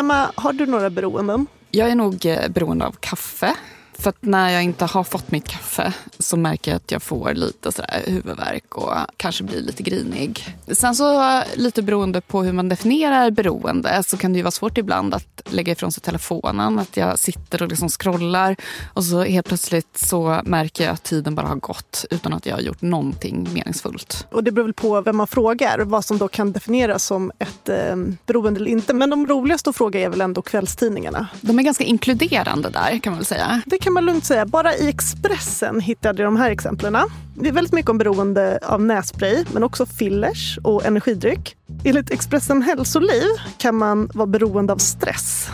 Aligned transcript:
Emma, 0.00 0.32
har 0.34 0.52
du 0.52 0.66
några 0.66 0.90
beroenden? 0.90 1.46
Jag 1.70 1.90
är 1.90 1.94
nog 1.94 2.26
eh, 2.26 2.48
beroende 2.48 2.86
av 2.86 2.96
kaffe. 3.00 3.54
För 4.00 4.10
att 4.10 4.22
när 4.22 4.50
jag 4.50 4.62
inte 4.62 4.84
har 4.84 5.04
fått 5.04 5.30
mitt 5.30 5.48
kaffe 5.48 5.92
så 6.18 6.36
märker 6.36 6.70
jag 6.70 6.76
att 6.76 6.90
jag 6.90 7.02
får 7.02 7.34
lite 7.34 7.72
sådär 7.72 8.02
huvudvärk 8.06 8.74
och 8.76 8.92
kanske 9.16 9.44
blir 9.44 9.60
lite 9.60 9.82
grinig. 9.82 10.56
Sen 10.68 10.94
så 10.94 11.42
lite 11.54 11.82
beroende 11.82 12.20
på 12.20 12.42
hur 12.42 12.52
man 12.52 12.68
definierar 12.68 13.30
beroende 13.30 14.02
så 14.02 14.16
kan 14.16 14.32
det 14.32 14.36
ju 14.36 14.42
vara 14.42 14.50
svårt 14.50 14.78
ibland 14.78 15.14
att 15.14 15.42
lägga 15.44 15.72
ifrån 15.72 15.92
sig 15.92 16.02
telefonen. 16.02 16.78
Att 16.78 16.96
jag 16.96 17.18
sitter 17.18 17.62
och 17.62 17.68
liksom 17.68 17.88
scrollar 17.88 18.56
och 18.94 19.04
så 19.04 19.22
helt 19.22 19.46
plötsligt 19.46 19.98
så 19.98 20.40
märker 20.44 20.84
jag 20.84 20.92
att 20.92 21.02
tiden 21.02 21.34
bara 21.34 21.46
har 21.46 21.56
gått 21.56 22.04
utan 22.10 22.32
att 22.32 22.46
jag 22.46 22.54
har 22.54 22.62
gjort 22.62 22.82
någonting 22.82 23.48
meningsfullt. 23.52 24.26
Och 24.30 24.44
det 24.44 24.52
beror 24.52 24.64
väl 24.64 24.74
på 24.74 25.00
vem 25.00 25.16
man 25.16 25.26
frågar 25.26 25.78
vad 25.78 26.04
som 26.04 26.18
då 26.18 26.28
kan 26.28 26.52
definieras 26.52 27.04
som 27.04 27.32
ett 27.38 27.68
eh, 27.68 27.96
beroende 28.26 28.60
eller 28.60 28.70
inte. 28.70 28.94
Men 28.94 29.10
de 29.10 29.26
roligaste 29.26 29.70
att 29.70 29.76
fråga 29.76 30.00
är 30.00 30.08
väl 30.08 30.20
ändå 30.20 30.42
kvällstidningarna. 30.42 31.28
De 31.40 31.58
är 31.58 31.62
ganska 31.62 31.84
inkluderande 31.84 32.70
där 32.70 32.98
kan 32.98 33.10
man 33.12 33.18
väl 33.18 33.26
säga. 33.26 33.62
Det 33.66 33.78
kan 33.78 33.89
man 33.90 34.04
lugnt 34.04 34.24
säga. 34.24 34.46
Bara 34.46 34.74
i 34.76 34.88
Expressen 34.88 35.80
hittade 35.80 36.22
jag 36.22 36.32
de 36.32 36.36
här 36.36 36.50
exemplen. 36.50 36.96
Det 37.34 37.48
är 37.48 37.52
väldigt 37.52 37.72
mycket 37.72 37.90
om 37.90 37.98
beroende 37.98 38.58
av 38.62 38.82
nässpray, 38.82 39.44
men 39.52 39.62
också 39.64 39.86
fillers 39.86 40.58
och 40.62 40.86
energidryck. 40.86 41.56
Enligt 41.84 42.10
Expressen 42.10 42.62
Hälsoliv 42.62 43.24
kan 43.58 43.74
man 43.74 44.10
vara 44.14 44.26
beroende 44.26 44.72
av 44.72 44.76
stress. 44.76 45.48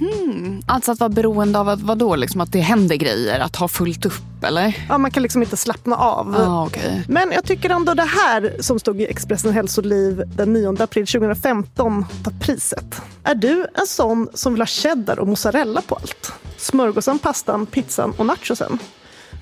Mm. 0.00 0.62
Alltså 0.66 0.92
att 0.92 1.00
vara 1.00 1.08
beroende 1.08 1.58
av 1.58 1.68
att, 1.68 1.80
vadå? 1.80 2.16
Liksom 2.16 2.40
att 2.40 2.52
det 2.52 2.60
händer 2.60 2.96
grejer? 2.96 3.40
Att 3.40 3.56
ha 3.56 3.68
fullt 3.68 4.06
upp 4.06 4.44
eller? 4.44 4.86
Ja, 4.88 4.98
man 4.98 5.10
kan 5.10 5.22
liksom 5.22 5.42
inte 5.42 5.56
slappna 5.56 5.96
av. 5.96 6.36
Ah, 6.36 6.66
okay. 6.66 7.02
Men 7.08 7.32
jag 7.32 7.44
tycker 7.44 7.70
ändå 7.70 7.94
det 7.94 8.08
här 8.26 8.56
som 8.60 8.78
stod 8.78 9.00
i 9.00 9.06
Expressen 9.06 9.52
Hälsoliv 9.52 10.22
den 10.36 10.52
9 10.52 10.76
april 10.82 11.06
2015 11.06 12.06
tar 12.24 12.32
priset. 12.40 13.02
Är 13.24 13.34
du 13.34 13.66
en 13.74 13.86
sån 13.86 14.28
som 14.34 14.52
vill 14.52 14.62
ha 14.62 14.66
cheddar 14.66 15.18
och 15.18 15.28
mozzarella 15.28 15.80
på 15.80 15.94
allt? 15.94 16.32
Smörgåsen, 16.56 17.18
pastan, 17.18 17.66
pizzan 17.82 18.14
och 18.18 18.26
nachosen? 18.26 18.78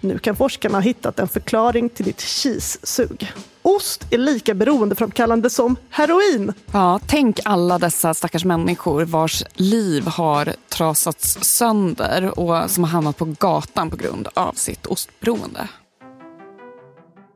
Nu 0.00 0.18
kan 0.18 0.36
forskarna 0.36 0.76
ha 0.76 0.82
hittat 0.82 1.18
en 1.18 1.28
förklaring 1.28 1.88
till 1.88 2.04
ditt 2.04 2.20
cheese-sug. 2.20 3.32
Ost 3.62 4.06
är 4.10 4.18
lika 4.18 4.54
beroendeframkallande 4.54 5.50
som 5.50 5.76
heroin. 5.90 6.52
Ja, 6.72 7.00
tänk 7.06 7.40
alla 7.44 7.78
dessa 7.78 8.14
stackars 8.14 8.44
människor 8.44 9.04
vars 9.04 9.44
liv 9.54 10.06
har 10.06 10.52
trasats 10.68 11.38
sönder 11.40 12.38
och 12.38 12.70
som 12.70 12.84
har 12.84 12.90
hamnat 12.90 13.16
på 13.16 13.24
gatan 13.24 13.90
på 13.90 13.96
grund 13.96 14.28
av 14.34 14.52
sitt 14.52 14.86
ostberoende. 14.86 15.68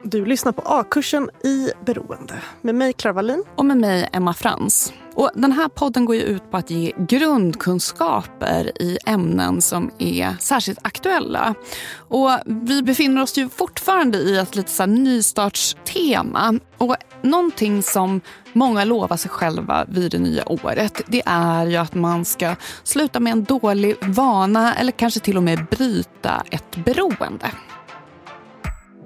Du 0.03 0.25
lyssnar 0.25 0.53
på 0.53 0.63
A-kursen 0.65 1.31
i 1.45 1.71
beroende 1.87 2.35
med 2.61 2.75
mig, 2.75 2.93
Clara 2.93 3.13
Wallin. 3.13 3.45
Och 3.57 3.65
med 3.65 3.77
mig, 3.77 4.09
Emma 4.13 4.35
Frans. 4.35 4.93
Och 5.15 5.31
den 5.35 5.53
här 5.53 5.69
podden 5.69 6.05
går 6.05 6.17
ju 6.17 6.23
ut 6.23 6.51
på 6.51 6.57
att 6.57 6.71
ge 6.71 6.93
grundkunskaper 6.99 8.83
i 8.83 8.99
ämnen 9.07 9.61
som 9.61 9.91
är 9.99 10.37
särskilt 10.41 10.79
aktuella. 10.83 11.55
Och 11.97 12.31
vi 12.47 12.83
befinner 12.83 13.23
oss 13.23 13.39
ju 13.39 13.49
fortfarande 13.49 14.19
i 14.19 14.37
ett 14.37 14.57
lite 14.57 14.71
så 14.71 14.87
nystartstema. 14.87 16.59
Och 16.79 16.97
någonting 17.23 17.83
som 17.83 18.21
många 18.53 18.85
lovar 18.85 19.17
sig 19.17 19.31
själva 19.31 19.85
vid 19.89 20.11
det 20.11 20.19
nya 20.19 20.53
året 20.53 21.03
det 21.07 21.23
är 21.27 21.67
ju 21.67 21.77
att 21.77 21.95
man 21.95 22.25
ska 22.25 22.57
sluta 22.83 23.21
med 23.21 23.33
en 23.33 23.45
dålig 23.45 23.97
vana 24.03 24.75
eller 24.75 24.93
kanske 24.93 25.21
till 25.21 25.37
och 25.37 25.43
med 25.43 25.67
bryta 25.71 26.45
ett 26.51 26.85
beroende. 26.85 27.51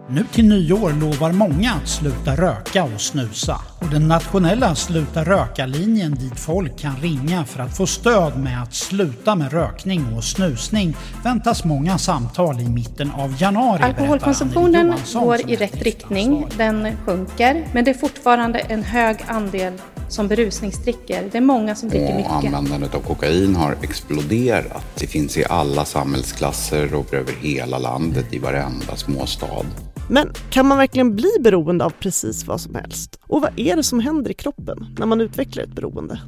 Nu 0.08 0.24
till 0.32 0.48
nyår 0.48 0.92
lovar 0.92 1.32
många 1.32 1.72
att 1.72 1.88
sluta 1.88 2.36
röka 2.36 2.84
och 2.84 3.00
snusa. 3.00 3.60
Och 3.80 3.88
den 3.88 4.08
nationella 4.08 4.74
Sluta 4.74 5.24
röka-linjen 5.24 6.14
dit 6.14 6.40
folk 6.40 6.78
kan 6.78 6.96
ringa 6.96 7.44
för 7.44 7.62
att 7.62 7.76
få 7.76 7.86
stöd 7.86 8.38
med 8.38 8.62
att 8.62 8.74
sluta 8.74 9.34
med 9.34 9.52
rökning 9.52 10.06
och 10.16 10.24
snusning 10.24 10.96
väntas 11.24 11.64
många 11.64 11.98
samtal 11.98 12.60
i 12.60 12.68
mitten 12.68 13.10
av 13.10 13.42
januari. 13.42 13.82
Alkoholkonsumtionen 13.82 14.94
går 15.14 15.50
i 15.50 15.56
rätt 15.56 15.82
riktning, 15.82 16.46
den 16.56 16.96
sjunker, 17.06 17.68
men 17.72 17.84
det 17.84 17.90
är 17.90 17.94
fortfarande 17.94 18.58
en 18.58 18.82
hög 18.82 19.16
andel 19.26 19.72
som 20.08 20.28
berusningsdricker. 20.28 21.28
Det 21.32 21.38
är 21.38 21.42
många 21.42 21.74
som 21.74 21.88
dricker 21.88 22.16
mycket. 22.16 22.32
Användandet 22.32 22.94
av 22.94 23.00
kokain 23.00 23.56
har 23.56 23.76
exploderat. 23.82 24.84
Det 24.98 25.06
finns 25.06 25.36
i 25.36 25.44
alla 25.44 25.84
samhällsklasser 25.84 26.94
och 26.94 27.14
över 27.14 27.32
hela 27.40 27.78
landet 27.78 28.26
i 28.30 28.38
varenda 28.38 28.96
småstad. 28.96 29.66
Men 30.08 30.32
kan 30.50 30.66
man 30.66 30.78
verkligen 30.78 31.16
bli 31.16 31.30
beroende 31.40 31.84
av 31.84 31.90
precis 31.90 32.46
vad 32.46 32.60
som 32.60 32.74
helst? 32.74 33.20
Och 33.22 33.42
vad 33.42 33.58
är 33.60 33.76
det 33.76 33.82
som 33.82 34.00
händer 34.00 34.30
i 34.30 34.34
kroppen 34.34 34.86
när 34.98 35.06
man 35.06 35.20
utvecklar 35.20 35.64
ett 35.64 35.74
beroende? 35.74 36.20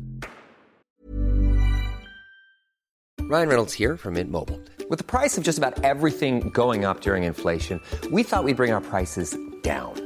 Ryan 3.30 3.48
Reynolds 3.48 3.78
här 3.78 3.96
från 3.96 4.12
Mint 4.12 4.30
Mobile. 4.30 4.58
Med 4.90 5.06
priset 5.06 5.44
på 5.44 5.50
nästan 5.50 5.72
allt 5.84 6.18
som 6.18 6.40
går 6.50 6.90
upp 6.90 7.06
under 7.06 7.16
inflationen, 7.16 7.80
trodde 8.02 8.16
vi 8.16 8.22
att 8.22 8.44
vi 8.46 8.54
skulle 8.54 8.54
bring 8.54 8.72
våra 8.72 8.80
priser 8.80 9.26
down. 9.64 10.05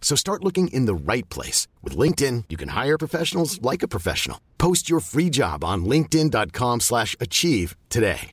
So 0.00 0.16
start 0.16 0.42
looking 0.42 0.66
in 0.74 0.86
the 0.86 1.12
right 1.12 1.28
place. 1.28 1.68
With 1.84 1.96
LinkedIn, 1.96 2.46
you 2.48 2.56
can 2.56 2.70
hire 2.70 2.98
professionals 2.98 3.62
like 3.62 3.84
a 3.84 3.88
professional. 3.88 4.38
Post 4.58 4.90
your 4.90 5.00
free 5.00 5.30
job 5.30 5.62
on 5.62 5.84
linkedin.com 5.84 6.80
slash 6.80 7.14
achieve 7.20 7.76
today. 7.88 8.32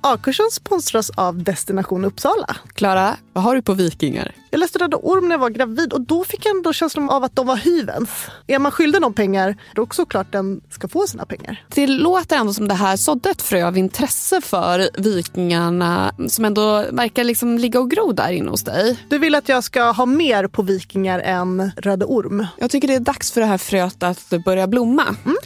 A-kursen 0.00 0.50
sponsras 0.50 1.10
av 1.18 1.42
Destination 1.42 2.04
Uppsala. 2.04 2.46
Klara, 2.74 3.18
vad 3.38 3.44
har 3.44 3.54
du 3.54 3.62
på 3.62 3.74
vikingar? 3.74 4.34
Jag 4.50 4.58
läste 4.58 4.78
Röda 4.78 4.96
Orm 4.96 5.28
när 5.28 5.34
jag 5.34 5.38
var 5.38 5.50
gravid 5.50 5.92
och 5.92 6.00
då 6.00 6.24
fick 6.24 6.46
jag 6.46 6.56
ändå 6.56 6.72
känslan 6.72 7.10
av 7.10 7.24
att 7.24 7.36
de 7.36 7.46
var 7.46 7.56
hyvens. 7.56 8.10
Är 8.46 8.58
man 8.58 8.72
skyldig 8.72 9.00
någon 9.00 9.14
pengar, 9.14 9.56
då 9.74 9.82
är 9.82 9.86
det 9.86 9.94
såklart 9.94 10.32
den 10.32 10.60
ska 10.70 10.88
få 10.88 11.06
sina 11.06 11.26
pengar. 11.26 11.64
Det 11.74 11.86
låter 11.86 12.36
ändå 12.36 12.54
som 12.54 12.68
det 12.68 12.74
här 12.74 12.96
sådde 12.96 13.30
ett 13.30 13.42
frö 13.42 13.66
av 13.66 13.78
intresse 13.78 14.40
för 14.40 14.88
vikingarna 14.98 16.12
som 16.28 16.44
ändå 16.44 16.84
verkar 16.90 17.24
liksom 17.24 17.58
ligga 17.58 17.80
och 17.80 17.90
gro 17.90 18.12
där 18.12 18.32
inne 18.32 18.50
hos 18.50 18.64
dig. 18.64 18.96
Du 19.08 19.18
vill 19.18 19.34
att 19.34 19.48
jag 19.48 19.64
ska 19.64 19.90
ha 19.90 20.06
mer 20.06 20.46
på 20.46 20.62
vikingar 20.62 21.20
än 21.20 21.70
Röde 21.76 22.04
Orm? 22.04 22.46
Jag 22.58 22.70
tycker 22.70 22.88
det 22.88 22.94
är 22.94 23.00
dags 23.00 23.32
för 23.32 23.40
det 23.40 23.46
här 23.46 23.58
fröet 23.58 24.02
att 24.02 24.44
börja 24.44 24.66
blomma. 24.66 25.16
Mm. 25.24 25.36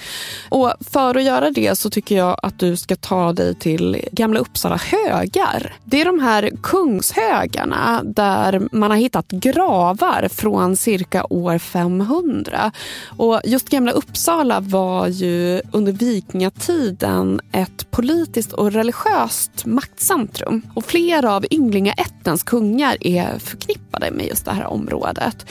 Och 0.48 0.72
för 0.90 1.14
att 1.14 1.24
göra 1.24 1.50
det 1.50 1.78
så 1.78 1.90
tycker 1.90 2.16
jag 2.16 2.36
att 2.42 2.58
du 2.58 2.76
ska 2.76 2.96
ta 2.96 3.32
dig 3.32 3.54
till 3.54 4.04
Gamla 4.12 4.40
Uppsala 4.40 4.76
högar. 4.76 5.74
Det 5.84 6.00
är 6.00 6.04
de 6.04 6.20
här 6.20 6.50
kungshögarna 6.62 7.81
där 8.04 8.68
man 8.72 8.90
har 8.90 8.98
hittat 8.98 9.28
gravar 9.28 10.28
från 10.28 10.76
cirka 10.76 11.26
år 11.30 11.58
500. 11.58 12.72
Och 13.16 13.40
just 13.44 13.68
Gamla 13.68 13.92
Uppsala 13.92 14.60
var 14.60 15.06
ju 15.06 15.60
under 15.72 15.92
vikingatiden 15.92 17.40
ett 17.52 17.90
politiskt 17.90 18.52
och 18.52 18.72
religiöst 18.72 19.66
maktcentrum. 19.66 20.62
Och 20.74 20.84
flera 20.84 21.36
av 21.36 21.44
ynglingaättens 21.50 22.42
kungar 22.42 22.96
är 23.00 23.38
förknippade 23.38 24.10
med 24.10 24.26
just 24.26 24.44
det 24.44 24.52
här 24.52 24.66
området. 24.66 25.46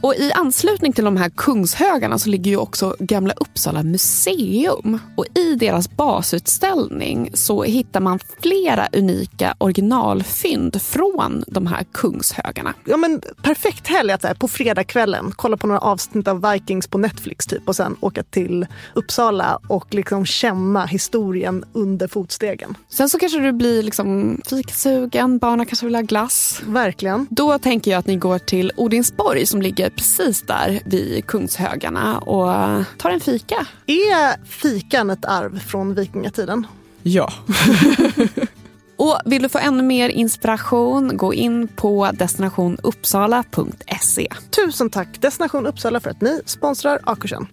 Och 0.00 0.14
I 0.14 0.32
anslutning 0.32 0.92
till 0.92 1.04
de 1.04 1.16
här 1.16 1.30
kungshögarna 1.30 2.18
så 2.18 2.28
ligger 2.28 2.50
ju 2.50 2.56
också 2.56 2.96
Gamla 2.98 3.32
Uppsala 3.36 3.82
museum. 3.82 4.98
Och 5.16 5.26
I 5.34 5.54
deras 5.54 5.90
basutställning 5.90 7.30
så 7.34 7.62
hittar 7.62 8.00
man 8.00 8.18
flera 8.42 8.88
unika 8.92 9.54
originalfynd 9.58 10.82
från 10.82 11.44
de 11.46 11.66
här 11.66 11.73
kungshögarna. 11.92 12.74
Ja, 12.84 12.96
men 12.96 13.22
perfekt 13.42 13.88
helg 13.88 14.12
att 14.12 14.22
här, 14.22 14.34
på 14.34 14.48
fredagskvällen 14.48 15.32
kolla 15.36 15.56
på 15.56 15.66
några 15.66 15.80
avsnitt 15.80 16.28
av 16.28 16.50
Vikings 16.52 16.86
på 16.86 16.98
Netflix 16.98 17.46
typ 17.46 17.68
och 17.68 17.76
sen 17.76 17.96
åka 18.00 18.22
till 18.22 18.66
Uppsala 18.94 19.58
och 19.68 19.94
liksom 19.94 20.26
känna 20.26 20.86
historien 20.86 21.64
under 21.72 22.08
fotstegen. 22.08 22.74
Sen 22.88 23.08
så 23.08 23.18
kanske 23.18 23.38
du 23.38 23.52
blir 23.52 23.82
liksom 23.82 24.40
fikasugen, 24.50 25.38
barnen 25.38 25.66
kanske 25.66 25.86
vill 25.86 25.94
ha 25.94 26.02
glass. 26.02 26.62
Verkligen. 26.66 27.26
Då 27.30 27.58
tänker 27.58 27.90
jag 27.90 27.98
att 27.98 28.06
ni 28.06 28.16
går 28.16 28.38
till 28.38 28.72
Odinsborg 28.76 29.46
som 29.46 29.62
ligger 29.62 29.90
precis 29.90 30.42
där 30.42 30.80
vid 30.84 31.26
Kungshögarna 31.26 32.18
och 32.18 32.84
tar 32.98 33.10
en 33.10 33.20
fika. 33.20 33.66
Är 33.86 34.46
fikan 34.46 35.10
ett 35.10 35.24
arv 35.24 35.58
från 35.58 35.94
vikingatiden? 35.94 36.66
Ja. 37.02 37.32
Och 38.96 39.18
vill 39.24 39.42
du 39.42 39.48
få 39.48 39.58
ännu 39.58 39.82
mer 39.82 40.08
inspiration, 40.08 41.16
gå 41.16 41.34
in 41.34 41.68
på 41.68 42.10
destinationuppsala.se. 42.12 44.28
Tusen 44.50 44.90
tack 44.90 45.20
Destination 45.20 45.66
Uppsala 45.66 46.00
för 46.00 46.10
att 46.10 46.20
ni 46.20 46.40
sponsrar 46.46 47.00
Akursen. 47.04 47.46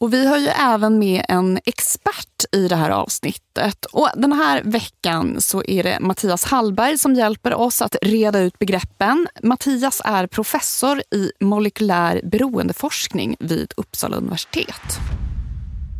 Och 0.00 0.12
vi 0.12 0.26
har 0.26 0.38
ju 0.38 0.46
även 0.46 0.98
med 0.98 1.24
en 1.28 1.58
expert 1.64 2.44
i 2.52 2.68
det 2.68 2.76
här 2.76 2.90
avsnittet. 2.90 3.84
Och 3.84 4.08
Den 4.16 4.32
här 4.32 4.62
veckan 4.64 5.40
så 5.40 5.62
är 5.64 5.82
det 5.82 5.98
Mattias 6.00 6.44
Hallberg 6.44 6.98
som 6.98 7.14
hjälper 7.14 7.54
oss 7.54 7.82
att 7.82 7.96
reda 8.02 8.40
ut 8.40 8.58
begreppen. 8.58 9.28
Mattias 9.42 10.02
är 10.04 10.26
professor 10.26 11.02
i 11.10 11.30
molekylär 11.40 12.20
beroendeforskning 12.24 13.36
vid 13.38 13.72
Uppsala 13.76 14.16
universitet. 14.16 14.98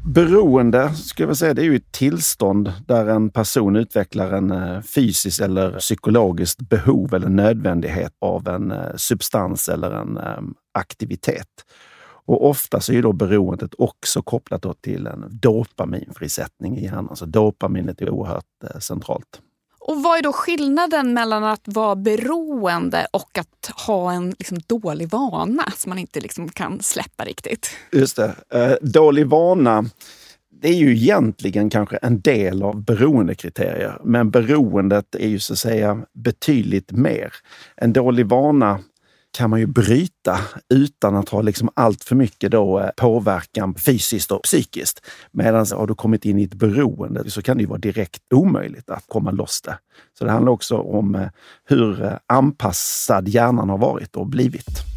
Beroende, 0.06 0.94
ska 0.94 1.22
jag 1.22 1.36
säga, 1.36 1.54
det 1.54 1.62
är 1.62 1.64
ju 1.64 1.76
ett 1.76 1.92
tillstånd 1.92 2.72
där 2.86 3.06
en 3.06 3.30
person 3.30 3.76
utvecklar 3.76 4.32
en 4.32 4.50
eh, 4.50 4.80
fysiskt 4.80 5.40
eller 5.40 5.78
psykologiskt 5.78 6.60
behov 6.68 7.14
eller 7.14 7.28
nödvändighet 7.28 8.12
av 8.20 8.48
en 8.48 8.70
eh, 8.70 8.96
substans 8.96 9.68
eller 9.68 9.90
en 9.90 10.16
ehm, 10.16 10.54
aktivitet. 10.74 11.48
Och 12.26 12.48
ofta 12.48 12.80
så 12.80 12.92
är 12.92 13.02
då 13.02 13.12
beroendet 13.12 13.74
också 13.78 14.22
kopplat 14.22 14.62
då 14.62 14.74
till 14.74 15.06
en 15.06 15.24
dopaminfrisättning 15.30 16.78
i 16.78 16.84
hjärnan. 16.84 17.16
Så 17.16 17.26
dopaminet 17.26 18.02
är 18.02 18.10
oerhört 18.10 18.44
eh, 18.64 18.78
centralt. 18.80 19.40
Och 19.86 20.02
Vad 20.02 20.18
är 20.18 20.22
då 20.22 20.32
skillnaden 20.32 21.14
mellan 21.14 21.44
att 21.44 21.62
vara 21.64 21.96
beroende 21.96 23.06
och 23.10 23.38
att 23.38 23.70
ha 23.86 24.12
en 24.12 24.30
liksom 24.30 24.58
dålig 24.66 25.08
vana 25.08 25.72
som 25.76 25.90
man 25.90 25.98
inte 25.98 26.20
liksom 26.20 26.48
kan 26.48 26.80
släppa 26.80 27.24
riktigt? 27.24 27.70
Just 27.92 28.16
det. 28.16 28.34
Eh, 28.50 28.72
dålig 28.80 29.26
vana, 29.26 29.84
det 30.62 30.68
är 30.68 30.74
ju 30.74 30.92
egentligen 30.92 31.70
kanske 31.70 31.96
en 31.96 32.20
del 32.20 32.62
av 32.62 32.84
beroendekriterier. 32.84 33.98
Men 34.04 34.30
beroendet 34.30 35.14
är 35.14 35.28
ju 35.28 35.38
så 35.38 35.52
att 35.52 35.58
säga 35.58 36.02
betydligt 36.12 36.92
mer. 36.92 37.32
En 37.76 37.92
dålig 37.92 38.26
vana 38.26 38.80
kan 39.34 39.50
man 39.50 39.60
ju 39.60 39.66
bryta 39.66 40.40
utan 40.74 41.16
att 41.16 41.28
ha 41.28 41.42
liksom 41.42 41.68
allt 41.74 42.04
för 42.04 42.16
mycket 42.16 42.50
då 42.50 42.80
eh, 42.80 42.90
påverkan 42.96 43.74
fysiskt 43.74 44.32
och 44.32 44.42
psykiskt. 44.42 45.06
Medan 45.30 45.66
har 45.72 45.86
du 45.86 45.94
kommit 45.94 46.24
in 46.24 46.38
i 46.38 46.44
ett 46.44 46.54
beroende 46.54 47.30
så 47.30 47.42
kan 47.42 47.56
det 47.56 47.60
ju 47.60 47.68
vara 47.68 47.78
direkt 47.78 48.32
omöjligt 48.34 48.90
att 48.90 49.04
komma 49.06 49.30
loss 49.30 49.62
det. 49.62 49.78
Så 50.18 50.24
det 50.24 50.30
handlar 50.30 50.52
också 50.52 50.76
om 50.76 51.14
eh, 51.14 51.28
hur 51.64 52.04
eh, 52.04 52.12
anpassad 52.26 53.28
hjärnan 53.28 53.68
har 53.68 53.78
varit 53.78 54.16
och 54.16 54.26
blivit. 54.26 54.93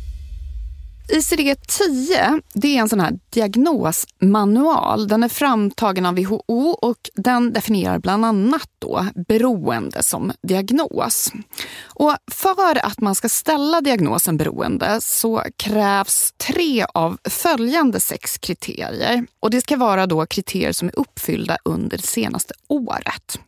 ICD-10 1.09 2.41
det 2.53 2.77
är 2.77 2.81
en 2.81 2.89
sån 2.89 2.99
här 2.99 3.19
diagnosmanual. 3.29 5.07
Den 5.07 5.23
är 5.23 5.29
framtagen 5.29 6.05
av 6.05 6.15
WHO 6.15 6.69
och 6.81 7.09
den 7.15 7.53
definierar 7.53 7.99
bland 7.99 8.25
annat 8.25 8.69
då 8.79 9.05
beroende 9.27 10.03
som 10.03 10.31
diagnos. 10.41 11.31
Och 11.83 12.15
för 12.31 12.85
att 12.85 13.01
man 13.01 13.15
ska 13.15 13.29
ställa 13.29 13.81
diagnosen 13.81 14.37
beroende 14.37 15.01
så 15.01 15.43
krävs 15.57 16.33
tre 16.37 16.85
av 16.93 17.17
följande 17.23 17.99
sex 17.99 18.37
kriterier. 18.37 19.25
Och 19.39 19.49
Det 19.49 19.61
ska 19.61 19.77
vara 19.77 20.05
då 20.05 20.25
kriterier 20.25 20.71
som 20.71 20.87
är 20.87 20.99
uppfyllda 20.99 21.57
under 21.65 21.97
det 21.97 22.07
senaste 22.07 22.53
året. 22.67 23.39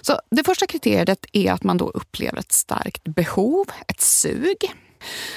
Så 0.00 0.20
Det 0.30 0.44
första 0.44 0.66
kriteriet 0.66 1.26
är 1.32 1.52
att 1.52 1.64
man 1.64 1.76
då 1.76 1.88
upplever 1.88 2.38
ett 2.38 2.52
starkt 2.52 3.04
behov, 3.04 3.66
ett 3.86 4.00
sug. 4.00 4.74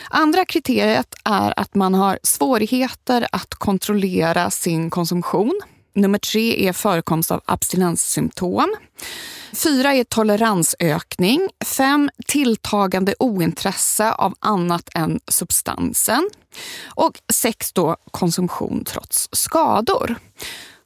Andra 0.10 0.46
kriteriet 0.46 1.16
är 1.24 1.60
att 1.60 1.76
man 1.76 1.94
har 1.94 2.20
svårigheter 2.24 3.28
att 3.32 3.56
kontrollera 3.56 4.50
sin 4.52 4.90
konsumtion. 4.90 5.62
Nummer 5.94 6.18
tre 6.18 6.68
är 6.68 6.74
förekomst 6.74 7.32
av 7.32 7.42
abstinenssymptom. 7.46 8.76
Fyra 9.54 9.94
är 9.94 10.04
toleransökning. 10.04 11.50
Fem 11.66 12.10
tilltagande 12.28 13.16
ointresse 13.20 14.12
av 14.12 14.34
annat 14.40 14.90
än 14.96 15.20
substansen. 15.28 16.30
Och 16.86 17.20
sex 17.34 17.74
då 17.74 17.98
konsumtion 18.12 18.84
trots 18.86 19.30
skador. 19.32 20.16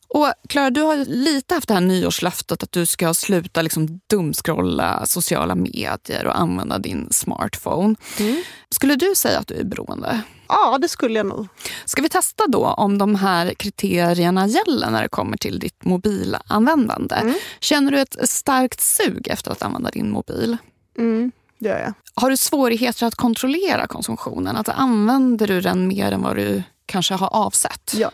Och 0.07 0.33
Clara, 0.49 0.69
du 0.69 0.81
har 0.81 0.95
lite 1.05 1.55
haft 1.55 1.67
det 1.67 1.73
här 1.73 1.81
nyårslöftet 1.81 2.63
att 2.63 2.71
du 2.71 2.85
ska 2.85 3.13
sluta 3.13 3.61
liksom 3.61 3.99
dumskrolla 4.09 5.05
sociala 5.05 5.55
medier 5.55 6.25
och 6.25 6.39
använda 6.39 6.77
din 6.77 7.07
smartphone. 7.11 7.95
Mm. 8.19 8.43
Skulle 8.69 8.95
du 8.95 9.15
säga 9.15 9.39
att 9.39 9.47
du 9.47 9.55
är 9.55 9.63
beroende? 9.63 10.21
Ja, 10.47 10.77
det 10.81 10.87
skulle 10.87 11.19
jag 11.19 11.25
nog. 11.25 11.47
Ska 11.85 12.01
vi 12.01 12.09
testa 12.09 12.43
då 12.47 12.65
om 12.65 12.97
de 12.97 13.15
här 13.15 13.53
kriterierna 13.53 14.47
gäller 14.47 14.89
när 14.89 15.01
det 15.01 15.09
kommer 15.09 15.37
till 15.37 15.59
ditt 15.59 15.85
mobilanvändande? 15.85 17.15
Mm. 17.15 17.35
Känner 17.59 17.91
du 17.91 17.99
ett 17.99 18.29
starkt 18.29 18.81
sug 18.81 19.27
efter 19.27 19.51
att 19.51 19.61
använda 19.61 19.89
din 19.89 20.11
mobil? 20.11 20.57
Mm, 20.97 21.31
det 21.59 21.69
gör 21.69 21.79
jag. 21.79 21.93
Har 22.15 22.29
du 22.29 22.37
svårigheter 22.37 23.05
att 23.05 23.15
kontrollera 23.15 23.87
konsumtionen? 23.87 24.57
Att 24.57 24.69
använder 24.69 25.47
du 25.47 25.61
den 25.61 25.87
mer 25.87 26.11
än 26.11 26.21
vad 26.21 26.35
du 26.35 26.63
kanske 26.85 27.13
har 27.13 27.35
avsett? 27.35 27.93
Ja. 27.95 28.11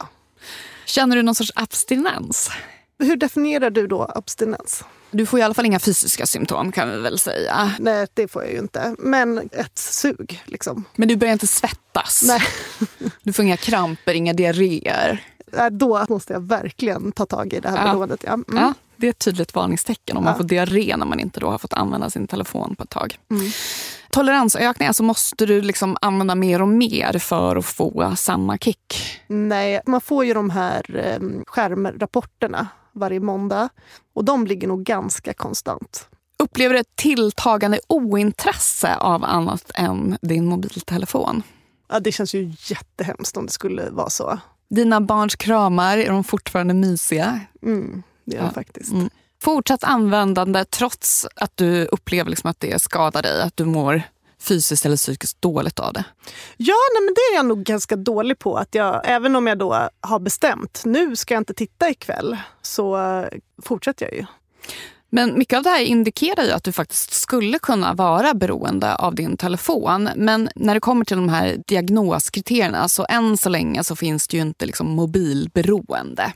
Känner 0.91 1.15
du 1.15 1.23
någon 1.23 1.35
sorts 1.35 1.51
abstinens? 1.55 2.51
Hur 2.99 3.15
definierar 3.15 3.69
du 3.69 3.87
då 3.87 4.11
abstinens? 4.15 4.83
Du 5.11 5.25
får 5.25 5.39
i 5.39 5.43
alla 5.43 5.53
fall 5.53 5.65
inga 5.65 5.79
fysiska 5.79 6.25
symptom 6.25 6.71
kan 6.71 6.91
vi 6.91 6.97
väl 6.97 7.19
säga. 7.19 7.71
Nej, 7.79 8.07
det 8.13 8.27
får 8.27 8.43
jag 8.43 8.51
ju 8.51 8.57
inte. 8.57 8.95
Men 8.99 9.49
ett 9.51 9.77
sug. 9.77 10.43
Liksom. 10.45 10.83
Men 10.95 11.07
du 11.07 11.15
börjar 11.15 11.33
inte 11.33 11.47
svettas? 11.47 12.23
Nej. 12.27 12.41
Du 13.23 13.33
får 13.33 13.45
inga 13.45 13.57
kramper, 13.57 14.13
inga 14.13 14.33
diarréer? 14.33 15.23
Då 15.71 16.05
måste 16.09 16.33
jag 16.33 16.39
verkligen 16.39 17.11
ta 17.11 17.25
tag 17.25 17.53
i 17.53 17.59
det 17.59 17.69
här 17.69 17.85
ja. 17.85 17.93
beroendet. 17.93 18.23
Ja. 18.23 18.33
Mm. 18.33 18.45
ja. 18.49 18.73
det 18.95 19.07
är 19.07 19.09
ett 19.11 19.19
tydligt 19.19 19.55
varningstecken 19.55 20.17
om 20.17 20.23
ja. 20.23 20.29
man 20.29 20.37
får 20.37 20.43
diarré 20.43 20.97
när 20.97 21.05
man 21.05 21.19
inte 21.19 21.39
då 21.39 21.49
har 21.49 21.57
fått 21.57 21.73
använda 21.73 22.09
sin 22.09 22.27
telefon 22.27 22.75
på 22.75 22.83
ett 22.83 22.89
tag. 22.89 23.19
Mm. 23.29 23.51
Toleransökning, 24.11 24.87
alltså 24.87 25.03
måste 25.03 25.45
du 25.45 25.61
liksom 25.61 25.97
använda 26.01 26.35
mer 26.35 26.61
och 26.61 26.67
mer 26.67 27.19
för 27.19 27.55
att 27.55 27.65
få 27.65 28.13
samma 28.17 28.57
kick? 28.57 29.19
Nej, 29.27 29.81
man 29.85 30.01
får 30.01 30.25
ju 30.25 30.33
de 30.33 30.49
här 30.49 30.95
ehm, 30.95 31.43
skärmrapporterna 31.47 32.67
varje 32.91 33.19
måndag 33.19 33.69
och 34.13 34.25
de 34.25 34.47
ligger 34.47 34.67
nog 34.67 34.83
ganska 34.83 35.33
konstant. 35.33 36.07
Upplever 36.39 36.73
du 36.73 36.79
ett 36.79 36.95
tilltagande 36.95 37.79
ointresse 37.87 38.95
av 38.95 39.23
annat 39.23 39.71
än 39.75 40.17
din 40.21 40.45
mobiltelefon? 40.45 41.43
Ja, 41.89 41.99
det 41.99 42.11
känns 42.11 42.35
ju 42.35 42.53
jättehemskt 42.59 43.37
om 43.37 43.45
det 43.45 43.51
skulle 43.51 43.89
vara 43.89 44.09
så. 44.09 44.39
Dina 44.69 45.01
barns 45.01 45.35
kramar, 45.35 45.97
är 45.97 46.09
de 46.09 46.23
fortfarande 46.23 46.73
mysiga? 46.73 47.39
Mm, 47.61 48.03
det 48.25 48.35
är 48.35 48.39
de 48.39 48.45
ja. 48.45 48.51
faktiskt. 48.51 48.91
Mm 48.91 49.09
fortsatt 49.41 49.83
användande 49.83 50.65
trots 50.65 51.27
att 51.35 51.57
du 51.57 51.85
upplever 51.85 52.29
liksom 52.29 52.49
att 52.49 52.59
det 52.59 52.81
skadar 52.81 53.21
dig, 53.21 53.41
att 53.41 53.57
du 53.57 53.65
mår 53.65 54.01
fysiskt 54.39 54.85
eller 54.85 54.97
psykiskt 54.97 55.41
dåligt 55.41 55.79
av 55.79 55.93
det? 55.93 56.03
Ja, 56.57 56.75
nej, 56.93 57.05
men 57.05 57.13
det 57.13 57.21
är 57.21 57.35
jag 57.35 57.45
nog 57.45 57.63
ganska 57.63 57.95
dålig 57.95 58.39
på. 58.39 58.57
Att 58.57 58.75
jag, 58.75 59.01
även 59.03 59.35
om 59.35 59.47
jag 59.47 59.57
då 59.57 59.89
har 60.01 60.19
bestämt 60.19 60.81
nu 60.85 61.15
ska 61.15 61.33
jag 61.33 61.41
inte 61.41 61.53
titta 61.53 61.89
ikväll 61.89 62.37
så 62.61 62.99
fortsätter 63.63 64.05
jag 64.05 64.13
ju. 64.13 64.25
Men 65.13 65.37
mycket 65.37 65.57
av 65.57 65.63
det 65.63 65.69
här 65.69 65.81
indikerar 65.81 66.43
ju 66.43 66.51
att 66.51 66.63
du 66.63 66.71
faktiskt 66.71 67.13
skulle 67.13 67.59
kunna 67.59 67.93
vara 67.93 68.33
beroende 68.33 68.95
av 68.95 69.15
din 69.15 69.37
telefon. 69.37 70.09
Men 70.15 70.49
när 70.55 70.73
det 70.73 70.79
kommer 70.79 71.05
till 71.05 71.17
de 71.17 71.29
här 71.29 71.57
diagnoskriterierna 71.67 72.89
så 72.89 73.05
än 73.09 73.37
så 73.37 73.49
länge 73.49 73.83
så 73.83 73.95
finns 73.95 74.27
det 74.27 74.37
ju 74.37 74.41
inte 74.41 74.65
liksom 74.65 74.89
mobilberoende. 74.89 76.33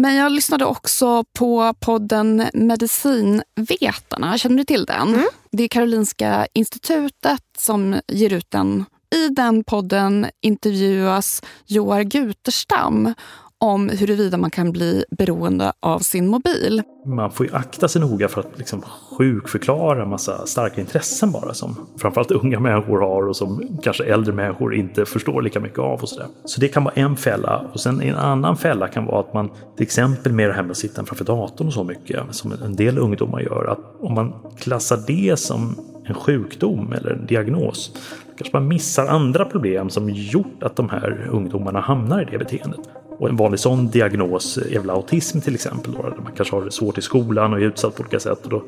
Men 0.00 0.16
jag 0.16 0.32
lyssnade 0.32 0.64
också 0.64 1.24
på 1.24 1.74
podden 1.80 2.44
Medicinvetarna. 2.54 4.38
Känner 4.38 4.56
du 4.56 4.64
till 4.64 4.84
den? 4.84 5.08
Mm. 5.08 5.26
Det 5.52 5.62
är 5.62 5.68
Karolinska 5.68 6.46
institutet 6.52 7.42
som 7.58 8.00
ger 8.08 8.32
ut 8.32 8.50
den. 8.50 8.84
I 9.14 9.28
den 9.28 9.64
podden 9.64 10.26
intervjuas 10.40 11.42
Joar 11.66 12.02
Guterstam 12.02 13.14
om 13.60 13.88
huruvida 13.88 14.36
man 14.36 14.50
kan 14.50 14.72
bli 14.72 15.04
beroende 15.10 15.72
av 15.80 15.98
sin 15.98 16.28
mobil. 16.28 16.82
Man 17.06 17.30
får 17.30 17.46
ju 17.46 17.54
akta 17.54 17.88
sig 17.88 18.00
noga 18.00 18.28
för 18.28 18.40
att 18.40 18.58
liksom 18.58 18.82
sjukförklara 19.18 20.02
en 20.02 20.08
massa 20.08 20.46
starka 20.46 20.80
intressen 20.80 21.32
bara 21.32 21.54
som 21.54 21.86
framförallt 21.96 22.30
unga 22.30 22.60
människor 22.60 23.00
har 23.00 23.28
och 23.28 23.36
som 23.36 23.78
kanske 23.82 24.04
äldre 24.04 24.32
människor 24.32 24.74
inte 24.74 25.06
förstår 25.06 25.42
lika 25.42 25.60
mycket 25.60 25.78
av. 25.78 26.02
och 26.02 26.08
Så, 26.08 26.18
där. 26.20 26.28
så 26.44 26.60
det 26.60 26.68
kan 26.68 26.84
vara 26.84 26.94
en 26.94 27.16
fälla. 27.16 27.64
Och 27.72 27.80
sen 27.80 28.02
en 28.02 28.14
annan 28.14 28.56
fälla 28.56 28.88
kan 28.88 29.06
vara 29.06 29.20
att 29.20 29.34
man 29.34 29.50
till 29.76 29.82
exempel 29.82 30.32
med 30.32 30.48
det 30.48 30.52
här 30.54 30.62
med 30.62 30.70
att 30.70 30.76
sitta 30.76 31.04
framför 31.04 31.24
datorn 31.24 31.66
och 31.66 31.72
så 31.72 31.84
mycket 31.84 32.20
som 32.30 32.52
en 32.52 32.76
del 32.76 32.98
ungdomar 32.98 33.40
gör. 33.40 33.64
Att 33.64 33.96
om 34.00 34.14
man 34.14 34.32
klassar 34.58 35.02
det 35.06 35.38
som 35.38 35.74
en 36.04 36.14
sjukdom 36.14 36.92
eller 36.92 37.10
en 37.10 37.26
diagnos 37.26 37.92
kanske 38.38 38.56
man 38.56 38.68
missar 38.68 39.06
andra 39.06 39.44
problem 39.44 39.90
som 39.90 40.10
gjort 40.10 40.62
att 40.62 40.76
de 40.76 40.88
här 40.88 41.28
ungdomarna 41.32 41.80
hamnar 41.80 42.22
i 42.22 42.24
det 42.30 42.38
beteendet. 42.38 42.80
Och 43.18 43.28
en 43.28 43.36
vanlig 43.36 43.60
sån 43.60 43.88
diagnos 43.88 44.58
är 44.58 44.78
väl 44.78 44.90
autism 44.90 45.40
till 45.40 45.54
exempel. 45.54 45.92
Då, 45.92 46.02
där 46.02 46.22
man 46.22 46.32
kanske 46.36 46.56
har 46.56 46.64
det 46.64 46.70
svårt 46.70 46.98
i 46.98 47.02
skolan 47.02 47.52
och 47.52 47.60
är 47.60 47.64
utsatt 47.64 47.96
på 47.96 48.00
olika 48.00 48.20
sätt. 48.20 48.44
Och 48.44 48.50
då 48.50 48.62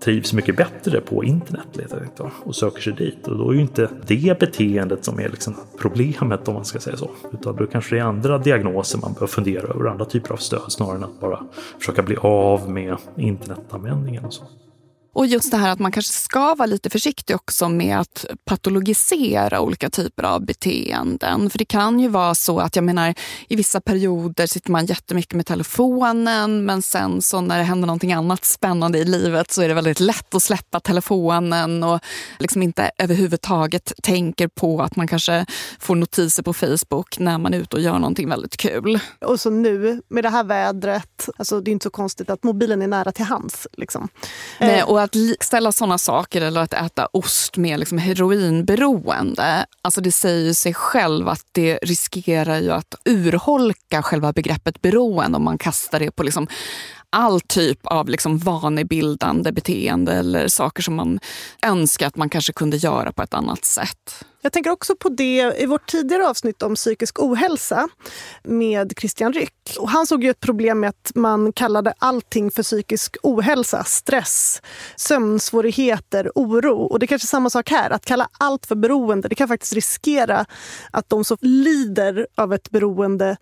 trivs 0.00 0.32
mycket 0.32 0.56
bättre 0.56 1.00
på 1.00 1.24
internet 1.24 1.66
letar 1.72 2.30
och 2.44 2.56
söker 2.56 2.82
sig 2.82 2.92
dit. 2.92 3.28
Och 3.28 3.38
då 3.38 3.50
är 3.50 3.54
ju 3.54 3.60
inte 3.60 3.88
det 4.06 4.38
beteendet 4.40 5.04
som 5.04 5.20
är 5.20 5.28
liksom 5.28 5.54
problemet 5.78 6.48
om 6.48 6.54
man 6.54 6.64
ska 6.64 6.78
säga 6.78 6.96
så. 6.96 7.10
Utan 7.32 7.56
då 7.56 7.66
kanske 7.66 7.94
det 7.94 8.00
är 8.00 8.04
andra 8.04 8.38
diagnoser 8.38 8.98
man 8.98 9.14
bör 9.20 9.26
fundera 9.26 9.66
över, 9.66 9.86
andra 9.86 10.04
typer 10.04 10.32
av 10.32 10.36
stöd 10.36 10.72
snarare 10.72 10.96
än 10.96 11.04
att 11.04 11.20
bara 11.20 11.46
försöka 11.78 12.02
bli 12.02 12.16
av 12.16 12.70
med 12.70 12.96
internetanvändningen 13.16 14.24
och 14.24 14.34
så. 14.34 14.44
Och 15.14 15.26
just 15.26 15.50
det 15.50 15.56
här 15.56 15.70
att 15.70 15.78
man 15.78 15.92
kanske 15.92 16.12
ska 16.12 16.54
vara 16.54 16.66
lite 16.66 16.90
försiktig 16.90 17.36
också 17.36 17.68
med 17.68 17.98
att 17.98 18.26
patologisera 18.44 19.60
olika 19.60 19.90
typer 19.90 20.22
av 20.22 20.44
beteenden. 20.46 21.50
För 21.50 21.58
det 21.58 21.64
kan 21.64 22.00
ju 22.00 22.08
vara 22.08 22.34
så 22.34 22.58
att 22.58 22.76
jag 22.76 22.84
menar 22.84 23.14
i 23.48 23.56
vissa 23.56 23.80
perioder 23.80 24.46
sitter 24.46 24.70
man 24.70 24.86
jättemycket 24.86 25.34
med 25.34 25.46
telefonen 25.46 26.64
men 26.64 26.82
sen 26.82 27.22
så 27.22 27.40
när 27.40 27.58
det 27.58 27.64
händer 27.64 27.86
någonting 27.86 28.12
annat 28.12 28.44
spännande 28.44 28.98
i 28.98 29.04
livet 29.04 29.50
så 29.50 29.62
är 29.62 29.68
det 29.68 29.74
väldigt 29.74 30.00
lätt 30.00 30.34
att 30.34 30.42
släppa 30.42 30.80
telefonen 30.80 31.82
och 31.82 32.00
liksom 32.38 32.62
inte 32.62 32.90
överhuvudtaget 32.98 33.92
tänker 34.02 34.48
på 34.48 34.82
att 34.82 34.96
man 34.96 35.08
kanske 35.08 35.46
får 35.78 35.94
notiser 35.94 36.42
på 36.42 36.52
Facebook 36.52 37.18
när 37.18 37.38
man 37.38 37.54
är 37.54 37.58
ute 37.58 37.76
och 37.76 37.82
gör 37.82 37.98
någonting 37.98 38.28
väldigt 38.28 38.56
kul. 38.56 38.98
Och 39.20 39.40
så 39.40 39.50
nu 39.50 40.02
med 40.08 40.24
det 40.24 40.30
här 40.30 40.44
vädret, 40.44 41.28
alltså 41.36 41.60
det 41.60 41.70
är 41.70 41.72
inte 41.72 41.84
så 41.84 41.90
konstigt 41.90 42.30
att 42.30 42.42
mobilen 42.42 42.82
är 42.82 42.86
nära 42.86 43.12
till 43.12 43.24
hands. 43.24 43.66
Liksom. 43.72 44.08
Nej, 44.60 44.82
och 44.82 45.03
att 45.04 45.14
likställa 45.14 45.72
sådana 45.72 45.98
saker 45.98 46.40
eller 46.40 46.60
att 46.60 46.74
äta 46.74 47.08
ost 47.12 47.56
med 47.56 47.78
liksom 47.78 47.98
heroinberoende, 47.98 49.66
alltså 49.82 50.00
det 50.00 50.12
säger 50.12 50.52
sig 50.52 50.74
själv 50.74 51.28
att 51.28 51.46
det 51.52 51.78
riskerar 51.82 52.58
ju 52.58 52.72
att 52.72 52.94
urholka 53.04 54.02
själva 54.02 54.32
begreppet 54.32 54.82
beroende 54.82 55.36
om 55.36 55.44
man 55.44 55.58
kastar 55.58 56.00
det 56.00 56.10
på 56.10 56.22
liksom 56.22 56.46
all 57.10 57.40
typ 57.40 57.86
av 57.86 58.08
liksom 58.08 58.38
vanebildande 58.38 59.52
beteende 59.52 60.12
eller 60.12 60.48
saker 60.48 60.82
som 60.82 60.94
man 60.94 61.20
önskar 61.66 62.06
att 62.06 62.16
man 62.16 62.28
kanske 62.28 62.52
kunde 62.52 62.76
göra 62.76 63.12
på 63.12 63.22
ett 63.22 63.34
annat 63.34 63.64
sätt. 63.64 64.24
Jag 64.44 64.52
tänker 64.52 64.70
också 64.70 64.96
på 64.96 65.08
det 65.08 65.54
i 65.58 65.66
vårt 65.66 65.86
tidigare 65.86 66.28
avsnitt 66.28 66.62
om 66.62 66.74
psykisk 66.74 67.22
ohälsa 67.22 67.88
med 68.42 68.92
Christian 68.98 69.32
Ryck. 69.32 69.76
Och 69.78 69.88
han 69.88 70.06
såg 70.06 70.24
ju 70.24 70.30
ett 70.30 70.40
problem 70.40 70.80
med 70.80 70.88
att 70.88 71.12
man 71.14 71.52
kallade 71.52 71.94
allting 71.98 72.50
för 72.50 72.62
psykisk 72.62 73.16
ohälsa. 73.22 73.84
Stress, 73.84 74.62
sömnsvårigheter, 74.96 76.30
oro. 76.34 76.82
Och 76.82 76.98
det 76.98 77.04
är 77.04 77.06
kanske 77.06 77.26
är 77.26 77.28
samma 77.28 77.50
sak 77.50 77.70
här. 77.70 77.90
Att 77.90 78.04
kalla 78.04 78.28
allt 78.38 78.66
för 78.66 78.74
beroende 78.74 79.28
det 79.28 79.34
kan 79.34 79.48
faktiskt 79.48 79.72
riskera 79.72 80.46
att 80.90 81.08
de 81.08 81.24
som 81.24 81.36
lider 81.40 82.26
av 82.34 82.54
ett 82.54 82.70
beroende 82.70 83.36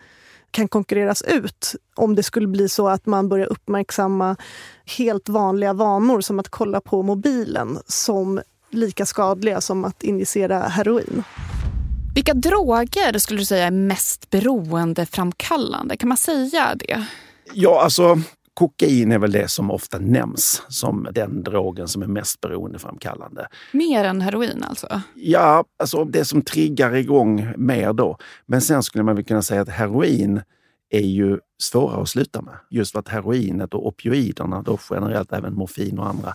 kan 0.51 0.69
konkurreras 0.69 1.23
ut 1.23 1.75
om 1.97 2.15
det 2.15 2.23
skulle 2.23 2.47
bli 2.49 2.69
så 2.69 2.89
att 2.89 3.07
man 3.07 3.29
börjar 3.29 3.47
uppmärksamma 3.47 4.37
helt 4.99 5.29
vanliga 5.29 5.73
vanor 5.73 6.21
som 6.21 6.39
att 6.39 6.49
kolla 6.49 6.81
på 6.81 7.03
mobilen 7.03 7.79
som 7.87 8.41
lika 8.73 9.07
skadliga 9.07 9.61
som 9.61 9.85
att 9.85 10.03
injicera 10.03 10.59
heroin. 10.59 11.23
Vilka 12.15 12.35
droger 12.35 13.19
skulle 13.19 13.41
du 13.41 13.45
säga 13.45 13.67
är 13.67 13.71
mest 13.71 14.31
beroendeframkallande? 14.31 15.97
Kan 15.97 16.09
man 16.09 16.19
säga 16.19 16.75
det? 16.75 17.07
Ja, 17.55 17.83
alltså 17.83 18.19
kokain 18.55 19.13
är 19.13 19.19
väl 19.19 19.33
det 19.33 19.49
som 19.49 19.71
ofta 19.71 19.99
nämns 19.99 20.63
som 20.69 21.09
den 21.13 21.43
drogen 21.43 21.89
som 21.89 22.03
är 22.03 22.07
mest 22.07 22.41
beroendeframkallande. 22.41 23.49
Mer 23.73 24.05
än 24.05 24.21
heroin 24.21 24.65
alltså? 24.69 25.01
Ja, 25.15 25.65
alltså 25.79 26.05
det 26.05 26.25
som 26.25 26.43
triggar 26.43 26.95
igång 26.95 27.49
mer 27.57 27.93
då. 27.93 28.19
Men 28.47 28.61
sen 28.61 28.83
skulle 28.83 29.05
man 29.05 29.17
väl 29.17 29.25
kunna 29.25 29.43
säga 29.43 29.61
att 29.61 29.69
heroin 29.69 30.41
är 30.91 31.01
ju 31.01 31.39
svårare 31.63 32.03
att 32.03 32.09
sluta 32.09 32.43
med. 32.43 32.55
Just 32.71 32.93
för 32.93 32.99
att 32.99 33.09
heroinet 33.09 33.75
och 33.75 33.87
opioiderna, 33.87 34.63
då 34.63 34.79
generellt 34.91 35.33
även 35.33 35.55
morfin 35.55 35.99
och 35.99 36.07
andra, 36.07 36.35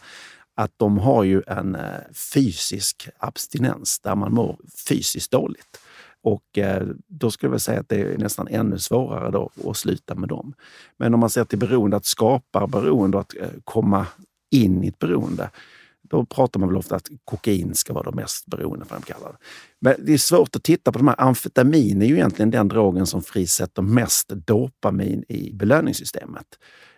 att 0.57 0.71
de 0.77 0.97
har 0.97 1.23
ju 1.23 1.41
en 1.47 1.75
eh, 1.75 1.99
fysisk 2.33 3.09
abstinens 3.17 3.99
där 3.99 4.15
man 4.15 4.33
mår 4.33 4.57
fysiskt 4.87 5.31
dåligt. 5.31 5.79
Och 6.21 6.57
eh, 6.57 6.87
då 7.07 7.31
skulle 7.31 7.53
jag 7.53 7.61
säga 7.61 7.79
att 7.79 7.89
det 7.89 8.01
är 8.01 8.17
nästan 8.17 8.47
ännu 8.47 8.79
svårare 8.79 9.31
då 9.31 9.49
att 9.65 9.77
sluta 9.77 10.15
med 10.15 10.29
dem. 10.29 10.53
Men 10.97 11.13
om 11.13 11.19
man 11.19 11.29
ser 11.29 11.45
till 11.45 11.59
beroende, 11.59 11.97
att 11.97 12.05
skapa 12.05 12.67
beroende 12.67 13.17
och 13.17 13.21
att 13.21 13.35
eh, 13.37 13.49
komma 13.63 14.07
in 14.51 14.83
i 14.83 14.87
ett 14.87 14.99
beroende, 14.99 15.49
då 16.01 16.25
pratar 16.25 16.59
man 16.59 16.69
väl 16.69 16.77
ofta 16.77 16.95
att 16.95 17.09
kokain 17.25 17.75
ska 17.75 17.93
vara 17.93 18.09
det 18.11 18.15
mest 18.15 18.45
beroendeframkallande. 18.45 19.37
Men 19.79 19.95
det 19.99 20.13
är 20.13 20.17
svårt 20.17 20.55
att 20.55 20.63
titta 20.63 20.91
på 20.91 20.97
de 20.97 21.07
här. 21.07 21.21
Amfetamin 21.21 22.01
är 22.01 22.05
ju 22.05 22.15
egentligen 22.15 22.51
den 22.51 22.67
drogen 22.67 23.05
som 23.05 23.23
frisätter 23.23 23.81
mest 23.81 24.29
dopamin 24.29 25.23
i 25.29 25.53
belöningssystemet. 25.53 26.47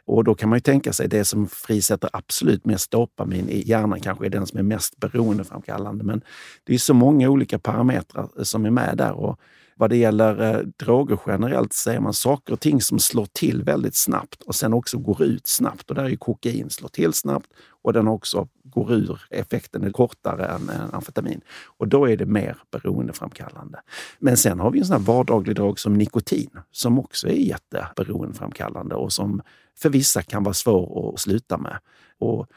Och 0.09 0.23
då 0.23 0.35
kan 0.35 0.49
man 0.49 0.57
ju 0.57 0.61
tänka 0.61 0.93
sig 0.93 1.07
det 1.07 1.25
som 1.25 1.47
frisätter 1.47 2.09
absolut 2.13 2.65
mest 2.65 2.91
dopamin 2.91 3.49
i 3.49 3.63
hjärnan 3.67 3.99
kanske 3.99 4.25
är 4.25 4.29
den 4.29 4.47
som 4.47 4.59
är 4.59 4.63
mest 4.63 4.97
beroendeframkallande. 4.97 6.03
Men 6.03 6.21
det 6.63 6.73
är 6.73 6.77
så 6.77 6.93
många 6.93 7.29
olika 7.29 7.59
parametrar 7.59 8.29
eh, 8.37 8.43
som 8.43 8.65
är 8.65 8.69
med 8.69 8.97
där. 8.97 9.11
Och 9.11 9.39
vad 9.75 9.89
det 9.89 9.97
gäller 9.97 10.55
eh, 10.55 10.61
droger 10.85 11.19
generellt 11.27 11.73
så 11.73 11.89
är 11.89 11.99
man 11.99 12.13
saker 12.13 12.53
och 12.53 12.59
ting 12.59 12.81
som 12.81 12.99
slår 12.99 13.27
till 13.33 13.63
väldigt 13.63 13.95
snabbt 13.95 14.41
och 14.41 14.55
sen 14.55 14.73
också 14.73 14.97
går 14.97 15.23
ut 15.23 15.47
snabbt. 15.47 15.89
Och 15.89 15.95
där 15.95 16.03
är 16.03 16.09
ju 16.09 16.17
kokain 16.17 16.69
slår 16.69 16.89
till 16.89 17.13
snabbt 17.13 17.47
och 17.83 17.93
den 17.93 18.07
har 18.07 18.13
också 18.13 18.47
går 18.71 18.93
ur. 18.93 19.21
Effekten 19.29 19.83
är 19.83 19.91
kortare 19.91 20.45
än, 20.45 20.69
än 20.69 20.93
amfetamin 20.93 21.41
och 21.77 21.87
då 21.87 22.09
är 22.09 22.17
det 22.17 22.25
mer 22.25 22.57
beroendeframkallande. 22.71 23.79
Men 24.19 24.37
sen 24.37 24.59
har 24.59 24.71
vi 24.71 24.79
en 24.79 24.85
sån 24.85 24.97
här 24.97 25.03
vardaglig 25.03 25.55
drog 25.55 25.79
som 25.79 25.93
nikotin 25.93 26.49
som 26.71 26.99
också 26.99 27.27
är 27.27 27.33
jätteberoendeframkallande 27.33 28.95
och 28.95 29.13
som 29.13 29.41
för 29.77 29.89
vissa 29.89 30.21
kan 30.21 30.43
vara 30.43 30.53
svår 30.53 31.13
att 31.13 31.19
sluta 31.19 31.57
med. 31.57 31.79
Och 32.19 32.47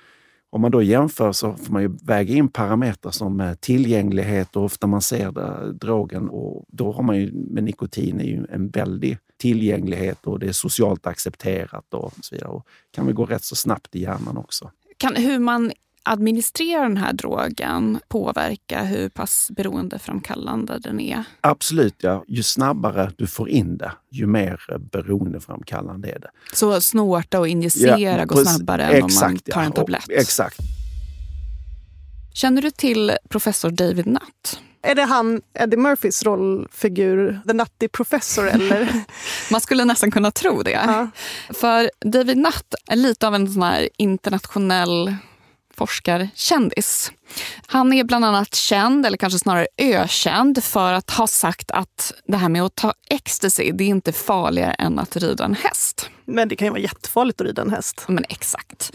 om 0.51 0.61
man 0.61 0.71
då 0.71 0.83
jämför 0.83 1.33
så 1.33 1.55
får 1.55 1.73
man 1.73 1.83
ju 1.83 1.97
väga 2.03 2.35
in 2.35 2.49
parametrar 2.49 3.13
som 3.13 3.41
eh, 3.41 3.55
tillgänglighet 3.55 4.57
och 4.57 4.65
ofta 4.65 4.87
man 4.87 5.03
ser 5.03 5.33
det, 5.33 5.73
drogen 5.73 6.29
och 6.29 6.65
då 6.69 6.93
har 6.93 7.03
man 7.03 7.17
ju 7.17 7.33
med 7.33 7.65
nikotin 7.65 8.21
är 8.21 8.25
ju 8.25 8.47
en 8.51 8.69
väldig 8.69 9.19
tillgänglighet 9.37 10.27
och 10.27 10.39
det 10.39 10.47
är 10.47 10.53
socialt 10.53 11.07
accepterat 11.07 11.95
och 11.95 12.13
så 12.21 12.35
vidare. 12.35 12.51
Och 12.51 12.67
kan 12.91 13.07
vi 13.07 13.13
gå 13.13 13.25
rätt 13.25 13.45
så 13.45 13.57
snabbt 13.57 13.97
i 13.97 14.01
hjärnan 14.01 14.37
också. 14.37 14.71
Kan, 14.97 15.17
hur 15.17 15.39
man 15.39 15.73
administrera 16.03 16.83
den 16.83 16.97
här 16.97 17.13
drogen 17.13 17.99
påverka 18.09 18.83
hur 18.83 19.09
pass 19.09 19.51
beroendeframkallande 19.57 20.79
den 20.79 21.01
är? 21.01 21.25
Absolut, 21.41 21.95
ja. 21.99 22.25
Ju 22.29 22.43
snabbare 22.43 23.13
du 23.17 23.27
får 23.27 23.49
in 23.49 23.77
det, 23.77 23.93
ju 24.11 24.27
mer 24.27 24.61
beroendeframkallande 24.79 26.09
är 26.09 26.19
det. 26.19 26.31
Så 26.53 26.81
snorta 26.81 27.41
och 27.41 27.49
injicera 27.49 28.19
ja, 28.19 28.25
går 28.25 28.45
snabbare 28.45 28.85
än 28.85 29.05
exakt, 29.05 29.23
om 29.23 29.31
man 29.31 29.39
tar 29.39 29.63
en 29.63 29.73
tablett? 29.73 30.05
Ja, 30.09 30.15
exakt. 30.15 30.59
Känner 32.35 32.63
du 32.63 32.71
till 32.71 33.13
professor 33.29 33.71
David 33.71 34.07
Nutt? 34.07 34.61
Är 34.83 34.95
det 34.95 35.03
han, 35.03 35.43
Eddie 35.55 35.77
Murphys 35.77 36.23
rollfigur, 36.23 37.41
The 37.47 37.53
Nutty 37.53 37.89
Professor? 37.89 38.49
Eller? 38.49 38.89
Man 39.51 39.61
skulle 39.61 39.85
nästan 39.85 40.11
kunna 40.11 40.31
tro 40.31 40.63
det. 40.63 40.71
Ja. 40.71 41.11
För 41.51 41.91
David 42.01 42.37
Nutt 42.37 42.75
är 42.87 42.97
lite 42.97 43.27
av 43.27 43.35
en 43.35 43.53
sån 43.53 43.63
här 43.63 43.89
internationell 43.97 45.17
forskarkändis. 45.83 47.13
Han 47.67 47.93
är 47.93 48.05
bland 48.05 48.25
annat 48.25 48.55
känd, 48.55 49.07
eller 49.07 49.17
kanske 49.17 49.39
snarare 49.39 49.67
ökänd, 49.79 50.65
för 50.65 50.93
att 50.93 51.11
ha 51.11 51.27
sagt 51.27 51.71
att 51.71 52.13
det 52.27 52.37
här 52.37 52.49
med 52.49 52.63
att 52.63 52.75
ta 52.75 52.93
ecstasy, 53.09 53.73
det 53.73 53.85
är 53.85 53.89
inte 53.89 54.13
farligare 54.13 54.73
än 54.73 54.99
att 54.99 55.17
rida 55.17 55.45
en 55.45 55.55
häst. 55.55 56.11
Men 56.25 56.49
det 56.49 56.57
kan 56.57 56.67
ju 56.67 56.71
vara 56.71 56.81
jättefarligt 56.81 57.41
att 57.41 57.47
rida 57.47 57.63
en 57.63 57.71
häst. 57.71 58.05
Men 58.09 58.25
exakt. 58.29 58.93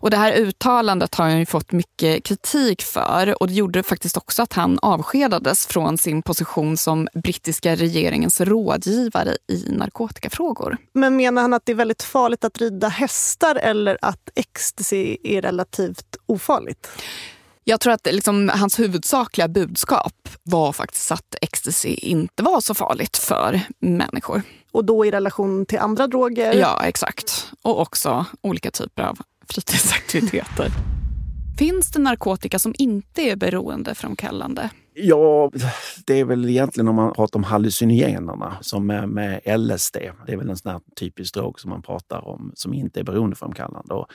Och 0.00 0.10
det 0.10 0.16
här 0.16 0.32
uttalandet 0.32 1.14
har 1.14 1.28
han 1.28 1.46
fått 1.46 1.72
mycket 1.72 2.24
kritik 2.24 2.82
för 2.82 3.42
och 3.42 3.48
det 3.48 3.54
gjorde 3.54 3.82
faktiskt 3.82 4.16
också 4.16 4.42
att 4.42 4.52
han 4.52 4.78
avskedades 4.82 5.66
från 5.66 5.98
sin 5.98 6.22
position 6.22 6.76
som 6.76 7.08
brittiska 7.14 7.76
regeringens 7.76 8.40
rådgivare 8.40 9.36
i 9.48 9.64
narkotikafrågor. 9.68 10.76
Men 10.92 11.16
menar 11.16 11.42
han 11.42 11.52
att 11.52 11.66
det 11.66 11.72
är 11.72 11.76
väldigt 11.76 12.02
farligt 12.02 12.44
att 12.44 12.58
rida 12.58 12.88
hästar 12.88 13.56
eller 13.56 13.98
att 14.02 14.28
ecstasy 14.34 15.16
är 15.24 15.42
relativt 15.42 16.16
ofarligt? 16.26 16.88
Jag 17.66 17.80
tror 17.80 17.92
att 17.92 18.06
liksom, 18.06 18.48
hans 18.48 18.78
huvudsakliga 18.78 19.48
budskap 19.48 20.28
var 20.42 20.72
faktiskt 20.72 21.12
att 21.12 21.34
ecstasy 21.40 21.88
inte 21.88 22.42
var 22.42 22.60
så 22.60 22.74
farligt 22.74 23.16
för 23.16 23.60
människor. 23.78 24.42
Och 24.72 24.84
då 24.84 25.06
i 25.06 25.10
relation 25.10 25.66
till 25.66 25.78
andra 25.78 26.06
droger? 26.06 26.54
Ja, 26.54 26.82
exakt. 26.84 27.52
Och 27.62 27.80
också 27.80 28.26
olika 28.40 28.70
typer 28.70 29.02
av 29.02 29.18
fritidsaktiviteter. 29.48 30.68
Finns 31.58 31.90
det 31.90 31.98
narkotika 31.98 32.58
som 32.58 32.74
inte 32.78 33.22
är 33.22 33.36
beroendeframkallande? 33.36 34.70
Ja, 34.94 35.50
det 36.06 36.20
är 36.20 36.24
väl 36.24 36.48
egentligen 36.48 36.88
om 36.88 36.96
man 36.96 37.12
pratar 37.12 37.38
om 37.38 37.44
hallucinogenerna 37.44 38.56
som 38.60 38.90
är 38.90 39.06
med 39.06 39.40
LSD. 39.58 39.96
Det 40.26 40.32
är 40.32 40.36
väl 40.36 40.50
en 40.50 40.56
sån 40.56 40.72
här 40.72 40.80
typisk 40.96 41.34
drog 41.34 41.60
som 41.60 41.70
man 41.70 41.82
pratar 41.82 42.28
om 42.28 42.52
som 42.54 42.74
inte 42.74 43.00
är 43.00 43.04
beroendeframkallande. 43.04 43.94
Och 43.94 44.06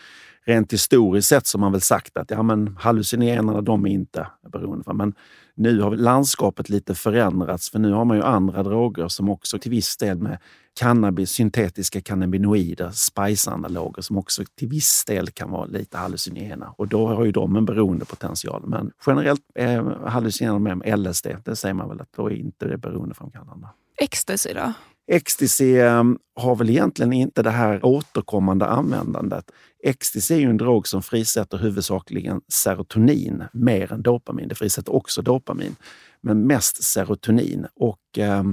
rent 0.49 0.73
historiskt 0.73 1.27
sett 1.27 1.47
så 1.47 1.57
har 1.57 1.59
man 1.59 1.71
väl 1.71 1.81
sagt 1.81 2.17
att 2.17 2.31
ja, 2.31 2.43
men 2.43 2.77
hallucinogenerna 2.79 3.61
de 3.61 3.85
är 3.85 3.89
inte 3.89 4.27
beroende. 4.51 4.93
Men 4.93 5.13
nu 5.55 5.81
har 5.81 5.95
landskapet 5.95 6.69
lite 6.69 6.95
förändrats 6.95 7.69
för 7.71 7.79
nu 7.79 7.91
har 7.91 8.05
man 8.05 8.17
ju 8.17 8.23
andra 8.23 8.63
droger 8.63 9.07
som 9.07 9.29
också 9.29 9.59
till 9.59 9.71
viss 9.71 9.97
del 9.97 10.17
med 10.17 10.37
cannabis, 10.79 11.29
syntetiska 11.29 12.01
cannabinoider, 12.01 12.89
spice-analoger 12.91 14.01
som 14.01 14.17
också 14.17 14.43
till 14.55 14.67
viss 14.67 15.05
del 15.05 15.27
kan 15.27 15.51
vara 15.51 15.65
lite 15.65 15.97
hallucinogena. 15.97 16.73
Och 16.77 16.87
då 16.87 17.07
har 17.07 17.25
ju 17.25 17.31
de 17.31 17.55
en 17.55 17.65
beroendepotential. 17.65 18.63
Men 18.67 18.91
generellt 19.05 19.41
är 19.55 20.07
hallucinogener 20.07 20.75
med 20.75 20.99
LSD, 20.99 21.27
det 21.45 21.55
säger 21.55 21.73
man 21.73 21.89
väl 21.89 22.01
att 22.01 22.13
då 22.15 22.31
är 22.31 22.35
inte 22.35 22.67
det 22.67 22.77
beroendeframkallande. 22.77 23.67
Ecstasy 24.01 24.53
då? 24.53 24.73
Ecstasy 25.11 25.79
ehm, 25.79 26.17
har 26.35 26.55
väl 26.55 26.69
egentligen 26.69 27.13
inte 27.13 27.43
det 27.43 27.49
här 27.49 27.85
återkommande 27.85 28.65
användandet. 28.65 29.51
Ecstasy 29.83 30.33
är 30.35 30.39
ju 30.39 30.49
en 30.49 30.57
drog 30.57 30.87
som 30.87 31.01
frisätter 31.01 31.57
huvudsakligen 31.57 32.41
serotonin 32.47 33.43
mer 33.53 33.93
än 33.93 34.01
dopamin. 34.01 34.47
Det 34.47 34.55
frisätter 34.55 34.95
också 34.95 35.21
dopamin, 35.21 35.75
men 36.21 36.47
mest 36.47 36.83
serotonin. 36.83 37.67
Och 37.75 38.17
eh, 38.17 38.43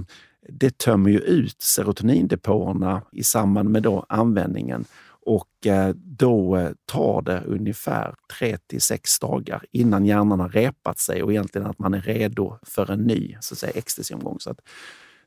det 0.48 0.78
tömmer 0.78 1.10
ju 1.10 1.18
ut 1.18 1.62
serotonindepåerna 1.62 3.02
i 3.12 3.22
samband 3.22 3.70
med 3.70 3.82
då 3.82 4.06
användningen 4.08 4.84
och 5.26 5.66
eh, 5.66 5.94
då 5.94 6.56
eh, 6.56 6.70
tar 6.84 7.22
det 7.22 7.42
ungefär 7.46 8.14
3 8.38 8.58
till 8.66 8.80
6 8.80 9.18
dagar 9.18 9.64
innan 9.72 10.06
hjärnan 10.06 10.40
har 10.40 10.48
repat 10.48 10.98
sig 10.98 11.22
och 11.22 11.32
egentligen 11.32 11.66
att 11.66 11.78
man 11.78 11.94
är 11.94 12.00
redo 12.00 12.58
för 12.62 12.90
en 12.90 13.00
ny 13.00 13.36
så 13.40 13.54
att 13.54 13.58
säga, 13.58 13.72
ecstasy-omgång. 13.72 14.40
Så 14.40 14.50
att 14.50 14.60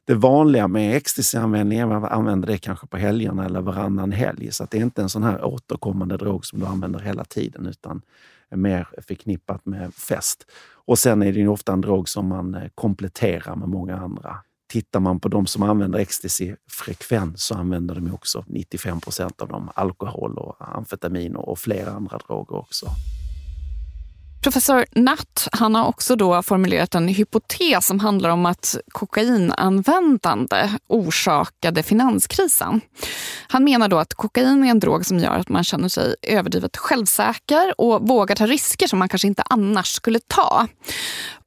det 0.09 0.15
vanliga 0.15 0.67
med 0.67 0.95
ecstasy-användning 0.95 1.79
är 1.79 1.83
att 1.83 2.01
man 2.01 2.05
använder 2.05 2.47
det 2.47 2.57
kanske 2.57 2.87
på 2.87 2.97
helgerna 2.97 3.45
eller 3.45 3.61
varannan 3.61 4.11
helg. 4.11 4.51
Så 4.51 4.63
att 4.63 4.71
det 4.71 4.77
är 4.77 4.81
inte 4.81 5.01
en 5.01 5.09
sån 5.09 5.23
här 5.23 5.43
återkommande 5.43 6.17
drog 6.17 6.45
som 6.45 6.59
du 6.59 6.65
använder 6.65 6.99
hela 6.99 7.25
tiden 7.25 7.65
utan 7.65 8.01
är 8.49 8.57
mer 8.57 8.87
förknippat 9.07 9.65
med 9.65 9.93
fest. 9.93 10.45
Och 10.85 10.99
sen 10.99 11.21
är 11.21 11.33
det 11.33 11.39
ju 11.39 11.47
ofta 11.47 11.73
en 11.73 11.81
drog 11.81 12.09
som 12.09 12.27
man 12.27 12.55
eh, 12.55 12.69
kompletterar 12.75 13.55
med 13.55 13.69
många 13.69 13.97
andra. 13.97 14.37
Tittar 14.67 14.99
man 14.99 15.19
på 15.19 15.27
de 15.29 15.45
som 15.45 15.63
använder 15.63 15.99
ecstasy 15.99 16.55
frekvent 16.69 17.39
så 17.39 17.55
använder 17.55 17.95
de 17.95 18.13
också 18.13 18.43
95 18.47 19.01
procent 19.01 19.41
av 19.41 19.47
dem 19.47 19.69
alkohol 19.75 20.37
och 20.37 20.55
amfetamin 20.77 21.35
och 21.35 21.59
flera 21.59 21.91
andra 21.91 22.17
droger 22.17 22.55
också. 22.55 22.87
Professor 24.41 24.85
Natt 24.91 25.47
han 25.51 25.75
har 25.75 25.85
också 25.85 26.15
då 26.15 26.41
formulerat 26.41 26.95
en 26.95 27.07
hypotes 27.07 27.85
som 27.85 27.99
handlar 27.99 28.29
om 28.29 28.45
att 28.45 28.75
kokainanvändande 28.91 30.69
orsakade 30.87 31.83
finanskrisen. 31.83 32.81
Han 33.47 33.63
menar 33.63 33.87
då 33.87 33.97
att 33.97 34.13
kokain 34.13 34.63
är 34.63 34.69
en 34.69 34.79
drog 34.79 35.05
som 35.05 35.19
gör 35.19 35.31
att 35.31 35.49
man 35.49 35.63
känner 35.63 35.89
sig 35.89 36.15
överdrivet 36.21 36.77
självsäker 36.77 37.73
och 37.81 38.07
vågar 38.07 38.35
ta 38.35 38.45
risker 38.45 38.87
som 38.87 38.99
man 38.99 39.09
kanske 39.09 39.27
inte 39.27 39.43
annars 39.49 39.87
skulle 39.87 40.19
ta. 40.19 40.67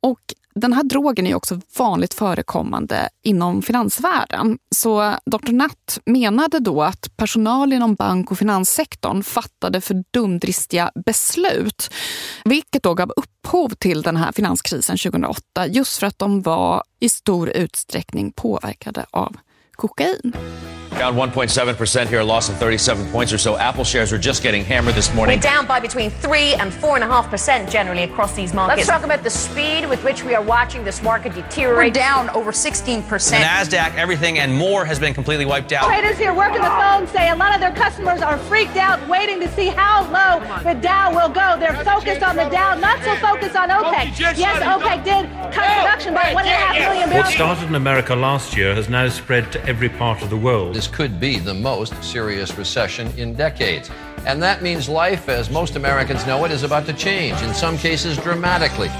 Och 0.00 0.20
den 0.54 0.73
här 0.73 0.82
drogen 0.82 1.26
är 1.26 1.35
också 1.35 1.61
vanligt 1.78 2.14
förekommande 2.14 3.09
inom 3.23 3.62
finansvärlden. 3.62 4.59
Så 4.75 5.14
Dr. 5.26 5.52
Natt 5.52 5.99
menade 6.06 6.59
då 6.59 6.82
att 6.82 7.16
personal 7.16 7.73
inom 7.73 7.94
bank 7.94 8.30
och 8.30 8.38
finanssektorn 8.38 9.23
fattade 9.23 9.80
för 9.80 10.04
dumdristiga 10.11 10.90
beslut. 11.06 11.90
Vilket 12.44 12.82
då 12.82 12.94
gav 12.94 13.12
upphov 13.16 13.68
till 13.68 14.02
den 14.02 14.16
här 14.16 14.32
finanskrisen 14.32 14.97
2008 14.97 15.66
just 15.66 15.99
för 15.99 16.06
att 16.06 16.18
de 16.18 16.42
var 16.42 16.82
i 17.00 17.09
stor 17.09 17.49
utsträckning 17.49 18.32
påverkade 18.32 19.06
av 19.11 19.37
kokain. 19.73 20.32
Down 21.02 21.16
1.7% 21.16 22.06
here, 22.06 22.21
a 22.21 22.25
loss 22.25 22.49
of 22.49 22.56
37 22.59 23.11
points 23.11 23.32
or 23.32 23.38
so. 23.38 23.57
Apple 23.57 23.83
shares 23.83 24.12
are 24.12 24.18
just 24.18 24.40
getting 24.40 24.64
hammered 24.64 24.94
this 24.94 25.12
morning. 25.12 25.37
We're 25.37 25.42
down 25.42 25.66
by 25.66 25.81
between 25.81 26.11
3 26.11 26.55
and 26.55 26.70
4.5% 26.70 27.68
generally 27.68 28.05
across 28.05 28.37
these 28.37 28.55
markets. 28.55 28.87
Let's 28.87 28.88
talk 28.88 29.03
about 29.03 29.24
the 29.24 29.31
speed 29.31 29.88
with 29.88 30.05
which 30.05 30.22
we 30.22 30.37
are 30.37 30.42
watching 30.44 30.85
this 30.85 31.03
market 31.03 31.35
deteriorate. 31.35 31.88
We're 31.88 32.00
down 32.00 32.31
over 32.31 32.53
16%. 32.53 33.03
The 33.03 33.35
NASDAQ, 33.35 33.96
everything 33.96 34.38
and 34.38 34.55
more 34.55 34.85
has 34.85 35.00
been 35.00 35.12
completely 35.12 35.44
wiped 35.44 35.72
out. 35.72 35.87
Traders 35.87 36.18
here 36.18 36.33
working 36.33 36.62
the 36.62 36.70
phone 36.70 37.09
say 37.09 37.31
a 37.31 37.35
lot 37.35 37.53
of 37.53 37.61
their 37.61 37.74
customers 37.74 38.22
are 38.22 38.38
freaked 38.38 38.76
out, 38.76 39.05
waiting 39.09 39.40
to 39.40 39.48
see 39.55 39.66
how 39.66 40.03
low 40.05 40.38
the 40.62 40.79
Dow 40.81 41.12
will 41.12 41.31
go. 41.31 41.57
They're 41.59 41.83
focused 41.83 42.22
on 42.22 42.37
the 42.37 42.44
Dow, 42.44 42.76
not 42.76 43.03
so 43.03 43.16
focused 43.16 43.57
on 43.57 43.70
OPEC. 43.70 44.20
Yes, 44.20 44.62
OPEC 44.62 45.03
did 45.03 45.29
cut 45.53 45.66
production 45.83 46.14
by 46.14 46.33
1.5 46.33 46.79
million 46.79 47.09
barrels. 47.09 47.24
What 47.26 47.35
started 47.35 47.66
in 47.66 47.74
America 47.74 48.14
last 48.14 48.57
year 48.57 48.72
has 48.76 48.88
now 48.88 49.09
spread 49.09 49.50
to 49.50 49.66
every 49.66 49.88
part 49.88 50.22
of 50.22 50.31
the 50.31 50.37
world. 50.37 50.76
This 50.76 50.91
could 50.92 51.18
be 51.18 51.38
the 51.38 51.55
most 51.55 52.02
serious 52.05 52.57
recession 52.57 53.09
in 53.18 53.35
decades. 53.35 53.90
And 54.26 54.42
that 54.42 54.62
means 54.62 54.88
life, 54.88 55.28
as 55.28 55.50
most 55.50 55.76
Americans 55.76 56.26
know 56.26 56.44
it, 56.44 56.50
is 56.50 56.62
about 56.62 56.87
to 56.87 56.92
change, 56.92 57.40
in 57.42 57.52
some 57.55 57.76
cases 57.76 58.16
dramatically. 58.18 58.90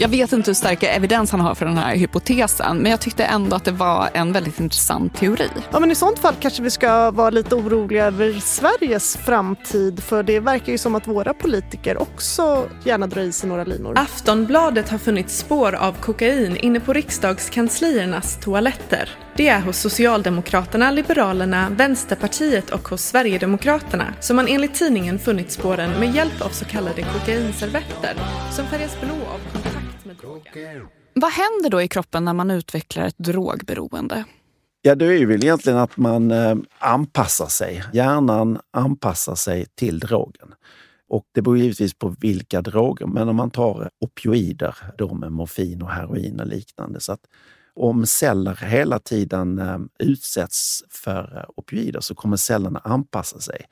Jag 0.00 0.08
vet 0.08 0.32
inte 0.32 0.50
hur 0.50 0.54
stark 0.54 0.82
evidens 0.82 1.30
han 1.30 1.40
har 1.40 1.54
för 1.54 1.66
den 1.66 1.78
här 1.78 1.96
hypotesen, 1.96 2.78
men 2.78 2.90
jag 2.90 3.00
tyckte 3.00 3.24
ändå 3.24 3.56
att 3.56 3.64
det 3.64 3.72
var 3.72 4.08
en 4.14 4.32
väldigt 4.32 4.60
intressant 4.60 5.16
teori. 5.16 5.48
Ja, 5.72 5.80
men 5.80 5.90
I 5.90 5.94
sånt 5.94 6.18
fall 6.18 6.34
kanske 6.40 6.62
vi 6.62 6.70
ska 6.70 7.10
vara 7.10 7.30
lite 7.30 7.54
oroliga 7.54 8.06
över 8.06 8.32
Sveriges 8.40 9.16
framtid, 9.16 10.02
för 10.02 10.22
det 10.22 10.40
verkar 10.40 10.72
ju 10.72 10.78
som 10.78 10.94
att 10.94 11.08
våra 11.08 11.34
politiker 11.34 12.02
också 12.02 12.68
gärna 12.84 13.06
drar 13.06 13.22
i 13.22 13.32
sig 13.32 13.48
några 13.48 13.64
linor. 13.64 13.98
Aftonbladet 13.98 14.88
har 14.88 14.98
funnit 14.98 15.30
spår 15.30 15.74
av 15.74 15.92
kokain 15.92 16.56
inne 16.56 16.80
på 16.80 16.92
riksdagskansliernas 16.92 18.38
toaletter. 18.40 19.08
Det 19.36 19.48
är 19.48 19.60
hos 19.60 19.78
Socialdemokraterna, 19.78 20.90
Liberalerna, 20.90 21.66
Vänsterpartiet 21.70 22.70
och 22.70 22.88
hos 22.88 23.02
Sverigedemokraterna 23.02 24.14
som 24.20 24.36
man 24.36 24.48
enligt 24.48 24.74
tidningen 24.74 25.18
funnit 25.18 25.52
spåren 25.52 25.90
med 25.90 26.14
hjälp 26.14 26.42
av 26.42 26.48
så 26.48 26.64
kallade 26.64 27.02
kokainservetter 27.02 28.14
som 28.50 28.66
färgas 28.66 29.00
blå 29.00 29.14
av 29.14 29.69
vad 31.14 31.32
händer 31.32 31.70
då 31.70 31.82
i 31.82 31.88
kroppen 31.88 32.24
när 32.24 32.32
man 32.32 32.50
utvecklar 32.50 33.06
ett 33.06 33.18
drogberoende? 33.18 34.24
Ja, 34.82 34.94
det 34.94 35.06
är 35.06 35.18
ju 35.18 35.26
väl 35.26 35.44
egentligen 35.44 35.78
att 35.78 35.96
man 35.96 36.30
eh, 36.30 36.56
anpassar 36.78 37.46
sig. 37.46 37.84
Hjärnan 37.92 38.58
anpassar 38.70 39.34
sig 39.34 39.66
till 39.74 39.98
drogen. 39.98 40.54
Och 41.08 41.24
det 41.34 41.42
beror 41.42 41.58
givetvis 41.58 41.94
på 41.94 42.14
vilka 42.20 42.62
droger, 42.62 43.06
men 43.06 43.28
om 43.28 43.36
man 43.36 43.50
tar 43.50 43.90
opioider, 44.00 44.76
då 44.98 45.14
med 45.14 45.32
morfin 45.32 45.82
och 45.82 45.90
heroin 45.90 46.40
och 46.40 46.46
liknande. 46.46 47.00
Så 47.00 47.12
att 47.12 47.20
om 47.74 48.06
celler 48.06 48.54
hela 48.54 48.98
tiden 48.98 49.58
eh, 49.58 49.78
utsätts 49.98 50.84
för 50.90 51.36
eh, 51.36 51.50
opioider 51.56 52.00
så 52.00 52.14
kommer 52.14 52.36
cellerna 52.36 52.80
anpassa 52.84 53.38
sig. 53.38 53.66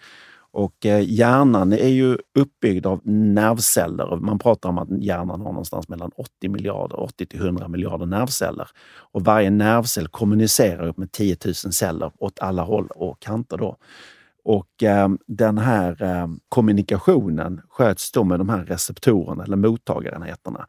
Och 0.58 0.86
eh, 0.86 1.00
hjärnan 1.10 1.72
är 1.72 1.88
ju 1.88 2.18
uppbyggd 2.38 2.86
av 2.86 3.00
nervceller. 3.04 4.16
Man 4.16 4.38
pratar 4.38 4.68
om 4.68 4.78
att 4.78 5.02
hjärnan 5.02 5.40
har 5.40 5.52
någonstans 5.52 5.88
mellan 5.88 6.10
80 6.16 6.48
miljarder, 6.48 7.00
80 7.00 7.26
till 7.26 7.40
100 7.40 7.68
miljarder 7.68 8.06
nervceller. 8.06 8.68
Och 9.12 9.24
varje 9.24 9.50
nervcell 9.50 10.08
kommunicerar 10.08 10.88
upp 10.88 10.96
med 10.96 11.12
10 11.12 11.36
000 11.44 11.54
celler 11.54 12.12
åt 12.18 12.38
alla 12.40 12.62
håll 12.62 12.86
och 12.86 13.20
kanter. 13.20 13.56
Då. 13.56 13.76
Och 14.44 14.82
eh, 14.82 15.08
den 15.26 15.58
här 15.58 16.02
eh, 16.02 16.26
kommunikationen 16.48 17.60
sköts 17.68 18.12
då 18.12 18.24
med 18.24 18.40
de 18.40 18.48
här 18.48 18.64
receptorerna 18.64 19.44
eller 19.44 19.56
mottagarenheterna. 19.56 20.66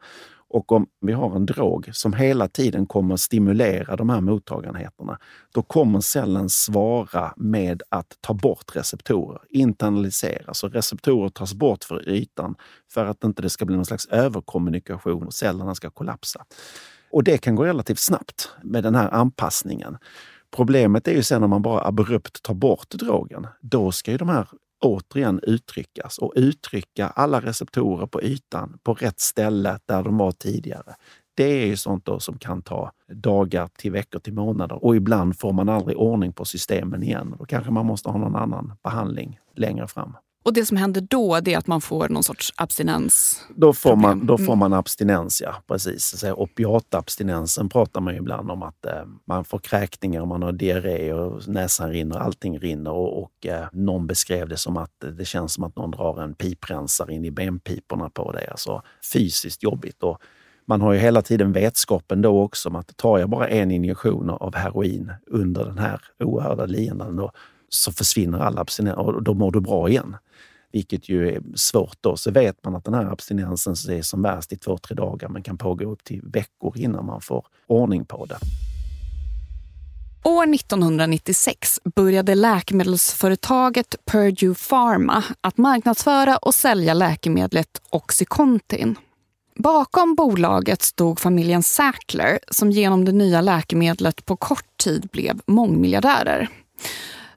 Och 0.50 0.72
om 0.72 0.86
vi 1.00 1.12
har 1.12 1.36
en 1.36 1.46
drog 1.46 1.90
som 1.92 2.12
hela 2.12 2.48
tiden 2.48 2.86
kommer 2.86 3.16
stimulera 3.16 3.96
de 3.96 4.10
här 4.10 4.20
mottagarenheterna, 4.20 5.18
då 5.54 5.62
kommer 5.62 6.00
cellen 6.00 6.48
svara 6.48 7.32
med 7.36 7.82
att 7.88 8.16
ta 8.20 8.34
bort 8.34 8.76
receptorer, 8.76 9.40
internalisera. 9.48 10.54
Så 10.54 10.68
receptorer 10.68 11.28
tas 11.28 11.54
bort 11.54 11.84
för 11.84 12.08
ytan 12.08 12.54
för 12.92 13.06
att 13.06 13.24
inte 13.24 13.42
det 13.42 13.50
ska 13.50 13.64
bli 13.64 13.76
någon 13.76 13.84
slags 13.84 14.06
överkommunikation 14.06 15.26
och 15.26 15.34
cellerna 15.34 15.74
ska 15.74 15.90
kollapsa. 15.90 16.44
Och 17.12 17.24
det 17.24 17.38
kan 17.38 17.54
gå 17.54 17.64
relativt 17.64 17.98
snabbt 17.98 18.50
med 18.62 18.82
den 18.82 18.94
här 18.94 19.10
anpassningen. 19.10 19.96
Problemet 20.56 21.08
är 21.08 21.12
ju 21.12 21.22
sen 21.22 21.42
om 21.42 21.50
man 21.50 21.62
bara 21.62 21.86
abrupt 21.86 22.42
tar 22.42 22.54
bort 22.54 22.90
drogen. 22.90 23.46
Då 23.60 23.92
ska 23.92 24.10
ju 24.10 24.16
de 24.16 24.28
här 24.28 24.48
återigen 24.80 25.40
uttryckas 25.42 26.18
och 26.18 26.32
uttrycka 26.36 27.06
alla 27.06 27.40
receptorer 27.40 28.06
på 28.06 28.22
ytan 28.22 28.78
på 28.82 28.94
rätt 28.94 29.20
ställe 29.20 29.78
där 29.86 30.02
de 30.02 30.16
var 30.16 30.32
tidigare. 30.32 30.94
Det 31.34 31.62
är 31.62 31.66
ju 31.66 31.76
sånt 31.76 32.04
då 32.04 32.20
som 32.20 32.38
kan 32.38 32.62
ta 32.62 32.92
dagar 33.12 33.68
till 33.78 33.92
veckor 33.92 34.18
till 34.18 34.34
månader 34.34 34.84
och 34.84 34.96
ibland 34.96 35.38
får 35.38 35.52
man 35.52 35.68
aldrig 35.68 35.96
ordning 35.96 36.32
på 36.32 36.44
systemen 36.44 37.02
igen. 37.02 37.34
Då 37.38 37.44
kanske 37.44 37.70
man 37.70 37.86
måste 37.86 38.08
ha 38.08 38.18
någon 38.18 38.36
annan 38.36 38.72
behandling 38.82 39.38
längre 39.56 39.86
fram. 39.86 40.16
Och 40.42 40.52
det 40.52 40.64
som 40.64 40.76
händer 40.76 41.00
då 41.00 41.40
det 41.40 41.54
är 41.54 41.58
att 41.58 41.66
man 41.66 41.80
får 41.80 42.08
någon 42.08 42.22
sorts 42.22 42.52
abstinens? 42.56 43.44
Då 43.56 43.72
får 43.72 43.96
man, 43.96 44.26
då 44.26 44.38
får 44.38 44.44
mm. 44.44 44.58
man 44.58 44.72
abstinens, 44.72 45.40
ja. 45.40 45.54
Precis. 45.66 46.24
Opiatabstinensen 46.24 47.68
pratar 47.68 48.00
man 48.00 48.14
ju 48.14 48.20
ibland 48.20 48.50
om 48.50 48.62
att 48.62 48.86
eh, 48.86 49.04
man 49.24 49.44
får 49.44 49.58
kräkningar, 49.58 50.26
man 50.26 50.42
har 50.42 50.52
diarré 50.52 51.12
och 51.12 51.48
näsan 51.48 51.90
rinner, 51.90 52.18
allting 52.18 52.58
rinner. 52.58 52.90
Och, 52.90 53.22
och 53.22 53.46
eh, 53.46 53.66
någon 53.72 54.06
beskrev 54.06 54.48
det 54.48 54.56
som 54.56 54.76
att 54.76 55.04
det 55.18 55.24
känns 55.24 55.52
som 55.52 55.64
att 55.64 55.76
någon 55.76 55.90
drar 55.90 56.22
en 56.22 56.34
piprensare 56.34 57.14
in 57.14 57.24
i 57.24 57.30
benpiporna 57.30 58.10
på 58.10 58.32
dig. 58.32 58.48
Alltså 58.50 58.82
fysiskt 59.12 59.62
jobbigt. 59.62 60.02
Och 60.02 60.18
man 60.66 60.80
har 60.80 60.92
ju 60.92 60.98
hela 60.98 61.22
tiden 61.22 61.52
vetskapen 61.52 62.22
då 62.22 62.42
också 62.42 62.68
om 62.68 62.76
att 62.76 62.96
tar 62.96 63.18
jag 63.18 63.30
bara 63.30 63.48
en 63.48 63.70
injektion 63.70 64.30
av 64.30 64.54
heroin 64.54 65.12
under 65.26 65.64
den 65.64 65.78
här 65.78 66.00
oerhörda 66.18 66.66
lidandet, 66.66 67.16
då 67.16 67.32
så 67.70 67.92
försvinner 67.92 68.38
all 68.38 68.58
abstinens 68.58 68.96
och 68.96 69.22
då 69.22 69.34
mår 69.34 69.52
du 69.52 69.60
bra 69.60 69.88
igen 69.88 70.16
vilket 70.72 71.08
ju 71.08 71.28
är 71.28 71.42
svårt 71.54 71.96
då. 72.00 72.16
Så 72.16 72.30
vet 72.30 72.64
man 72.64 72.76
att 72.76 72.84
den 72.84 72.94
här 72.94 73.12
abstinensen 73.12 73.72
är 73.72 74.02
som 74.02 74.22
värst 74.22 74.52
i 74.52 74.56
två, 74.56 74.78
tre 74.78 74.94
dagar 74.94 75.28
men 75.28 75.42
kan 75.42 75.58
pågå 75.58 75.92
upp 75.92 76.04
till 76.04 76.20
veckor 76.24 76.78
innan 76.78 77.06
man 77.06 77.20
får 77.20 77.46
ordning 77.66 78.04
på 78.04 78.24
det. 78.24 78.38
År 80.24 80.54
1996 80.54 81.80
började 81.94 82.34
läkemedelsföretaget 82.34 83.94
Purdue 84.04 84.54
Pharma 84.54 85.24
att 85.40 85.58
marknadsföra 85.58 86.36
och 86.36 86.54
sälja 86.54 86.94
läkemedlet 86.94 87.82
Oxycontin. 87.90 88.96
Bakom 89.56 90.14
bolaget 90.14 90.82
stod 90.82 91.20
familjen 91.20 91.62
Sackler 91.62 92.38
som 92.50 92.70
genom 92.70 93.04
det 93.04 93.12
nya 93.12 93.40
läkemedlet 93.40 94.26
på 94.26 94.36
kort 94.36 94.76
tid 94.76 95.08
blev 95.12 95.40
mångmiljardärer. 95.46 96.48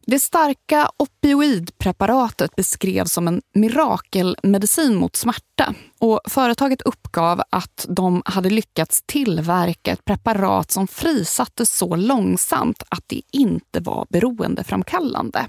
Det 0.06 0.20
starka 0.20 0.90
opioidpreparatet 0.98 2.56
beskrevs 2.56 3.14
som 3.14 3.28
en 3.28 3.42
mirakelmedicin 3.54 4.96
mot 4.96 5.16
smärta 5.16 5.74
och 6.00 6.20
företaget 6.28 6.82
uppgav 6.82 7.42
att 7.50 7.86
de 7.90 8.22
hade 8.26 8.50
lyckats 8.50 9.04
tillverka 9.06 9.92
ett 9.92 10.06
preparat 10.06 10.72
som 10.72 10.88
frisattes 10.88 11.78
så 11.78 11.96
långsamt 11.96 12.84
att 12.90 13.04
det 13.08 13.22
inte 13.32 13.80
var 13.80 14.08
beroendeframkallande. 14.10 15.48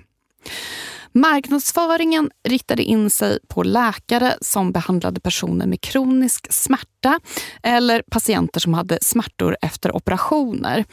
Marknadsföringen 1.16 2.30
riktade 2.48 2.82
in 2.82 3.10
sig 3.10 3.38
på 3.48 3.62
läkare 3.62 4.34
som 4.40 4.72
behandlade 4.72 5.20
personer 5.20 5.66
med 5.66 5.80
kronisk 5.80 6.52
smärta 6.52 7.20
eller 7.62 8.02
patienter 8.10 8.60
som 8.60 8.74
hade 8.74 8.98
smärtor 9.02 9.56
efter 9.62 9.96
operationer. 9.96 10.84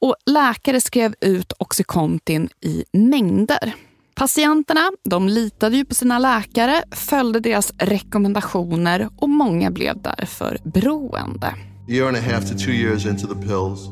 Och 0.00 0.16
läkare 0.26 0.80
skrev 0.80 1.14
ut 1.20 1.52
Oxycontin 1.58 2.48
i 2.60 2.84
mängder. 2.92 3.74
Patienterna 4.14 4.90
de 5.04 5.28
litade 5.28 5.76
ju 5.76 5.84
på 5.84 5.94
sina 5.94 6.18
läkare, 6.18 6.82
följde 6.90 7.40
deras 7.40 7.72
rekommendationer 7.78 9.08
och 9.16 9.28
många 9.28 9.70
blev 9.70 10.02
därför 10.02 10.58
beroende. 10.64 11.46
A 11.46 11.90
year 11.90 12.08
and 12.08 12.16
a 12.16 12.20
half 12.20 12.50
to 12.50 12.58
two 12.58 12.72
years 12.72 13.06
into 13.06 13.26
the 13.26 13.40
pills, 13.40 13.88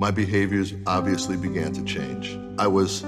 my 0.00 0.24
behaviors 0.24 0.72
obviously 0.98 1.36
began 1.36 1.74
to 1.74 1.86
change. 1.86 2.26
I 2.66 2.68
was 2.68 3.04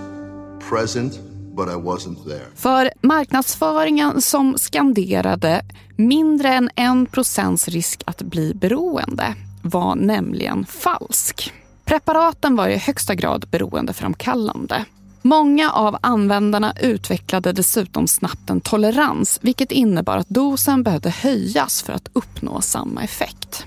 present 0.71 1.32
but 1.57 1.69
I 1.69 1.73
wasn't 1.73 2.25
there. 2.25 2.47
För 2.55 2.91
marknadsföringen 3.01 4.23
som 4.23 4.59
skanderade 4.59 5.63
mindre 5.97 6.49
än 6.49 6.71
en 6.77 7.07
procents 7.07 7.69
risk 7.69 8.03
att 8.07 8.23
bli 8.23 8.55
beroende 8.55 9.35
var 9.63 9.95
nämligen 9.95 10.67
falsk. 10.67 11.53
Preparaten 11.85 12.57
var 12.57 12.69
i 12.69 12.77
högsta 12.77 13.15
grad 13.15 13.49
beroendeframkallande. 13.51 14.85
Många 15.23 15.71
av 15.71 15.97
användarna 16.01 16.75
utvecklade 16.81 17.53
dessutom 17.53 18.09
snabbt 18.09 18.51
en 18.51 18.61
tolerans 18.61 19.39
vilket 19.43 19.73
innebar 19.73 20.17
att 20.17 20.29
dosen 20.29 20.83
behövde 20.83 21.11
höjas 21.11 21.83
för 21.83 21.93
att 21.93 22.09
uppnå 22.13 22.61
samma 22.61 23.03
effekt. 23.03 23.67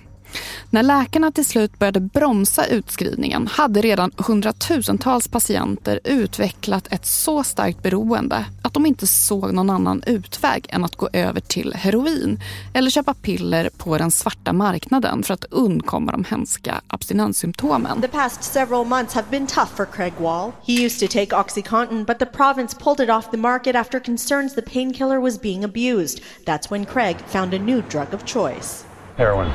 När 0.70 0.84
läkarna 0.84 1.32
till 1.32 1.46
slut 1.46 1.80
började 1.80 2.00
bromsa 2.00 2.66
utskrivningen 2.66 3.48
hade 3.48 3.82
redan 3.82 4.12
hundratusentals 4.18 5.28
patienter 5.28 6.00
utvecklat 6.04 6.88
ett 6.92 7.06
så 7.06 7.44
starkt 7.44 7.84
beroende 7.84 8.46
att 8.62 8.74
de 8.74 8.86
inte 8.86 9.08
såg 9.08 9.54
någon 9.54 9.70
annan 9.70 10.04
utväg 10.06 10.66
än 10.70 10.86
att 10.86 10.96
gå 10.96 11.10
över 11.14 11.40
till 11.42 11.74
heroin 11.74 12.40
eller 12.74 12.90
köpa 12.90 13.14
piller 13.14 13.70
på 13.78 13.98
den 13.98 14.12
svarta 14.12 14.54
marknaden 14.54 15.24
för 15.24 15.34
att 15.34 15.46
undkomma 15.50 16.12
de 16.12 16.24
hemska 16.24 16.82
abstinenssymptomen. 16.88 18.02
The 18.02 18.08
past 18.08 18.44
several 18.44 18.86
months 18.86 19.14
have 19.14 19.28
been 19.30 19.48
tough 19.48 19.76
for 19.76 19.86
Craig 19.86 20.14
Wall. 20.20 20.52
He 20.66 20.86
used 20.86 21.00
to 21.00 21.14
take 21.14 21.36
Oxycontin 21.36 22.06
but 22.06 22.20
the 22.20 22.26
province 22.26 22.78
pulled 22.84 23.00
it 23.00 23.10
off 23.10 23.32
the 23.32 23.38
market 23.38 23.76
after 23.76 24.00
concerns 24.00 24.56
the 24.56 24.62
painkiller 24.62 25.22
was 25.22 25.42
being 25.42 25.64
abused. 25.64 26.22
That's 26.46 26.72
when 26.72 26.86
Craig 26.86 27.18
found 27.28 27.54
a 27.54 27.60
new 27.60 27.82
drug 27.82 28.14
of 28.14 28.26
choice. 28.26 28.86
Heroin. 29.18 29.52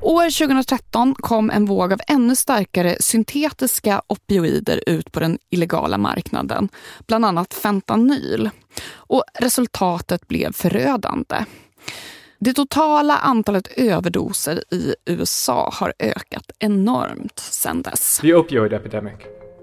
År 0.00 0.38
2013 0.38 1.14
kom 1.14 1.50
en 1.50 1.64
våg 1.64 1.92
av 1.92 2.00
ännu 2.06 2.36
starkare 2.36 2.96
syntetiska 3.00 4.02
opioider 4.06 4.80
ut 4.86 5.12
på 5.12 5.20
den 5.20 5.38
illegala 5.50 5.98
marknaden, 5.98 6.68
bland 7.06 7.24
annat 7.24 7.54
fentanyl. 7.54 8.50
Och 8.94 9.24
resultatet 9.34 10.28
blev 10.28 10.52
förödande. 10.52 11.44
Det 12.38 12.52
totala 12.52 13.18
antalet 13.18 13.68
överdoser 13.76 14.64
i 14.70 14.94
USA 15.06 15.70
har 15.72 15.92
ökat 15.98 16.50
enormt 16.58 17.38
sedan 17.38 17.82
dess. 17.82 18.18
The 18.18 18.34
opioid 18.34 18.72
epidemic. 18.72 19.16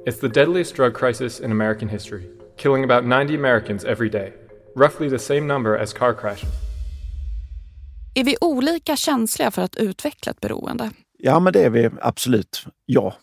It's 0.06 0.20
the 0.22 0.28
deadliest 0.28 0.76
drug 0.76 0.96
crisis 0.96 1.40
in 1.40 1.52
American 1.52 1.90
history, 1.90 2.24
killing 2.58 2.92
about 2.92 3.06
90 3.06 3.36
Americans 3.36 3.84
every 3.84 4.10
day, 4.10 4.34
roughly 4.76 5.10
the 5.10 5.20
same 5.20 5.42
number 5.42 5.78
as 5.78 5.94
car 5.94 6.14
crashes. 6.14 6.67
Är 8.18 8.24
vi 8.24 8.36
olika 8.42 8.96
känsliga 8.96 9.52
för 9.52 9.62
att 9.62 9.76
utveckla 9.76 10.32
ett 10.32 10.42
beroende? 10.42 10.92
Ja, 11.18 11.40
men 11.40 11.54
det 11.54 11.64
är 11.64 11.70
vi 11.70 11.90
absolut. 12.02 12.66
Ja, 12.86 13.14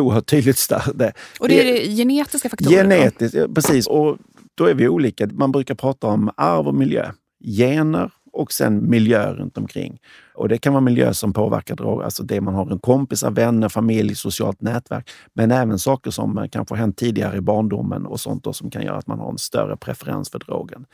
oerhört 0.00 0.26
tydligt 0.26 0.68
där. 0.94 1.12
Och 1.40 1.48
det 1.48 1.60
är 1.60 1.72
det 1.72 1.96
genetiska 1.96 2.48
faktorer? 2.48 2.70
Genetiskt, 2.70 3.34
ja, 3.34 3.46
precis. 3.54 3.86
Och 3.86 4.18
då 4.54 4.64
är 4.64 4.74
vi 4.74 4.88
olika. 4.88 5.26
Man 5.32 5.52
brukar 5.52 5.74
prata 5.74 6.06
om 6.06 6.30
arv 6.36 6.68
och 6.68 6.74
miljö. 6.74 7.12
Gener 7.44 8.10
och 8.32 8.52
sen 8.52 8.90
miljö 8.90 9.34
runt 9.34 9.58
omkring. 9.58 9.98
Och 10.34 10.48
det 10.48 10.58
kan 10.58 10.72
vara 10.72 10.80
miljö 10.80 11.14
som 11.14 11.32
påverkar 11.32 11.76
droger, 11.76 12.04
alltså 12.04 12.22
det 12.22 12.40
man 12.40 12.54
har 12.54 12.70
en 12.70 12.78
kompisar, 12.78 13.30
vänner, 13.30 13.68
familj, 13.68 14.14
socialt 14.14 14.60
nätverk. 14.60 15.10
Men 15.34 15.50
även 15.50 15.78
saker 15.78 16.10
som 16.10 16.48
kanske 16.52 16.74
har 16.74 16.80
hänt 16.80 16.96
tidigare 16.96 17.36
i 17.36 17.40
barndomen 17.40 18.06
och 18.06 18.20
sånt 18.20 18.44
då, 18.44 18.52
som 18.52 18.70
kan 18.70 18.82
göra 18.82 18.96
att 18.96 19.06
man 19.06 19.18
har 19.18 19.30
en 19.30 19.38
större 19.38 19.76
preferens 19.76 20.30
för 20.30 20.38
drogen. 20.38 20.86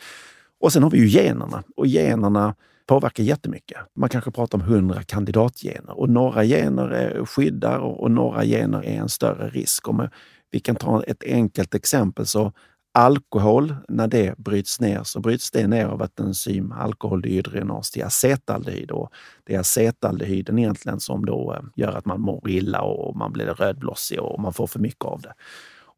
Och 0.60 0.72
sen 0.72 0.82
har 0.82 0.90
vi 0.90 0.98
ju 0.98 1.06
generna. 1.06 1.62
Och 1.76 1.86
generna 1.86 2.54
påverkar 2.86 3.22
jättemycket. 3.22 3.78
Man 3.96 4.08
kanske 4.08 4.30
pratar 4.30 4.58
om 4.58 4.64
hundra 4.64 5.02
kandidatgener 5.02 6.00
och 6.00 6.10
några 6.10 6.44
gener 6.44 7.24
skyddar 7.24 7.78
och 7.78 8.10
några 8.10 8.44
gener 8.44 8.84
är 8.84 8.96
en 8.96 9.08
större 9.08 9.48
risk. 9.48 9.88
Om 9.88 10.08
vi 10.50 10.60
kan 10.60 10.76
ta 10.76 11.02
ett 11.02 11.24
enkelt 11.24 11.74
exempel 11.74 12.26
så 12.26 12.52
alkohol, 12.96 13.74
när 13.88 14.08
det 14.08 14.38
bryts 14.38 14.80
ner 14.80 15.02
så 15.02 15.20
bryts 15.20 15.50
det 15.50 15.66
ner 15.66 15.86
av 15.86 16.02
ett 16.02 16.20
enzym, 16.20 16.72
alkoholdehydrogenas 16.72 17.90
till 17.90 18.04
acetaldehyd. 18.04 18.90
Och 18.90 19.12
det 19.44 19.54
är 19.54 19.60
acetaldehyden 19.60 20.58
egentligen 20.58 21.00
som 21.00 21.26
då 21.26 21.54
eh, 21.54 21.62
gör 21.76 21.92
att 21.92 22.04
man 22.04 22.20
mår 22.20 22.50
illa 22.50 22.82
och 22.82 23.16
man 23.16 23.32
blir 23.32 23.46
rödblossig 23.46 24.20
och 24.20 24.40
man 24.40 24.52
får 24.52 24.66
för 24.66 24.78
mycket 24.78 25.04
av 25.04 25.20
det. 25.20 25.32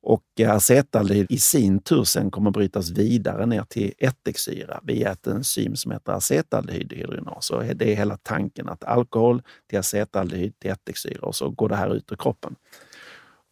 Och 0.02 0.24
eh, 0.40 0.54
acetaldehyd 0.54 1.26
i 1.30 1.38
sin 1.38 1.78
tur 1.78 2.04
sen 2.04 2.30
kommer 2.30 2.50
brytas 2.50 2.90
vidare 2.90 3.46
ner 3.46 3.62
till 3.62 3.92
ättiksyra 3.98 4.80
via 4.82 5.12
ett 5.12 5.26
enzym 5.26 5.76
som 5.76 5.92
heter 5.92 6.12
acetaldehyddehydrogenas. 6.12 7.50
Det 7.74 7.92
är 7.92 7.96
hela 7.96 8.16
tanken 8.16 8.68
att 8.68 8.84
alkohol 8.84 9.42
till 9.68 9.78
acetaldehyd 9.78 10.58
till 10.58 10.70
ättiksyra 10.70 11.20
och 11.20 11.34
så 11.34 11.50
går 11.50 11.68
det 11.68 11.76
här 11.76 11.94
ut 11.94 12.12
ur 12.12 12.16
kroppen. 12.16 12.54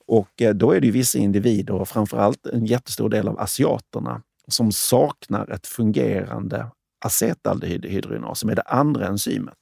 Och 0.06 0.42
eh, 0.42 0.54
då 0.54 0.72
är 0.72 0.80
det 0.80 0.90
vissa 0.90 1.18
individer, 1.18 1.74
och 1.74 1.88
framförallt 1.88 2.46
en 2.46 2.66
jättestor 2.66 3.08
del 3.08 3.28
av 3.28 3.40
asiaterna, 3.40 4.22
som 4.48 4.72
saknar 4.72 5.50
ett 5.50 5.66
fungerande 5.66 6.70
acetaldehydrogenas 7.04 8.40
som 8.40 8.50
är 8.50 8.54
det 8.54 8.62
andra 8.62 9.06
enzymet. 9.06 9.58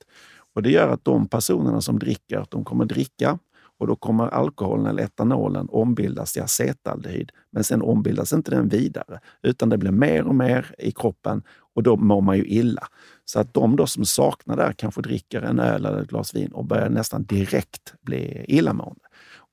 Och 0.55 0.63
det 0.63 0.71
gör 0.71 0.89
att 0.89 1.05
de 1.05 1.29
personerna 1.29 1.81
som 1.81 1.99
dricker, 1.99 2.47
de 2.51 2.65
kommer 2.65 2.85
dricka 2.85 3.39
och 3.79 3.87
då 3.87 3.97
kommer 3.97 4.29
alkoholen 4.29 4.87
eller 4.87 5.03
etanolen 5.03 5.69
ombildas 5.71 6.33
till 6.33 6.43
acetaldehyd. 6.43 7.31
Men 7.51 7.65
sen 7.65 7.83
ombildas 7.83 8.33
inte 8.33 8.51
den 8.51 8.69
vidare, 8.69 9.21
utan 9.43 9.69
det 9.69 9.79
blir 9.79 9.91
mer 9.91 10.25
och 10.25 10.35
mer 10.35 10.75
i 10.79 10.93
kroppen 10.93 11.43
och 11.75 11.83
då 11.83 11.97
mår 11.97 12.21
man 12.21 12.37
ju 12.37 12.45
illa. 12.45 12.89
Så 13.25 13.41
att 13.41 13.55
de 13.55 13.77
då 13.77 13.87
som 13.87 14.05
saknar 14.05 14.57
det 14.57 14.75
kanske 14.77 15.03
dricker 15.03 15.43
en 15.43 15.59
öl 15.59 15.87
eller 15.87 16.01
ett 16.03 16.09
glas 16.09 16.35
vin 16.35 16.53
och 16.53 16.65
börjar 16.65 16.89
nästan 16.89 17.25
direkt 17.25 17.95
bli 18.01 18.45
illamående. 18.49 19.05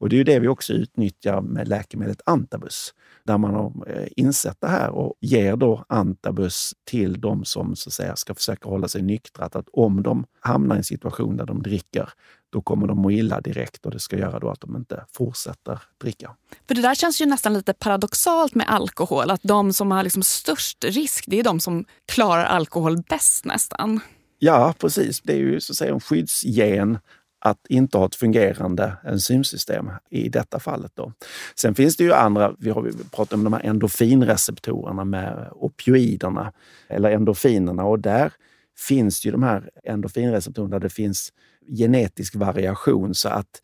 Och 0.01 0.09
det 0.09 0.15
är 0.15 0.17
ju 0.17 0.23
det 0.23 0.39
vi 0.39 0.47
också 0.47 0.73
utnyttjar 0.73 1.41
med 1.41 1.67
läkemedlet 1.67 2.21
Antabus, 2.25 2.93
där 3.23 3.37
man 3.37 3.53
har 3.53 3.73
eh, 3.87 4.07
insett 4.15 4.57
det 4.61 4.67
här 4.67 4.89
och 4.89 5.13
ger 5.19 5.55
då 5.55 5.85
Antabus 5.89 6.73
till 6.83 7.21
de 7.21 7.45
som 7.45 7.75
så 7.75 7.89
att 7.89 7.93
säga, 7.93 8.15
ska 8.15 8.35
försöka 8.35 8.69
hålla 8.69 8.87
sig 8.87 9.01
nyktra. 9.01 9.45
Att 9.45 9.69
om 9.73 10.03
de 10.03 10.25
hamnar 10.39 10.75
i 10.75 10.77
en 10.77 10.83
situation 10.83 11.37
där 11.37 11.45
de 11.45 11.61
dricker, 11.61 12.09
då 12.51 12.61
kommer 12.61 12.87
de 12.87 12.97
må 12.97 13.11
illa 13.11 13.41
direkt 13.41 13.85
och 13.85 13.91
det 13.91 13.99
ska 13.99 14.17
göra 14.17 14.39
då 14.39 14.49
att 14.49 14.61
de 14.61 14.75
inte 14.75 15.05
fortsätter 15.11 15.79
dricka. 16.01 16.35
För 16.67 16.75
det 16.75 16.81
där 16.81 16.95
känns 16.95 17.21
ju 17.21 17.25
nästan 17.25 17.53
lite 17.53 17.73
paradoxalt 17.73 18.55
med 18.55 18.69
alkohol, 18.69 19.31
att 19.31 19.43
de 19.43 19.73
som 19.73 19.91
har 19.91 20.03
liksom 20.03 20.23
störst 20.23 20.83
risk, 20.83 21.25
det 21.27 21.39
är 21.39 21.43
de 21.43 21.59
som 21.59 21.85
klarar 22.05 22.45
alkohol 22.45 22.97
bäst 23.09 23.45
nästan. 23.45 23.99
Ja, 24.39 24.73
precis. 24.79 25.21
Det 25.21 25.33
är 25.33 25.37
ju 25.37 25.59
så 25.59 25.73
att 25.73 25.77
säga 25.77 25.93
en 25.93 25.99
skyddsgen 25.99 26.97
att 27.39 27.67
inte 27.69 27.97
ha 27.97 28.05
ett 28.05 28.15
fungerande 28.15 28.93
enzymsystem 29.03 29.91
i 30.09 30.29
detta 30.29 30.59
fallet. 30.59 30.91
Då. 30.95 31.13
Sen 31.55 31.75
finns 31.75 31.97
det 31.97 32.03
ju 32.03 32.13
andra, 32.13 32.55
vi 32.59 32.69
har 32.69 32.91
pratat 33.11 33.33
om 33.33 33.43
de 33.43 33.53
här 33.53 33.65
endorfinreceptorerna 33.65 35.03
med 35.03 35.49
opioiderna 35.51 36.53
eller 36.87 37.11
endorfinerna 37.11 37.83
och 37.83 37.99
där 37.99 38.31
finns 38.79 39.25
ju 39.25 39.31
de 39.31 39.43
här 39.43 39.69
endorfinreceptorerna 39.83 40.71
där 40.71 40.79
det 40.79 40.89
finns 40.89 41.33
genetisk 41.77 42.35
variation 42.35 43.15
så 43.15 43.29
att 43.29 43.61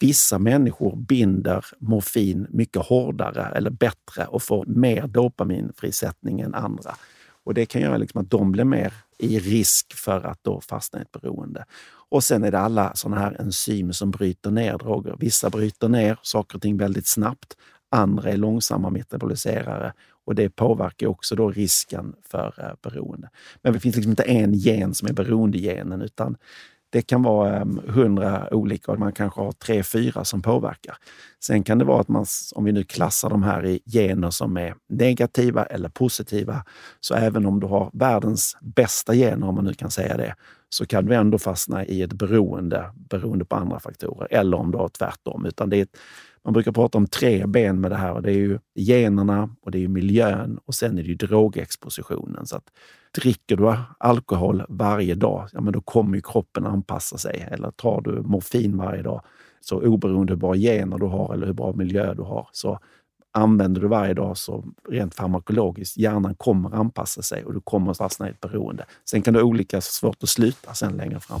vissa 0.00 0.38
människor 0.38 0.96
binder 0.96 1.64
morfin 1.78 2.46
mycket 2.50 2.82
hårdare 2.82 3.44
eller 3.56 3.70
bättre 3.70 4.26
och 4.26 4.42
får 4.42 4.66
mer 4.66 5.06
dopaminfrisättning 5.06 6.40
än 6.40 6.54
andra. 6.54 6.94
Och 7.44 7.54
det 7.54 7.66
kan 7.66 7.80
göra 7.82 7.96
liksom 7.96 8.20
att 8.20 8.30
de 8.30 8.52
blir 8.52 8.64
mer 8.64 8.92
i 9.18 9.38
risk 9.38 9.94
för 9.94 10.26
att 10.26 10.38
då 10.42 10.60
fastna 10.60 10.98
i 10.98 11.02
ett 11.02 11.12
beroende. 11.12 11.64
Och 12.08 12.24
sen 12.24 12.44
är 12.44 12.50
det 12.50 12.58
alla 12.58 12.94
sådana 12.94 13.20
här 13.20 13.40
enzym 13.40 13.92
som 13.92 14.10
bryter 14.10 14.50
ner 14.50 14.78
droger. 14.78 15.16
Vissa 15.18 15.50
bryter 15.50 15.88
ner 15.88 16.18
saker 16.22 16.56
och 16.56 16.62
ting 16.62 16.76
väldigt 16.76 17.06
snabbt. 17.06 17.56
Andra 17.90 18.30
är 18.30 18.36
långsamma 18.36 18.90
metaboliserare 18.90 19.92
och 20.26 20.34
det 20.34 20.48
påverkar 20.48 21.06
också 21.06 21.36
då 21.36 21.50
risken 21.50 22.14
för 22.30 22.54
eh, 22.58 22.90
beroende. 22.90 23.30
Men 23.62 23.72
det 23.72 23.80
finns 23.80 23.96
liksom 23.96 24.10
inte 24.10 24.22
en 24.22 24.54
gen 24.54 24.94
som 24.94 25.08
är 25.08 25.12
beroendegenen 25.12 26.02
utan 26.02 26.36
det 26.92 27.02
kan 27.02 27.22
vara 27.22 27.56
ehm, 27.56 27.80
hundra 27.88 28.54
olika 28.54 28.92
och 28.92 28.98
man 28.98 29.12
kanske 29.12 29.40
har 29.40 29.52
tre, 29.52 29.82
fyra 29.82 30.24
som 30.24 30.42
påverkar. 30.42 30.96
Sen 31.44 31.62
kan 31.62 31.78
det 31.78 31.84
vara 31.84 32.00
att 32.00 32.08
man, 32.08 32.26
om 32.54 32.64
vi 32.64 32.72
nu 32.72 32.84
klassar 32.84 33.30
de 33.30 33.42
här 33.42 33.66
i 33.66 33.80
gener 33.86 34.30
som 34.30 34.56
är 34.56 34.74
negativa 34.88 35.64
eller 35.64 35.88
positiva, 35.88 36.64
så 37.00 37.14
även 37.14 37.46
om 37.46 37.60
du 37.60 37.66
har 37.66 37.90
världens 37.92 38.56
bästa 38.60 39.14
gener, 39.14 39.48
om 39.48 39.54
man 39.54 39.64
nu 39.64 39.74
kan 39.74 39.90
säga 39.90 40.16
det, 40.16 40.34
så 40.68 40.86
kan 40.86 41.06
du 41.06 41.14
ändå 41.14 41.38
fastna 41.38 41.86
i 41.86 42.02
ett 42.02 42.12
beroende 42.12 42.92
beroende 42.94 43.44
på 43.44 43.56
andra 43.56 43.80
faktorer. 43.80 44.28
Eller 44.30 44.56
om 44.56 44.70
du 44.70 44.78
har 44.78 44.88
tvärtom. 44.88 45.46
Utan 45.46 45.70
det 45.70 45.76
är 45.76 45.82
ett, 45.82 45.96
man 46.44 46.52
brukar 46.54 46.72
prata 46.72 46.98
om 46.98 47.06
tre 47.06 47.46
ben 47.46 47.80
med 47.80 47.90
det 47.90 47.96
här 47.96 48.12
och 48.12 48.22
det 48.22 48.30
är 48.30 48.36
ju 48.36 48.58
generna 48.74 49.50
och 49.62 49.70
det 49.70 49.84
är 49.84 49.88
miljön 49.88 50.58
och 50.64 50.74
sen 50.74 50.98
är 50.98 51.02
det 51.02 51.08
ju 51.08 51.14
drogexpositionen. 51.14 52.46
Så 52.46 52.56
att 52.56 52.64
dricker 53.20 53.56
du 53.56 53.74
alkohol 53.98 54.62
varje 54.68 55.14
dag, 55.14 55.48
ja 55.52 55.60
men 55.60 55.72
då 55.72 55.80
kommer 55.80 56.16
ju 56.16 56.22
kroppen 56.22 56.66
anpassa 56.66 57.18
sig. 57.18 57.48
Eller 57.50 57.70
tar 57.70 58.00
du 58.00 58.22
morfin 58.22 58.76
varje 58.76 59.02
dag, 59.02 59.22
så 59.60 59.80
oberoende 59.80 60.32
hur 60.32 60.38
bra 60.38 60.54
gener 60.54 60.98
du 60.98 61.06
har 61.06 61.34
eller 61.34 61.46
hur 61.46 61.54
bra 61.54 61.72
miljö 61.72 62.14
du 62.14 62.22
har, 62.22 62.48
så 62.52 62.78
använder 63.32 63.80
du 63.80 63.88
varje 63.88 64.14
dag 64.14 64.36
så 64.36 64.64
rent 64.88 65.14
farmakologiskt, 65.14 65.96
hjärnan 65.96 66.34
kommer 66.34 66.74
anpassa 66.74 67.22
sig 67.22 67.44
och 67.44 67.54
du 67.54 67.60
kommer 67.60 67.94
fastna 67.94 68.28
i 68.28 68.30
ett 68.30 68.40
beroende. 68.40 68.84
Sen 69.10 69.22
kan 69.22 69.34
du 69.34 69.40
ha 69.40 69.46
olika 69.46 69.80
svårt 69.80 70.22
att 70.22 70.28
sluta 70.28 70.74
sen 70.74 70.96
längre 70.96 71.20
fram. 71.20 71.40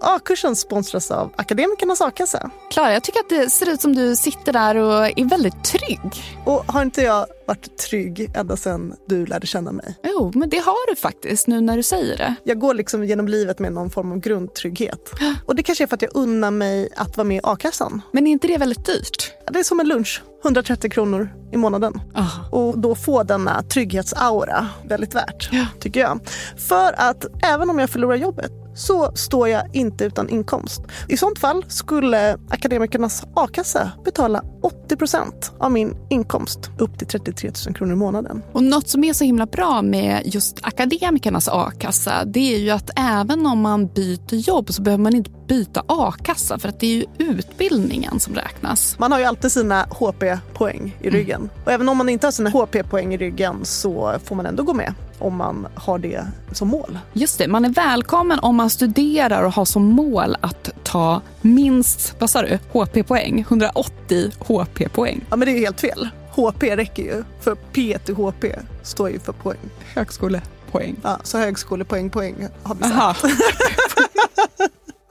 A-kursen 0.00 0.56
sponsras 0.56 1.10
av 1.10 1.32
Akademikernas 1.36 2.00
a-kassa. 2.00 2.50
Klara, 2.70 2.92
jag 2.92 3.02
tycker 3.02 3.20
att 3.20 3.28
det 3.28 3.50
ser 3.50 3.70
ut 3.70 3.80
som 3.80 3.96
du 3.96 4.16
sitter 4.16 4.52
där 4.52 4.76
och 4.76 5.18
är 5.18 5.28
väldigt 5.28 5.64
trygg. 5.64 6.00
Och 6.46 6.64
har 6.66 6.82
inte 6.82 7.02
jag 7.02 7.26
varit 7.46 7.78
trygg 7.78 8.30
ända 8.34 8.56
sedan 8.56 8.94
du 9.06 9.26
lärde 9.26 9.46
känna 9.46 9.72
mig? 9.72 9.94
Jo, 10.02 10.32
men 10.34 10.48
det 10.48 10.58
har 10.58 10.90
du 10.90 10.96
faktiskt 10.96 11.46
nu 11.46 11.60
när 11.60 11.76
du 11.76 11.82
säger 11.82 12.16
det. 12.16 12.34
Jag 12.44 12.58
går 12.58 12.74
liksom 12.74 13.04
genom 13.04 13.28
livet 13.28 13.58
med 13.58 13.72
någon 13.72 13.90
form 13.90 14.12
av 14.12 14.18
grundtrygghet. 14.18 15.10
Och 15.46 15.56
det 15.56 15.62
kanske 15.62 15.84
är 15.84 15.88
för 15.88 15.94
att 15.94 16.02
jag 16.02 16.10
unnar 16.14 16.50
mig 16.50 16.88
att 16.96 17.16
vara 17.16 17.28
med 17.28 17.36
i 17.36 17.40
a-kassan. 17.42 18.02
Men 18.12 18.26
är 18.26 18.30
inte 18.30 18.46
det 18.46 18.58
väldigt 18.58 18.86
dyrt? 18.86 19.32
Det 19.52 19.58
är 19.58 19.64
som 19.64 19.80
en 19.80 19.88
lunch. 19.88 20.22
130 20.44 20.90
kronor 20.90 21.28
i 21.52 21.56
månaden. 21.56 22.00
Oh. 22.14 22.54
Och 22.54 22.78
då 22.78 22.94
få 22.94 23.22
denna 23.22 23.62
trygghetsaura 23.62 24.68
väldigt 24.88 25.14
värt, 25.14 25.48
ja. 25.52 25.66
tycker 25.80 26.00
jag. 26.00 26.20
För 26.68 26.94
att 27.00 27.24
även 27.42 27.70
om 27.70 27.78
jag 27.78 27.90
förlorar 27.90 28.16
jobbet 28.16 28.59
så 28.74 29.12
står 29.14 29.48
jag 29.48 29.62
inte 29.72 30.04
utan 30.04 30.28
inkomst. 30.28 30.82
I 31.08 31.16
sånt 31.16 31.38
fall 31.38 31.64
skulle 31.68 32.38
Akademikernas 32.50 33.24
a-kassa 33.36 33.92
betala 34.04 34.42
80 34.62 34.96
procent 34.96 35.52
av 35.58 35.72
min 35.72 35.96
inkomst 36.08 36.70
upp 36.78 36.98
till 36.98 37.06
33 37.06 37.50
000 37.66 37.74
kronor 37.74 37.92
i 37.92 37.96
månaden. 37.96 38.42
Och 38.52 38.62
något 38.62 38.88
som 38.88 39.04
är 39.04 39.12
så 39.12 39.24
himla 39.24 39.46
bra 39.46 39.82
med 39.82 40.22
just 40.24 40.58
Akademikernas 40.62 41.48
a-kassa 41.48 42.24
det 42.24 42.54
är 42.54 42.58
ju 42.58 42.70
att 42.70 42.90
även 42.96 43.46
om 43.46 43.60
man 43.60 43.86
byter 43.86 44.34
jobb 44.34 44.72
så 44.72 44.82
behöver 44.82 45.02
man 45.02 45.14
inte 45.14 45.30
byta 45.48 45.82
a-kassa 45.86 46.58
för 46.58 46.68
att 46.68 46.80
det 46.80 46.86
är 46.86 46.94
ju 46.94 47.04
utbildningen 47.18 48.20
som 48.20 48.34
räknas. 48.34 48.98
Man 48.98 49.12
har 49.12 49.18
ju 49.18 49.24
alltid 49.24 49.52
sina 49.52 49.86
HP-poäng 49.90 50.96
i 51.00 51.10
ryggen. 51.10 51.40
Mm. 51.40 51.50
Och 51.64 51.72
även 51.72 51.88
om 51.88 51.96
man 51.96 52.08
inte 52.08 52.26
har 52.26 52.32
sina 52.32 52.50
HP-poäng 52.50 53.14
i 53.14 53.16
ryggen 53.16 53.56
så 53.62 54.14
får 54.24 54.36
man 54.36 54.46
ändå 54.46 54.62
gå 54.62 54.74
med 54.74 54.94
om 55.20 55.36
man 55.36 55.66
har 55.74 55.98
det 55.98 56.26
som 56.52 56.68
mål. 56.68 56.98
Just 57.12 57.38
det, 57.38 57.48
man 57.48 57.64
är 57.64 57.68
välkommen 57.68 58.38
om 58.38 58.56
man 58.56 58.70
studerar 58.70 59.42
och 59.42 59.52
har 59.52 59.64
som 59.64 59.84
mål 59.84 60.36
att 60.40 60.70
ta 60.82 61.20
minst, 61.40 62.14
vad 62.18 62.30
sa 62.30 62.42
du, 62.42 62.58
HP-poäng? 62.72 63.40
180 63.40 64.30
HP-poäng. 64.50 65.24
Ja 65.30 65.36
men 65.36 65.48
det 65.48 65.52
är 65.52 65.58
helt 65.58 65.80
fel. 65.80 66.08
HP 66.30 66.62
räcker 66.62 67.02
ju. 67.02 67.24
För 67.40 67.54
P 67.54 67.98
till 68.04 68.14
HP 68.14 68.44
står 68.82 69.10
ju 69.10 69.18
för 69.18 69.32
poäng. 69.32 69.70
Högskolepoäng. 69.94 70.96
Ja, 71.02 71.18
så 71.22 71.38
högskolepoäng, 71.38 72.10
poäng 72.10 72.48
har 72.62 72.74
vi 72.74 72.84
sagt. 72.84 73.22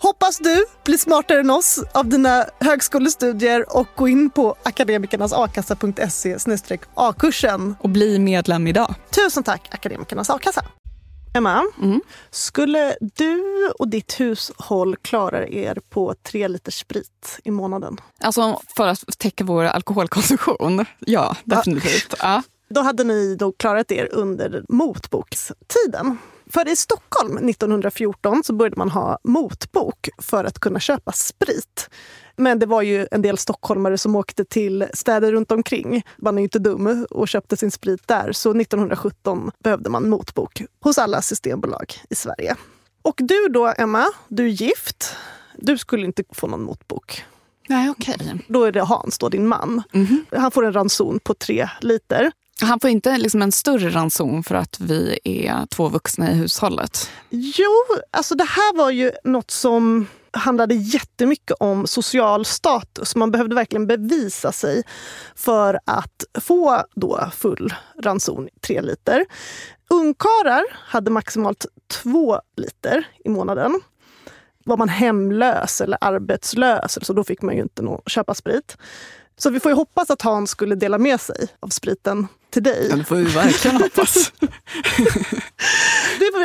Hoppas 0.02 0.38
du 0.38 0.65
blir 0.84 0.97
smartare 0.97 1.39
än 1.39 1.49
oss 1.49 1.84
av 1.93 2.10
dina 2.10 2.45
högskolestudier 2.60 3.78
och 3.78 3.88
gå 3.95 4.08
in 4.08 4.30
på 4.30 4.56
akademikernasakassa.se 4.63 6.38
a-kursen. 6.95 7.75
Och 7.80 7.89
bli 7.89 8.19
medlem 8.19 8.67
idag. 8.67 8.95
Tusen 9.15 9.43
tack 9.43 9.67
Akademikernas 9.71 10.30
a-kassa. 10.30 10.65
Emma, 11.34 11.65
mm. 11.82 12.02
skulle 12.30 12.98
du 13.02 13.70
och 13.80 13.88
ditt 13.88 14.20
hushåll 14.20 14.96
klara 14.96 15.48
er 15.48 15.78
på 15.89 16.15
tre 16.24 16.48
liter 16.48 16.72
sprit 16.72 17.39
i 17.44 17.52
månaden? 17.52 17.98
Alltså 18.20 18.62
för 18.76 18.88
att 18.88 19.18
täcka 19.18 19.44
vår 19.44 19.63
alkoholkonsumtion? 19.63 20.86
Ja, 21.00 21.36
definitivt. 21.44 22.13
Ja. 22.20 22.44
Då 22.70 22.82
hade 22.82 23.04
ni 23.04 23.36
då 23.36 23.52
klarat 23.52 23.92
er 23.92 24.10
under 24.12 24.63
motbokstiden. 24.70 26.18
För 26.50 26.68
i 26.68 26.76
Stockholm 26.76 27.50
1914 27.50 28.44
så 28.44 28.54
började 28.54 28.78
man 28.78 28.89
ha 28.89 29.20
motbok 29.24 30.10
för 30.18 30.44
att 30.44 30.60
kunna 30.60 30.80
köpa 30.80 31.12
sprit. 31.12 31.89
Men 32.39 32.60
det 32.60 32.65
var 32.65 32.82
ju 32.82 33.08
en 33.12 33.21
del 33.21 33.38
stockholmare 33.38 33.97
som 33.97 34.15
åkte 34.15 34.45
till 34.45 34.88
städer 34.93 35.32
runt 35.32 35.52
omkring. 35.52 36.04
Man 36.17 36.36
är 36.36 36.41
ju 36.41 36.43
inte 36.43 36.60
dum 36.60 37.06
och 37.10 37.28
köpte 37.28 37.58
sin 37.58 37.71
sprit 37.71 38.08
där. 38.08 38.32
Så 38.32 38.49
1917 38.52 39.52
behövde 39.63 39.89
man 39.89 40.10
motbok 40.10 40.62
hos 40.80 40.97
alla 40.97 41.21
systembolag 41.21 41.93
i 42.10 42.15
Sverige. 42.15 42.56
Och 43.02 43.15
du 43.17 43.47
då, 43.47 43.73
Emma, 43.78 44.06
du 44.28 44.45
är 44.45 44.49
gift. 44.49 45.15
Du 45.58 45.78
skulle 45.78 46.06
inte 46.06 46.23
få 46.32 46.47
någon 46.47 46.63
motbok. 46.63 47.25
Nej, 47.67 47.89
okej. 47.89 48.15
Okay. 48.19 48.39
Då 48.47 48.63
är 48.63 48.71
det 48.71 48.82
Hans, 48.82 49.17
då, 49.17 49.30
din 49.30 49.47
man. 49.47 49.84
Mm 49.93 50.08
-hmm. 50.08 50.39
Han 50.39 50.52
får 50.52 50.65
en 50.65 50.73
ranson 50.73 51.19
på 51.23 51.34
tre 51.34 51.69
liter. 51.82 52.32
Han 52.62 52.80
får 52.80 52.89
inte 52.89 53.17
liksom 53.17 53.41
en 53.41 53.52
större 53.52 53.89
ranson 53.89 54.43
för 54.43 54.56
att 54.56 54.80
vi 54.80 55.19
är 55.23 55.65
två 55.65 55.89
vuxna 55.89 56.32
i 56.32 56.34
hushållet? 56.34 57.10
Jo, 57.30 57.86
alltså 58.12 58.36
det 58.36 58.43
här 58.43 58.78
var 58.78 58.91
ju 58.91 59.12
något 59.23 59.52
som 59.52 60.08
handlade 60.34 60.76
jättemycket 60.76 61.56
om 61.60 61.88
social 61.88 62.46
status. 62.46 63.15
Man 63.15 63.32
behövde 63.32 63.56
verkligen 63.56 63.88
bevisa 63.88 64.52
sig 64.52 64.84
för 65.36 65.80
att 65.86 66.26
få 66.42 66.84
då 66.96 67.30
full 67.34 67.74
ranson, 68.04 68.48
tre 68.62 68.82
liter. 68.82 69.26
Ungkarlar 69.89 70.63
hade 70.74 71.12
maximalt 71.12 71.65
två 71.88 72.42
liter 72.58 73.08
i 73.26 73.30
månaden. 73.30 73.82
Var 74.65 74.78
man 74.78 74.89
hemlös 74.89 75.82
eller 75.82 75.98
arbetslös, 76.02 77.06
så 77.06 77.13
då 77.13 77.24
fick 77.24 77.42
man 77.42 77.56
ju 77.56 77.62
inte 77.62 77.98
köpa 78.06 78.34
sprit. 78.34 78.78
Så 79.39 79.49
vi 79.49 79.60
får 79.60 79.71
ju 79.71 79.75
hoppas 79.75 80.10
att 80.10 80.21
Hans 80.21 80.49
skulle 80.49 80.75
dela 80.75 80.97
med 80.97 81.21
sig 81.21 81.47
av 81.60 81.67
spriten 81.67 82.28
till 82.49 82.63
dig. 82.63 82.88
Ja, 82.89 82.95
det 82.95 83.04
får 83.04 83.15
vi 83.15 83.23
verkligen 83.23 83.78
hoppas. 83.82 84.32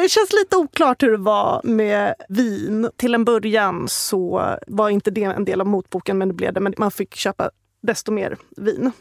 det 0.02 0.08
känns 0.08 0.32
lite 0.32 0.56
oklart 0.56 1.02
hur 1.02 1.10
det 1.10 1.16
var 1.16 1.60
med 1.64 2.14
vin. 2.28 2.90
Till 2.96 3.14
en 3.14 3.24
början 3.24 3.88
så 3.88 4.56
var 4.66 4.90
inte 4.90 5.10
det 5.10 5.22
en 5.22 5.44
del 5.44 5.60
av 5.60 5.66
motboken, 5.66 6.18
men 6.18 6.28
det 6.28 6.34
blev 6.34 6.52
det. 6.52 6.60
Men 6.60 6.74
man 6.78 6.90
fick 6.90 7.14
köpa 7.14 7.50
desto 7.82 8.12
mer 8.12 8.36
vin. 8.56 8.92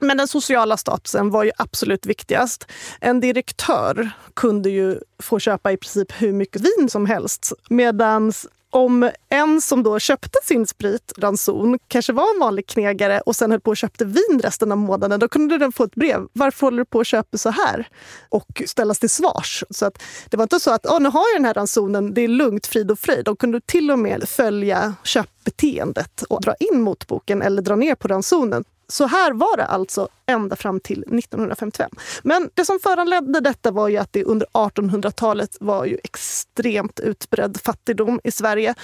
Men 0.00 0.16
den 0.16 0.28
sociala 0.28 0.76
statusen 0.76 1.30
var 1.30 1.44
ju 1.44 1.50
absolut 1.58 2.06
viktigast. 2.06 2.66
En 3.00 3.20
direktör 3.20 4.10
kunde 4.34 4.70
ju 4.70 4.98
få 5.22 5.38
köpa 5.38 5.72
i 5.72 5.76
princip 5.76 6.12
hur 6.22 6.32
mycket 6.32 6.62
vin 6.62 6.88
som 6.88 7.06
helst. 7.06 7.52
Medan 7.68 8.32
om 8.76 9.10
en 9.28 9.60
som 9.60 9.82
då 9.82 9.98
köpte 9.98 10.38
sin 10.44 10.66
sprit, 10.66 11.12
ranson, 11.18 11.78
kanske 11.88 12.12
var 12.12 12.34
en 12.34 12.40
vanlig 12.40 12.66
knegare 12.66 13.20
och 13.20 13.36
sen 13.36 13.50
höll 13.50 13.60
på 13.60 13.70
och 13.70 13.76
köpte 13.76 14.04
vin 14.04 14.40
resten 14.42 14.72
av 14.72 14.78
månaden, 14.78 15.20
då 15.20 15.28
kunde 15.28 15.58
den 15.58 15.72
få 15.72 15.84
ett 15.84 15.94
brev. 15.94 16.20
Varför 16.32 16.66
håller 16.66 16.78
du 16.78 16.84
på 16.84 16.98
och 16.98 17.06
köper 17.06 17.38
så 17.38 17.50
här? 17.50 17.88
Och 18.28 18.62
ställas 18.66 18.98
till 18.98 19.10
svars. 19.10 19.64
Så 19.70 19.86
att, 19.86 20.02
det 20.30 20.36
var 20.36 20.42
inte 20.42 20.60
så 20.60 20.70
att 20.70 20.86
oh, 20.86 21.00
nu 21.00 21.08
har 21.08 21.24
jag 21.32 21.40
den 21.40 21.44
här 21.44 21.54
ransonen, 21.54 22.14
det 22.14 22.20
är 22.20 22.28
lugnt, 22.28 22.66
frid 22.66 22.90
och 22.90 22.98
fröjd. 22.98 23.24
De 23.24 23.36
kunde 23.36 23.60
till 23.60 23.90
och 23.90 23.98
med 23.98 24.28
följa 24.28 24.94
köpbeteendet 25.04 26.22
och 26.22 26.42
dra 26.42 26.54
in 26.54 26.82
motboken 26.82 27.42
eller 27.42 27.62
dra 27.62 27.76
ner 27.76 27.94
på 27.94 28.08
ransonen. 28.08 28.64
Så 28.88 29.06
här 29.06 29.32
var 29.32 29.56
det 29.56 29.66
alltså 29.66 30.08
ända 30.26 30.56
fram 30.56 30.80
till 30.80 30.98
1955. 30.98 31.90
Men 32.22 32.50
det 32.54 32.64
som 32.64 32.78
föranledde 32.82 33.40
detta 33.40 33.70
var 33.70 33.88
ju 33.88 33.96
att 33.96 34.12
det 34.12 34.24
under 34.24 34.46
1800-talet 34.52 35.56
var 35.60 35.84
ju 35.84 35.98
extremt 36.04 37.00
utbredd 37.00 37.60
fattigdom 37.64 38.20
i 38.24 38.30
Sverige. 38.30 38.74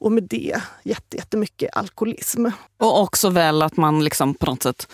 Och 0.00 0.12
med 0.12 0.22
det 0.22 0.62
jättemycket 0.84 1.76
alkoholism. 1.76 2.46
Och 2.78 3.00
också 3.00 3.30
väl 3.30 3.62
att 3.62 3.76
man 3.76 4.04
liksom 4.04 4.34
på 4.34 4.46
något 4.46 4.62
sätt 4.62 4.88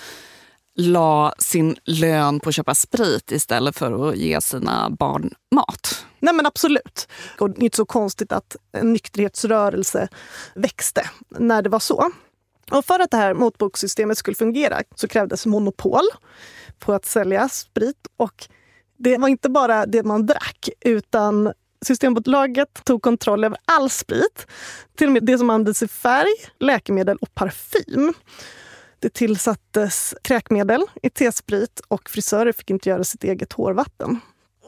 la 0.76 1.34
sin 1.38 1.76
lön 1.84 2.40
på 2.40 2.48
att 2.48 2.54
köpa 2.54 2.74
sprit 2.74 3.32
istället 3.32 3.76
för 3.76 4.08
att 4.08 4.16
ge 4.16 4.40
sina 4.40 4.90
barn 4.90 5.34
mat. 5.54 6.04
Nej 6.20 6.34
men 6.34 6.46
absolut. 6.46 7.08
Och 7.40 7.50
det 7.50 7.60
är 7.60 7.64
inte 7.64 7.76
så 7.76 7.84
konstigt 7.84 8.32
att 8.32 8.56
en 8.72 8.92
nykterhetsrörelse 8.92 10.08
växte 10.54 11.10
när 11.28 11.62
det 11.62 11.68
var 11.68 11.78
så. 11.78 12.10
Och 12.70 12.84
för 12.84 13.00
att 13.00 13.10
det 13.10 13.16
här 13.16 13.34
motbokssystemet 13.34 14.18
skulle 14.18 14.34
fungera 14.34 14.82
så 14.94 15.08
krävdes 15.08 15.46
monopol 15.46 16.04
på 16.78 16.92
att 16.92 17.04
sälja 17.04 17.48
sprit. 17.48 18.06
Och 18.16 18.48
det 18.96 19.18
var 19.18 19.28
inte 19.28 19.48
bara 19.48 19.86
det 19.86 20.02
man 20.02 20.26
drack, 20.26 20.68
utan 20.80 21.52
Systembolaget 21.86 22.84
tog 22.84 23.02
kontroll 23.02 23.44
över 23.44 23.58
all 23.64 23.90
sprit. 23.90 24.46
Till 24.96 25.06
och 25.06 25.12
med 25.12 25.24
det 25.24 25.38
som 25.38 25.50
användes 25.50 25.82
i 25.82 25.88
färg, 25.88 26.34
läkemedel 26.58 27.16
och 27.16 27.34
parfym. 27.34 28.14
Det 28.98 29.14
tillsattes 29.14 30.14
kräkmedel 30.22 30.82
i 31.02 31.10
T-sprit 31.10 31.80
och 31.88 32.10
frisörer 32.10 32.52
fick 32.52 32.70
inte 32.70 32.88
göra 32.88 33.04
sitt 33.04 33.24
eget 33.24 33.52
hårvatten. 33.52 34.20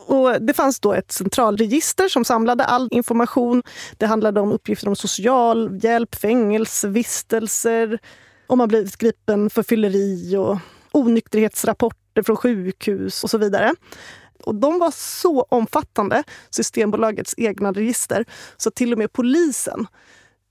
Och 0.09 0.43
det 0.43 0.55
fanns 0.55 0.81
då 0.81 0.93
ett 0.93 1.13
centralregister 1.13 2.09
som 2.09 2.25
samlade 2.25 2.65
all 2.65 2.89
information. 2.91 3.63
Det 3.97 4.07
handlade 4.07 4.41
om 4.41 4.53
uppgifter 4.53 4.89
om 4.89 4.97
socialhjälp, 4.97 6.15
fängelsevistelser, 6.15 7.99
om 8.47 8.59
man 8.59 8.69
blivit 8.69 8.97
gripen 8.97 9.51
för 9.51 9.63
fylleri 9.63 10.37
och 10.37 10.59
onykterhetsrapporter 10.93 12.23
från 12.23 12.37
sjukhus 12.37 13.25
och 13.25 13.31
så 13.31 13.39
vidare. 13.39 13.75
Och 14.45 14.55
de 14.55 14.79
var 14.79 14.91
så 14.91 15.43
omfattande, 15.43 16.23
Systembolagets 16.51 17.35
egna 17.37 17.73
register, 17.73 18.25
så 18.57 18.71
till 18.71 18.93
och 18.93 18.99
med 18.99 19.13
polisen 19.13 19.87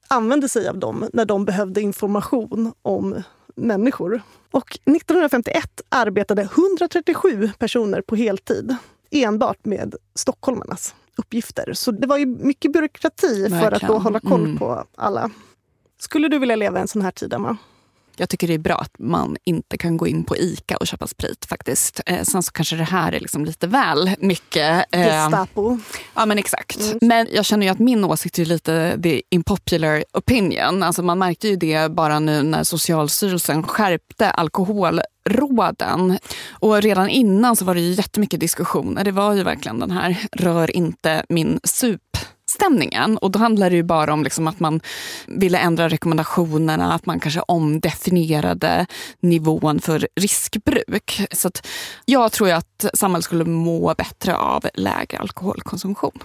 använde 0.07 0.49
sig 0.49 0.67
av 0.67 0.77
dem 0.77 1.09
när 1.13 1.25
de 1.25 1.45
behövde 1.45 1.81
information 1.81 2.73
om 2.81 3.23
människor. 3.55 4.21
Och 4.51 4.79
1951 4.85 5.81
arbetade 5.89 6.41
137 6.41 7.49
personer 7.59 8.01
på 8.01 8.15
heltid 8.15 8.77
enbart 9.11 9.65
med 9.65 9.95
stockholmarnas 10.15 10.95
uppgifter. 11.17 11.73
Så 11.73 11.91
det 11.91 12.07
var 12.07 12.17
ju 12.17 12.25
mycket 12.25 12.73
byråkrati 12.73 13.41
Verkligen. 13.41 13.61
för 13.61 13.71
att 13.71 13.81
då 13.81 13.97
hålla 13.97 14.19
koll 14.19 14.43
mm. 14.43 14.57
på 14.57 14.85
alla. 14.95 15.29
Skulle 15.99 16.27
du 16.27 16.39
vilja 16.39 16.55
leva 16.55 16.77
i 16.77 16.81
en 16.81 16.87
sån 16.87 17.01
här 17.01 17.11
tid, 17.11 17.33
Emma? 17.33 17.57
Jag 18.19 18.29
tycker 18.29 18.47
det 18.47 18.53
är 18.53 18.57
bra 18.57 18.75
att 18.75 18.99
man 18.99 19.37
inte 19.43 19.77
kan 19.77 19.97
gå 19.97 20.07
in 20.07 20.23
på 20.23 20.37
ICA 20.37 20.77
och 20.77 20.87
köpa 20.87 21.07
sprit 21.07 21.45
faktiskt. 21.45 22.01
Eh, 22.05 22.23
sen 22.23 22.43
så 22.43 22.51
kanske 22.51 22.75
det 22.75 22.83
här 22.83 23.11
är 23.11 23.19
liksom 23.19 23.45
lite 23.45 23.67
väl 23.67 24.15
mycket. 24.19 24.85
Eh, 24.91 25.01
Gestapo. 25.01 25.79
Ja 26.15 26.25
men 26.25 26.37
exakt. 26.37 26.81
Mm. 26.81 26.97
Men 27.01 27.27
jag 27.31 27.45
känner 27.45 27.65
ju 27.65 27.71
att 27.71 27.79
min 27.79 28.03
åsikt 28.03 28.39
är 28.39 28.45
lite 28.45 28.99
the 29.03 29.21
impopular 29.29 30.03
opinion. 30.13 30.83
Alltså 30.83 31.03
man 31.03 31.19
märkte 31.19 31.47
ju 31.47 31.55
det 31.55 31.91
bara 31.91 32.19
nu 32.19 32.43
när 32.43 32.63
Socialstyrelsen 32.63 33.63
skärpte 33.63 34.29
råden. 35.29 36.17
Och 36.49 36.81
redan 36.81 37.09
innan 37.09 37.55
så 37.55 37.65
var 37.65 37.75
det 37.75 37.81
ju 37.81 37.91
jättemycket 37.91 38.39
diskussioner. 38.39 39.03
Det 39.03 39.11
var 39.11 39.33
ju 39.33 39.43
verkligen 39.43 39.79
den 39.79 39.91
här 39.91 40.17
rör 40.31 40.75
inte 40.75 41.25
min 41.29 41.59
sup 41.63 42.01
stämningen. 42.49 43.17
Och 43.17 43.31
då 43.31 43.39
handlar 43.39 43.69
det 43.69 43.75
ju 43.75 43.83
bara 43.83 44.13
om 44.13 44.23
liksom 44.23 44.47
att 44.47 44.59
man 44.59 44.81
ville 45.27 45.57
ändra 45.57 45.89
rekommendationerna, 45.89 46.93
att 46.93 47.05
man 47.05 47.19
kanske 47.19 47.41
omdefinierade 47.41 48.85
nivån 49.19 49.79
för 49.79 50.07
riskbruk. 50.15 51.21
Så 51.31 51.49
jag 52.05 52.31
tror 52.31 52.51
att 52.51 52.85
samhället 52.93 53.25
skulle 53.25 53.45
må 53.45 53.93
bättre 53.97 54.35
av 54.35 54.65
lägre 54.73 55.17
alkoholkonsumtion. 55.17 56.19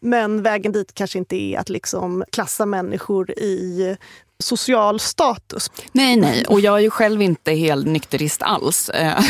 Men 0.00 0.42
vägen 0.42 0.72
dit 0.72 0.94
kanske 0.94 1.18
inte 1.18 1.36
är 1.36 1.58
att 1.58 1.68
liksom 1.68 2.24
klassa 2.32 2.66
människor 2.66 3.30
i 3.30 3.96
social 4.38 5.00
status. 5.00 5.70
Nej, 5.92 6.16
nej. 6.16 6.44
Och 6.44 6.60
jag 6.60 6.74
är 6.74 6.82
ju 6.82 6.90
själv 6.90 7.22
inte 7.22 7.52
helt 7.52 7.86
nykterist 7.86 8.42
alls. 8.42 8.90
Eh, 9.04 9.24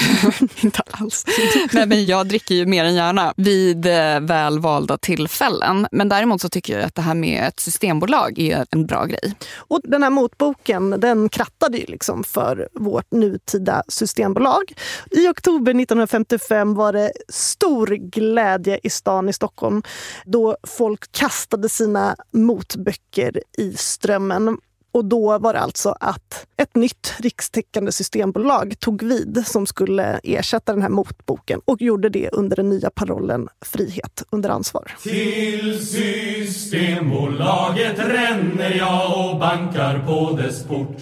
inte 0.65 0.83
alls. 0.91 1.25
nej, 1.73 1.87
men 1.87 2.05
jag 2.07 2.29
dricker 2.29 2.55
ju 2.55 2.67
mer 2.67 2.85
än 2.85 2.95
gärna 2.95 3.35
vid 3.37 3.87
eh, 3.87 4.21
välvalda 4.21 4.99
tillfällen. 4.99 5.87
Men 5.93 6.09
däremot 6.09 6.41
så 6.41 6.49
tycker 6.49 6.79
jag 6.79 6.87
att 6.87 6.95
det 6.95 7.03
här 7.03 7.15
med 7.15 7.49
ett 7.49 7.61
systembolag 7.61 8.39
är 8.39 8.67
en 8.71 8.87
bra 8.87 9.05
grej. 9.05 9.35
Och 9.57 9.81
den 9.85 10.03
här 10.03 10.11
motboken 10.11 10.91
den 10.91 11.29
krattade 11.29 11.79
ju 11.79 11.85
liksom 11.87 12.25
för 12.25 12.69
vårt 12.73 13.13
nutida 13.13 13.83
systembolag. 13.89 14.73
I 15.11 15.29
oktober 15.29 15.71
1955 15.71 16.75
var 16.75 16.93
det 16.93 17.13
stor 17.29 17.87
glädje 17.87 18.81
i 18.83 18.91
stan 18.91 19.29
i 19.29 19.33
Stockholm 19.33 19.83
då 20.25 20.57
folk 20.67 21.13
kastade 21.13 21.69
sina 21.69 22.17
motböcker 22.33 23.43
i 23.59 23.73
strömmen. 23.77 24.59
Och 24.95 25.05
då 25.05 25.39
var 25.39 25.53
det 25.53 25.61
alltså 25.61 25.97
att 26.01 26.47
ett 26.57 26.77
nytt 26.77 27.15
rikstäckande 27.19 27.93
systembolag 27.93 28.75
tog 28.81 29.03
vid 29.03 29.43
som 29.47 29.67
skulle 29.67 30.21
ersätta 30.23 30.73
den 30.73 30.83
här 30.83 30.89
motboken 30.89 31.61
och 31.65 31.83
gjorde 31.83 32.09
det 32.09 32.29
under 32.33 32.57
den 32.57 32.69
nya 32.69 32.91
parollen 32.91 33.49
Frihet 33.61 34.23
under 34.31 34.51
ansvar. 34.51 34.93
Till 35.03 35.87
Systembolaget 35.87 37.99
ränner 37.99 38.75
jag 38.75 39.31
och 39.31 39.39
bankar 39.39 40.07
på 40.07 40.37
dess 40.37 40.65
port. 40.65 40.97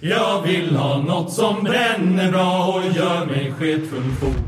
Jag 0.00 0.42
vill 0.42 0.76
ha 0.76 1.02
något 1.02 1.32
som 1.32 1.64
bränner 1.64 2.32
bra 2.32 2.74
och 2.74 2.82
gör 2.96 3.26
mig 3.26 3.52
sketfull 3.52 4.12
fort. 4.20 4.46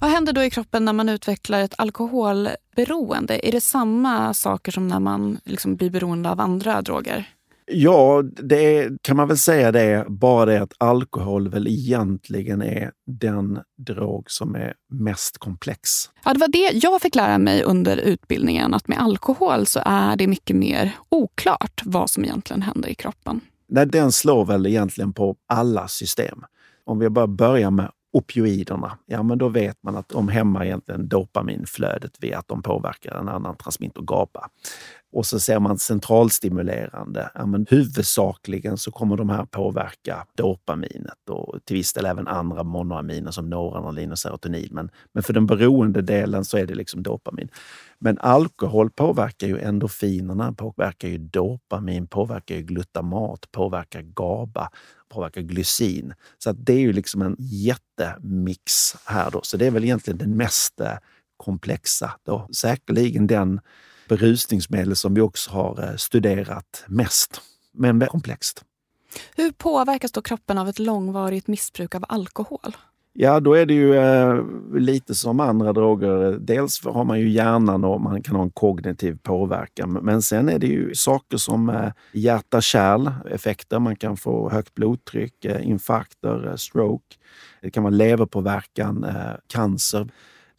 Vad 0.00 0.10
händer 0.10 0.32
då 0.32 0.42
i 0.42 0.50
kroppen 0.50 0.84
när 0.84 0.92
man 0.92 1.08
utvecklar 1.08 1.60
ett 1.60 1.74
alkoholberoende? 1.78 3.48
Är 3.48 3.52
det 3.52 3.60
samma 3.60 4.34
saker 4.34 4.72
som 4.72 4.88
när 4.88 5.00
man 5.00 5.38
liksom 5.44 5.76
blir 5.76 5.90
beroende 5.90 6.30
av 6.30 6.40
andra 6.40 6.82
droger? 6.82 7.28
Ja, 7.72 8.22
det 8.22 9.02
kan 9.02 9.16
man 9.16 9.28
väl 9.28 9.38
säga 9.38 9.72
det. 9.72 10.04
Bara 10.08 10.44
det 10.44 10.62
att 10.62 10.72
alkohol 10.78 11.48
väl 11.48 11.66
egentligen 11.66 12.62
är 12.62 12.92
den 13.06 13.60
drog 13.78 14.30
som 14.30 14.54
är 14.54 14.74
mest 14.88 15.38
komplex. 15.38 15.88
Ja, 16.24 16.34
det 16.34 16.40
var 16.40 16.48
det 16.48 16.70
jag 16.72 17.02
fick 17.02 17.14
lära 17.14 17.38
mig 17.38 17.62
under 17.62 17.96
utbildningen. 17.96 18.74
Att 18.74 18.88
med 18.88 19.00
alkohol 19.00 19.66
så 19.66 19.80
är 19.84 20.16
det 20.16 20.26
mycket 20.26 20.56
mer 20.56 20.92
oklart 21.08 21.82
vad 21.84 22.10
som 22.10 22.24
egentligen 22.24 22.62
händer 22.62 22.88
i 22.88 22.94
kroppen. 22.94 23.40
Nej, 23.68 23.86
den 23.86 24.12
slår 24.12 24.44
väl 24.44 24.66
egentligen 24.66 25.12
på 25.12 25.36
alla 25.48 25.88
system. 25.88 26.44
Om 26.84 26.98
vi 26.98 27.08
bara 27.08 27.26
börjar 27.26 27.70
med 27.70 27.90
opioiderna, 28.12 28.98
ja 29.06 29.22
men 29.22 29.38
då 29.38 29.48
vet 29.48 29.82
man 29.82 29.96
att 29.96 30.08
de 30.08 30.28
hämmar 30.28 30.64
egentligen 30.64 31.08
dopaminflödet 31.08 32.12
via 32.20 32.38
att 32.38 32.48
de 32.48 32.62
påverkar 32.62 33.14
en 33.14 33.28
annan 33.28 33.56
transmitter, 33.56 34.02
GABA. 34.02 34.48
Och 35.12 35.26
så 35.26 35.40
ser 35.40 35.60
man 35.60 35.78
centralstimulerande. 35.78 37.30
Ja, 37.34 37.46
men 37.46 37.66
huvudsakligen 37.70 38.78
så 38.78 38.90
kommer 38.90 39.16
de 39.16 39.30
här 39.30 39.44
påverka 39.44 40.26
dopaminet 40.36 41.28
och 41.30 41.58
till 41.64 41.76
viss 41.76 41.92
del 41.92 42.06
även 42.06 42.28
andra 42.28 42.62
monoaminer 42.62 43.30
som 43.30 43.50
noradrenalin 43.50 44.12
och 44.12 44.18
serotonin. 44.18 44.68
Men, 44.70 44.90
men 45.12 45.22
för 45.22 45.32
den 45.32 45.46
beroende 45.46 46.02
delen 46.02 46.44
så 46.44 46.58
är 46.58 46.66
det 46.66 46.74
liksom 46.74 47.02
dopamin. 47.02 47.48
Men 47.98 48.18
alkohol 48.18 48.90
påverkar 48.90 49.46
ju 49.46 49.58
endorfinerna, 49.58 50.52
påverkar 50.52 51.08
ju 51.08 51.18
dopamin, 51.18 52.06
påverkar 52.06 52.54
ju 52.54 52.62
glutamat, 52.62 53.50
påverkar 53.52 54.02
GABA, 54.02 54.70
påverkar 55.08 55.40
glycin. 55.40 56.14
Så 56.38 56.50
att 56.50 56.66
det 56.66 56.72
är 56.72 56.80
ju 56.80 56.92
liksom 56.92 57.22
en 57.22 57.36
jättemix 57.38 58.72
här 59.04 59.30
då. 59.30 59.40
Så 59.42 59.56
det 59.56 59.66
är 59.66 59.70
väl 59.70 59.84
egentligen 59.84 60.18
den 60.18 60.36
mest 60.36 60.80
komplexa. 61.36 62.12
Då. 62.26 62.48
Säkerligen 62.52 63.26
den 63.26 63.60
berusningsmedel 64.10 64.96
som 64.96 65.14
vi 65.14 65.20
också 65.20 65.50
har 65.50 65.84
eh, 65.84 65.96
studerat 65.96 66.84
mest, 66.86 67.40
men 67.72 67.98
väldigt 67.98 68.10
komplext. 68.10 68.64
Hur 69.36 69.52
påverkas 69.52 70.12
då 70.12 70.22
kroppen 70.22 70.58
av 70.58 70.68
ett 70.68 70.78
långvarigt 70.78 71.46
missbruk 71.46 71.94
av 71.94 72.04
alkohol? 72.08 72.76
Ja, 73.12 73.40
då 73.40 73.54
är 73.54 73.66
det 73.66 73.74
ju 73.74 73.94
eh, 73.94 74.44
lite 74.74 75.14
som 75.14 75.40
andra 75.40 75.72
droger. 75.72 76.38
Dels 76.40 76.84
har 76.84 77.04
man 77.04 77.20
ju 77.20 77.28
hjärnan 77.28 77.84
och 77.84 78.00
man 78.00 78.22
kan 78.22 78.36
ha 78.36 78.42
en 78.42 78.50
kognitiv 78.50 79.18
påverkan. 79.22 79.92
Men 79.92 80.22
sen 80.22 80.48
är 80.48 80.58
det 80.58 80.66
ju 80.66 80.94
saker 80.94 81.36
som 81.36 81.68
eh, 81.68 81.92
hjärta-kärl-effekter. 82.12 83.78
Man 83.78 83.96
kan 83.96 84.16
få 84.16 84.50
högt 84.50 84.74
blodtryck, 84.74 85.44
eh, 85.44 85.68
infarkter, 85.68 86.48
eh, 86.48 86.56
stroke. 86.56 87.16
Det 87.62 87.70
kan 87.70 87.82
vara 87.82 87.94
leverpåverkan, 87.94 89.04
eh, 89.04 89.34
cancer. 89.46 90.08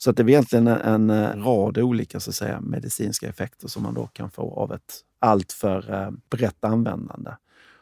Så 0.04 0.10
att 0.10 0.18
det 0.18 0.24
är 0.24 0.30
egentligen 0.30 0.68
en, 0.68 1.10
en 1.10 1.44
rad 1.44 1.78
olika 1.78 2.20
så 2.20 2.30
att 2.30 2.36
säga, 2.36 2.62
medicinska 2.62 3.30
effekter 3.30 3.68
som 3.68 3.84
man 3.84 3.94
då 3.94 4.08
kan 4.08 4.32
få 4.32 4.54
av 4.54 4.74
ett 4.74 5.00
alltför 5.20 5.94
eh, 5.94 6.12
brett 6.30 6.64
användande. 6.64 7.32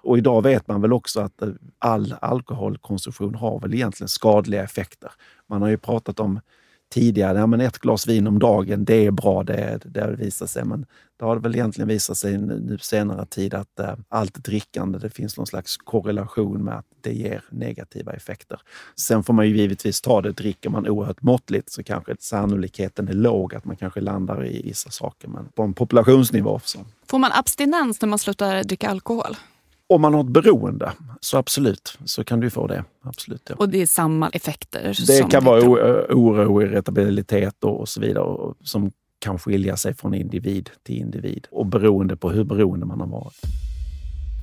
Och 0.01 0.17
idag 0.17 0.41
vet 0.41 0.67
man 0.67 0.82
väl 0.82 0.93
också 0.93 1.22
att 1.22 1.41
eh, 1.41 1.49
all 1.80 2.15
alkoholkonsumtion 2.22 3.36
har 3.36 3.59
väl 3.59 3.74
egentligen 3.74 4.09
skadliga 4.09 4.63
effekter. 4.63 5.11
Man 5.47 5.61
har 5.61 5.70
ju 5.70 5.78
pratat 5.78 6.20
om 6.20 6.39
tidigare, 6.90 7.38
ja, 7.38 7.48
men 7.48 7.62
ett 7.62 7.80
glas 7.80 8.08
vin 8.08 8.28
om 8.28 8.40
dagen, 8.40 8.86
det 8.86 9.06
är 9.06 9.12
bra, 9.12 9.44
det, 9.44 9.80
det 9.86 10.02
har 10.02 10.10
visat 10.10 10.50
sig. 10.50 10.66
Men 10.66 10.86
det 11.20 11.26
har 11.26 11.36
väl 11.36 11.56
egentligen 11.56 11.88
visat 11.88 12.18
sig 12.18 12.38
nu 12.38 12.78
senare 12.82 13.26
tid 13.26 13.54
att 13.54 13.80
eh, 13.80 13.94
allt 14.10 14.44
drickande, 14.44 15.00
det 15.00 15.10
finns 15.10 15.38
någon 15.38 15.48
slags 15.48 15.78
korrelation 15.78 16.64
med 16.64 16.78
att 16.78 16.86
det 17.02 17.14
ger 17.14 17.44
negativa 17.50 18.14
effekter. 18.14 18.62
Sen 18.96 19.24
får 19.24 19.34
man 19.34 19.48
ju 19.48 19.58
givetvis 19.58 20.02
ta 20.02 20.22
det, 20.22 20.32
dricker 20.32 20.70
man 20.70 20.88
oerhört 20.88 21.22
måttligt 21.22 21.72
så 21.72 21.84
kanske 21.84 22.16
sannolikheten 22.20 23.08
är 23.08 23.14
låg 23.14 23.56
att 23.56 23.66
man 23.66 23.76
kanske 23.76 24.02
landar 24.02 24.46
i 24.46 24.62
vissa 24.62 24.90
saker. 24.90 25.28
Men 25.28 25.46
på 25.46 25.64
en 25.64 25.74
populationsnivå. 25.74 26.60
Så. 26.64 26.80
Får 27.08 27.20
man 27.20 27.32
abstinens 27.34 28.02
när 28.02 28.10
man 28.10 28.20
slutar 28.20 28.64
dricka 28.64 28.90
alkohol? 28.90 29.36
Om 29.90 30.02
man 30.02 30.14
har 30.14 30.22
ett 30.22 30.28
beroende, 30.28 30.92
så 31.22 31.38
absolut, 31.38 31.98
så 32.06 32.24
kan 32.24 32.40
du 32.40 32.50
få 32.50 32.68
det. 32.68 32.84
Absolut, 33.04 33.42
ja. 33.50 33.56
Och 33.60 33.70
det 33.70 33.82
är 33.82 33.86
samma 33.86 34.30
effekter? 34.30 34.98
Det 35.08 35.32
kan 35.32 35.44
vara 35.44 35.62
oro, 36.10 36.62
irritabilitet 36.62 37.64
och 37.64 37.90
så 37.90 38.02
vidare 38.02 38.24
och, 38.24 38.58
som 38.64 38.92
kan 39.20 39.40
skilja 39.40 39.78
sig 39.78 39.94
från 39.94 40.14
individ 40.14 40.70
till 40.84 40.96
individ 40.96 41.48
och 41.52 41.66
beroende 41.66 42.18
på 42.18 42.30
hur 42.30 42.44
beroende 42.44 42.86
man 42.86 43.00
har 43.00 43.08
varit. 43.08 43.42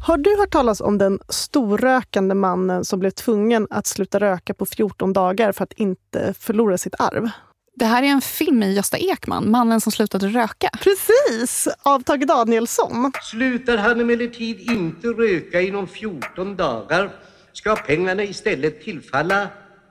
Har 0.06 0.16
du 0.16 0.36
hört 0.38 0.50
talas 0.50 0.80
om 0.80 0.98
den 0.98 1.18
storrökande 1.28 2.34
mannen 2.34 2.84
som 2.84 3.00
blev 3.00 3.10
tvungen 3.10 3.66
att 3.70 3.86
sluta 3.86 4.20
röka 4.20 4.54
på 4.54 4.66
14 4.66 5.12
dagar 5.12 5.52
för 5.52 5.64
att 5.64 5.72
inte 5.72 6.34
förlora 6.38 6.78
sitt 6.78 6.94
arv? 6.98 7.30
Det 7.78 7.84
här 7.84 8.02
är 8.02 8.06
en 8.06 8.20
film 8.20 8.58
med 8.58 8.74
Gösta 8.74 8.98
Ekman, 8.98 9.50
Mannen 9.50 9.80
som 9.80 9.92
slutade 9.92 10.28
röka. 10.28 10.70
Precis! 10.80 11.68
Av 11.82 12.00
Tage 12.02 12.26
Danielsson. 12.26 13.12
Slutar 13.22 13.76
han 13.76 14.00
emellertid 14.00 14.60
inte 14.60 15.08
röka 15.08 15.60
inom 15.60 15.88
14 15.88 16.56
dagar 16.56 17.10
ska 17.52 17.76
pengarna 17.76 18.22
istället 18.22 18.82
tillfalla 18.82 19.48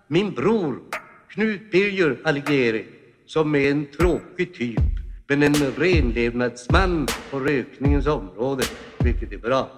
min 0.08 0.34
bror 0.34 0.80
Knut 1.30 1.72
Birger 1.72 2.18
Alighieri 2.24 2.86
som 3.26 3.56
är 3.56 3.72
en 3.72 3.86
tråkig 3.98 4.56
typ 4.56 4.80
men 5.28 5.44
en 5.44 5.56
renlevnadsman 5.78 7.08
på 7.32 7.40
rökningens 7.40 8.08
område, 8.08 8.64
vilket 9.00 9.32
är 9.32 9.38
bra. 9.38 9.70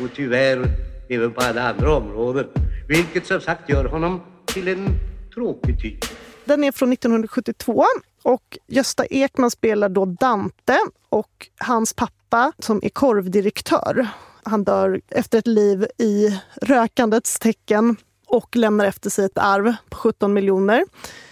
Och 0.00 0.08
tyvärr 0.14 0.64
även 1.08 1.32
på 1.32 1.40
alla 1.40 1.68
andra 1.68 1.96
områden, 1.96 2.46
vilket 2.88 3.26
som 3.26 3.40
sagt 3.40 3.68
gör 3.68 3.84
honom 3.84 4.20
till 4.46 4.68
en 4.68 4.88
tråkig 5.36 5.80
typ. 5.80 5.98
Den 6.44 6.64
är 6.64 6.72
från 6.72 6.92
1972 6.92 7.84
och 8.22 8.58
Gösta 8.66 9.06
Ekman 9.06 9.50
spelar 9.50 9.88
då 9.88 10.04
Dante 10.04 10.78
och 11.08 11.48
hans 11.58 11.94
pappa 11.94 12.52
som 12.58 12.80
är 12.82 12.88
korvdirektör. 12.88 14.08
Han 14.42 14.64
dör 14.64 15.00
efter 15.08 15.38
ett 15.38 15.46
liv 15.46 15.86
i 15.98 16.40
rökandets 16.62 17.38
tecken 17.38 17.96
och 18.26 18.56
lämnar 18.56 18.84
efter 18.84 19.10
sig 19.10 19.24
ett 19.24 19.38
arv 19.38 19.74
på 19.88 19.96
17 19.96 20.32
miljoner. 20.32 20.84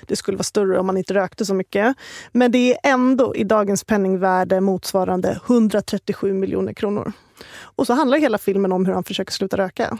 Det 0.07 0.17
skulle 0.17 0.37
vara 0.37 0.45
större 0.45 0.79
om 0.79 0.87
man 0.87 0.97
inte 0.97 1.15
rökte 1.15 1.45
så 1.45 1.55
mycket. 1.55 1.97
Men 2.33 2.53
det 2.53 2.73
är 2.73 2.79
ändå 2.93 3.37
i 3.37 3.45
dagens 3.45 3.85
penningvärde 3.85 4.61
motsvarande 4.61 5.41
137 5.47 6.33
miljoner 6.33 6.73
kronor. 6.73 7.13
Och 7.61 7.87
så 7.87 7.93
handlar 7.93 8.19
hela 8.19 8.39
filmen 8.39 8.73
om 8.73 8.87
hur 8.87 8.93
han 8.93 9.05
försöker 9.05 9.33
sluta 9.33 9.57
röka. 9.57 9.99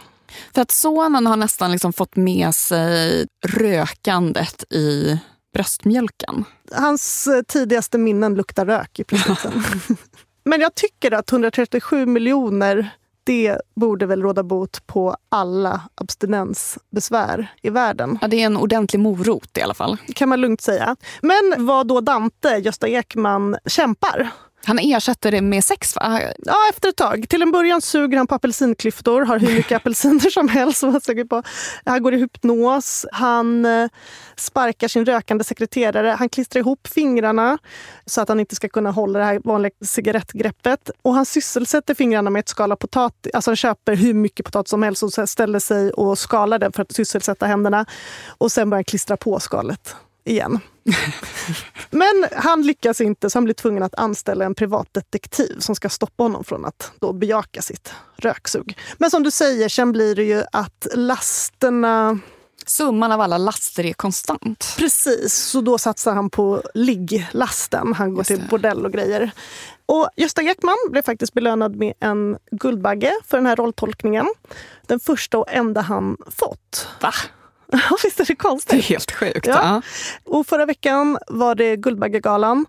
För 0.53 0.61
att 0.61 0.71
sonen 0.71 1.27
har 1.27 1.35
nästan 1.35 1.71
liksom 1.71 1.93
fått 1.93 2.15
med 2.15 2.55
sig 2.55 3.27
rökandet 3.47 4.73
i 4.73 5.19
bröstmjölken. 5.53 6.45
Hans 6.71 7.27
eh, 7.27 7.41
tidigaste 7.41 7.97
minnen 7.97 8.35
luktar 8.35 8.65
rök 8.65 8.99
i 8.99 9.03
princip. 9.03 9.39
Men 10.43 10.61
jag 10.61 10.75
tycker 10.75 11.11
att 11.11 11.31
137 11.31 12.05
miljoner 12.05 12.89
det 13.25 13.57
borde 13.75 14.05
väl 14.05 14.21
råda 14.21 14.43
bot 14.43 14.87
på 14.87 15.17
alla 15.29 15.81
abstinensbesvär 15.95 17.53
i 17.61 17.69
världen. 17.69 18.17
Ja, 18.21 18.27
det 18.27 18.41
är 18.41 18.45
en 18.45 18.57
ordentlig 18.57 18.99
morot 18.99 19.57
i 19.57 19.61
alla 19.61 19.73
fall. 19.73 19.97
kan 20.15 20.29
man 20.29 20.41
lugnt 20.41 20.61
säga. 20.61 20.95
Men 21.21 21.65
vad 21.65 21.87
då 21.87 22.01
Dante, 22.01 22.57
Gösta 22.57 22.87
Ekman, 22.87 23.57
kämpar 23.65 24.31
Han 24.65 24.79
ersätter 24.79 25.31
det 25.31 25.41
med 25.41 25.63
sex 25.63 25.95
va? 25.95 26.21
Ja, 26.37 26.55
efter 26.69 26.89
ett 26.89 26.95
tag. 26.95 27.25
Till 27.29 27.41
en 27.41 27.51
början 27.51 27.81
suger 27.81 28.17
han 28.17 28.27
på 28.27 28.35
apelsinklyftor, 28.35 29.21
har 29.21 29.39
hur 29.39 29.55
mycket 29.55 29.71
apelsiner 29.75 30.29
som 30.29 30.47
helst. 30.47 30.79
Som 30.79 30.91
han, 30.91 31.01
suger 31.01 31.25
på. 31.25 31.43
han 31.85 32.03
går 32.03 32.13
i 32.13 32.17
hypnos, 32.17 33.05
han 33.11 33.65
eh, 33.65 33.89
sparkar 34.35 34.87
sin 34.87 35.05
rökande 35.05 35.43
sekreterare, 35.43 36.07
han 36.07 36.29
klistrar 36.29 36.59
ihop 36.59 36.87
fingrarna 36.87 37.57
så 38.05 38.21
att 38.21 38.29
han 38.29 38.39
inte 38.39 38.55
ska 38.55 38.69
kunna 38.69 38.91
hålla 38.91 39.19
det 39.19 39.25
här 39.25 39.41
vanliga 39.43 39.71
cigarettgreppet. 39.85 40.89
Och 41.01 41.13
han 41.13 41.25
sysselsätter 41.25 41.93
fingrarna 41.93 42.29
med 42.29 42.39
att 42.39 42.49
skala 42.49 42.75
potatis. 42.75 43.33
Alltså 43.33 43.51
han 43.51 43.55
köper 43.55 43.95
hur 43.95 44.13
mycket 44.13 44.45
potatis 44.45 44.69
som 44.69 44.83
helst 44.83 45.03
och 45.03 45.29
ställer 45.29 45.59
sig 45.59 45.91
och 45.91 46.19
skalar 46.19 46.59
den 46.59 46.71
för 46.71 46.81
att 46.81 46.91
sysselsätta 46.91 47.45
händerna. 47.45 47.85
Och 48.37 48.51
sen 48.51 48.69
börjar 48.69 48.77
han 48.77 48.83
klistra 48.83 49.17
på 49.17 49.39
skalet 49.39 49.95
igen. 50.25 50.59
Men 51.89 52.25
han 52.31 52.61
lyckas 52.61 53.01
inte 53.01 53.29
så 53.29 53.37
han 53.37 53.43
blir 53.43 53.53
tvungen 53.53 53.83
att 53.83 53.95
anställa 53.95 54.45
en 54.45 54.55
privatdetektiv 54.55 55.59
som 55.59 55.75
ska 55.75 55.89
stoppa 55.89 56.23
honom 56.23 56.43
från 56.43 56.65
att 56.65 56.91
då 56.99 57.13
bejaka 57.13 57.61
sitt 57.61 57.93
röksug. 58.17 58.77
Men 58.97 59.11
som 59.11 59.23
du 59.23 59.31
säger, 59.31 59.69
sen 59.69 59.91
blir 59.91 60.15
det 60.15 60.23
ju 60.23 60.43
att 60.51 60.87
lasterna 60.93 62.19
Summan 62.67 63.11
av 63.11 63.21
alla 63.21 63.37
laster 63.37 63.85
är 63.85 63.93
konstant. 63.93 64.75
Precis, 64.77 65.33
så 65.33 65.61
då 65.61 65.77
satsar 65.77 66.13
han 66.13 66.29
på 66.29 66.61
ligglasten. 66.73 67.93
Han 67.93 68.13
går 68.13 68.23
till 68.23 68.43
bordell 68.49 68.85
och 68.85 68.93
grejer. 68.93 69.31
Och 69.85 70.09
Gösta 70.15 70.41
Ekman 70.41 70.75
blev 70.89 71.01
faktiskt 71.01 71.33
belönad 71.33 71.75
med 71.75 71.93
en 71.99 72.37
Guldbagge 72.51 73.11
för 73.25 73.37
den 73.37 73.45
här 73.45 73.55
rolltolkningen. 73.55 74.27
Den 74.87 74.99
första 74.99 75.37
och 75.37 75.51
enda 75.51 75.81
han 75.81 76.17
fått. 76.31 76.87
Va? 77.01 77.13
Visst 78.03 78.19
är 78.19 78.25
det 78.25 78.35
konstigt? 78.35 78.69
Det 78.71 78.77
är 78.77 78.81
helt 78.81 79.11
sjukt. 79.11 79.47
Ja. 79.47 79.81
Och 80.25 80.47
förra 80.47 80.65
veckan 80.65 81.17
var 81.27 81.55
det 81.55 81.75
Guldbaggegalan. 81.75 82.65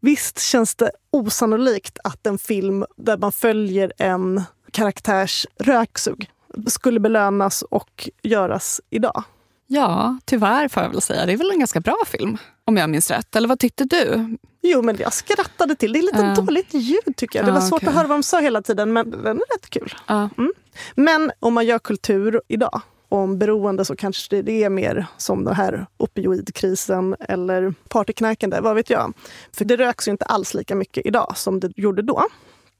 Visst 0.00 0.40
känns 0.40 0.74
det 0.74 0.90
osannolikt 1.10 1.98
att 2.04 2.26
en 2.26 2.38
film 2.38 2.84
där 2.96 3.16
man 3.16 3.32
följer 3.32 3.92
en 3.98 4.42
karaktärs 4.70 5.46
röksug 5.60 6.30
skulle 6.66 7.00
belönas 7.00 7.62
och 7.62 8.08
göras 8.22 8.80
idag? 8.90 9.24
Ja, 9.66 10.18
tyvärr 10.24 10.68
får 10.68 10.82
jag 10.82 10.90
väl 10.90 11.00
säga. 11.00 11.26
Det 11.26 11.32
är 11.32 11.36
väl 11.36 11.50
en 11.50 11.58
ganska 11.58 11.80
bra 11.80 11.96
film, 12.06 12.38
om 12.64 12.76
jag 12.76 12.90
minns 12.90 13.10
rätt. 13.10 13.36
Eller 13.36 13.48
vad 13.48 13.58
tyckte 13.58 13.84
du? 13.84 14.36
Jo, 14.62 14.82
men 14.82 14.96
jag 14.98 15.12
skrattade 15.12 15.74
till. 15.76 15.92
Det 15.92 15.98
är 15.98 16.02
lite 16.02 16.18
Ja. 16.36 16.42
dåligt 16.42 16.74
ljud 16.74 17.16
tycker 17.16 17.38
jag. 17.38 17.46
Det 17.46 17.52
var 17.52 17.60
svårt 17.60 17.76
okej. 17.76 17.88
att 17.88 17.94
höra 17.94 18.06
vad 18.06 18.16
de 18.16 18.22
sa 18.22 18.40
hela 18.40 18.62
tiden, 18.62 18.92
men 18.92 19.10
den 19.10 19.36
är 19.36 19.54
rätt 19.56 19.70
kul. 19.70 19.94
Mm. 20.08 20.52
Men 20.94 21.32
om 21.40 21.54
man 21.54 21.66
gör 21.66 21.78
kultur 21.78 22.40
idag 22.48 22.80
om 23.08 23.38
beroende 23.38 23.84
så 23.84 23.96
kanske 23.96 24.42
det 24.42 24.64
är 24.64 24.70
mer 24.70 25.06
som 25.16 25.44
den 25.44 25.54
här 25.54 25.86
opioidkrisen 25.96 27.16
eller 27.20 27.74
partyknarkande, 27.88 28.60
vad 28.60 28.74
vet 28.74 28.90
jag. 28.90 29.12
För 29.52 29.64
det 29.64 29.76
röks 29.76 30.08
ju 30.08 30.12
inte 30.12 30.24
alls 30.24 30.54
lika 30.54 30.74
mycket 30.74 31.06
idag 31.06 31.32
som 31.36 31.60
det 31.60 31.72
gjorde 31.76 32.02
då. 32.02 32.22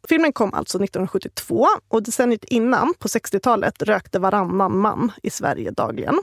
Filmen 0.09 0.33
kom 0.33 0.55
alltså 0.55 0.79
1972 0.79 1.67
och 1.89 2.03
decenniet 2.03 2.45
innan, 2.45 2.95
på 2.99 3.09
60-talet, 3.09 3.83
rökte 3.83 4.19
varannan 4.19 4.79
man 4.79 5.13
i 5.23 5.31
Sverige 5.31 5.71
dagligen. 5.71 6.19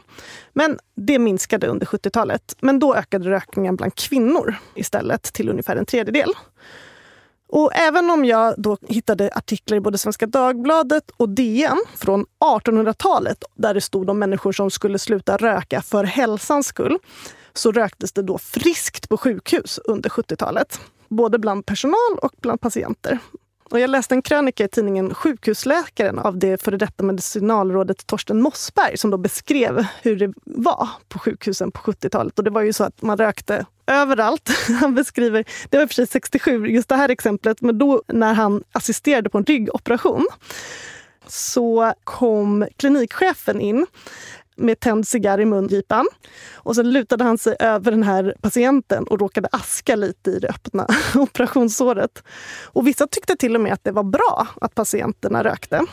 Men 0.54 0.80
det 0.96 1.20
minskade 1.20 1.68
under 1.68 1.86
70-talet. 1.86 2.56
Men 2.60 2.80
då 2.80 2.96
ökade 2.96 3.30
rökningen 3.30 3.76
bland 3.76 3.96
kvinnor 3.96 4.56
istället 4.76 5.24
till 5.24 5.50
ungefär 5.50 5.76
en 5.76 5.86
tredjedel. 5.86 6.30
Och 7.56 7.76
även 7.76 8.10
om 8.10 8.26
jag 8.26 8.56
då 8.58 8.78
hittade 8.88 9.30
artiklar 9.36 9.78
i 9.78 9.80
både 9.80 9.98
Svenska 9.98 10.28
Dagbladet 10.28 11.12
och 11.18 11.30
DN 11.30 11.78
från 11.96 12.26
1800-talet 12.40 13.44
där 13.56 13.74
det 13.74 13.82
stod 13.82 14.10
om 14.10 14.20
människor 14.20 14.52
som 14.52 14.72
skulle 14.72 15.00
sluta 15.00 15.38
röka 15.38 15.82
för 15.82 16.04
hälsans 16.04 16.68
skull, 16.68 16.98
så 17.54 17.72
röktes 17.72 18.14
det 18.14 18.22
då 18.22 18.38
friskt 18.38 19.10
på 19.10 19.18
sjukhus 19.18 19.80
under 19.86 20.10
70-talet. 20.10 20.80
Både 21.10 21.40
bland 21.40 21.66
personal 21.66 22.18
och 22.22 22.34
bland 22.42 22.62
patienter. 22.62 23.20
Och 23.74 23.80
jag 23.80 23.90
läste 23.90 24.16
en 24.16 24.22
krönika 24.22 24.64
i 24.64 24.68
tidningen 24.68 25.14
Sjukhusläkaren 25.14 26.20
av 26.20 26.38
det 26.38 26.64
före 26.64 26.78
detta 26.78 27.04
medicinalrådet 27.04 28.08
Torsten 28.08 28.42
Mossberg 28.42 28.98
som 28.98 29.12
då 29.12 29.18
beskrev 29.18 29.86
hur 30.02 30.16
det 30.16 30.34
var 30.44 30.90
på 31.10 31.20
sjukhusen 31.20 31.72
på 31.72 31.80
70-talet. 31.92 32.40
Och 32.40 32.44
det 32.46 32.52
var 32.52 32.62
ju 32.62 32.74
så 32.74 32.84
att 32.84 33.02
man 33.02 33.18
rökte 33.18 33.66
överallt. 33.88 34.50
Han 34.82 34.96
beskriver, 34.96 35.46
det 35.70 35.78
var 35.78 35.84
i 35.84 35.86
och 35.86 35.90
för 35.90 35.96
sig 35.96 36.08
67, 36.08 36.68
just 36.68 36.90
det 36.90 36.96
här 36.96 37.10
exemplet, 37.10 37.62
men 37.62 37.78
då 37.78 38.02
när 38.08 38.34
han 38.34 38.64
assisterade 38.72 39.30
på 39.30 39.38
en 39.38 39.46
ryggoperation 39.46 40.28
så 41.28 41.94
kom 42.04 42.68
klinikchefen 42.78 43.62
in 43.62 43.86
med 44.56 44.80
tänd 44.80 45.08
cigarr 45.08 45.40
i 45.40 45.46
mungipan. 45.46 46.08
Och 46.54 46.76
sen 46.76 46.92
lutade 46.92 47.24
han 47.24 47.38
sig 47.38 47.56
över 47.60 47.92
den 47.92 48.04
här 48.04 48.36
patienten 48.42 49.04
och 49.04 49.20
råkade 49.20 49.50
aska 49.52 49.96
lite 49.96 50.32
i 50.32 50.40
det 50.40 50.48
öppna 50.48 50.88
operationssåret. 51.16 52.24
Och 52.64 52.88
vissa 52.88 53.08
tyckte 53.08 53.36
till 53.36 53.56
och 53.56 53.62
med 53.62 53.74
att 53.74 53.84
det 53.84 53.92
var 53.92 54.04
bra 54.04 54.48
att 54.62 54.76
patienterna 54.76 55.44
rökte. 55.44 55.86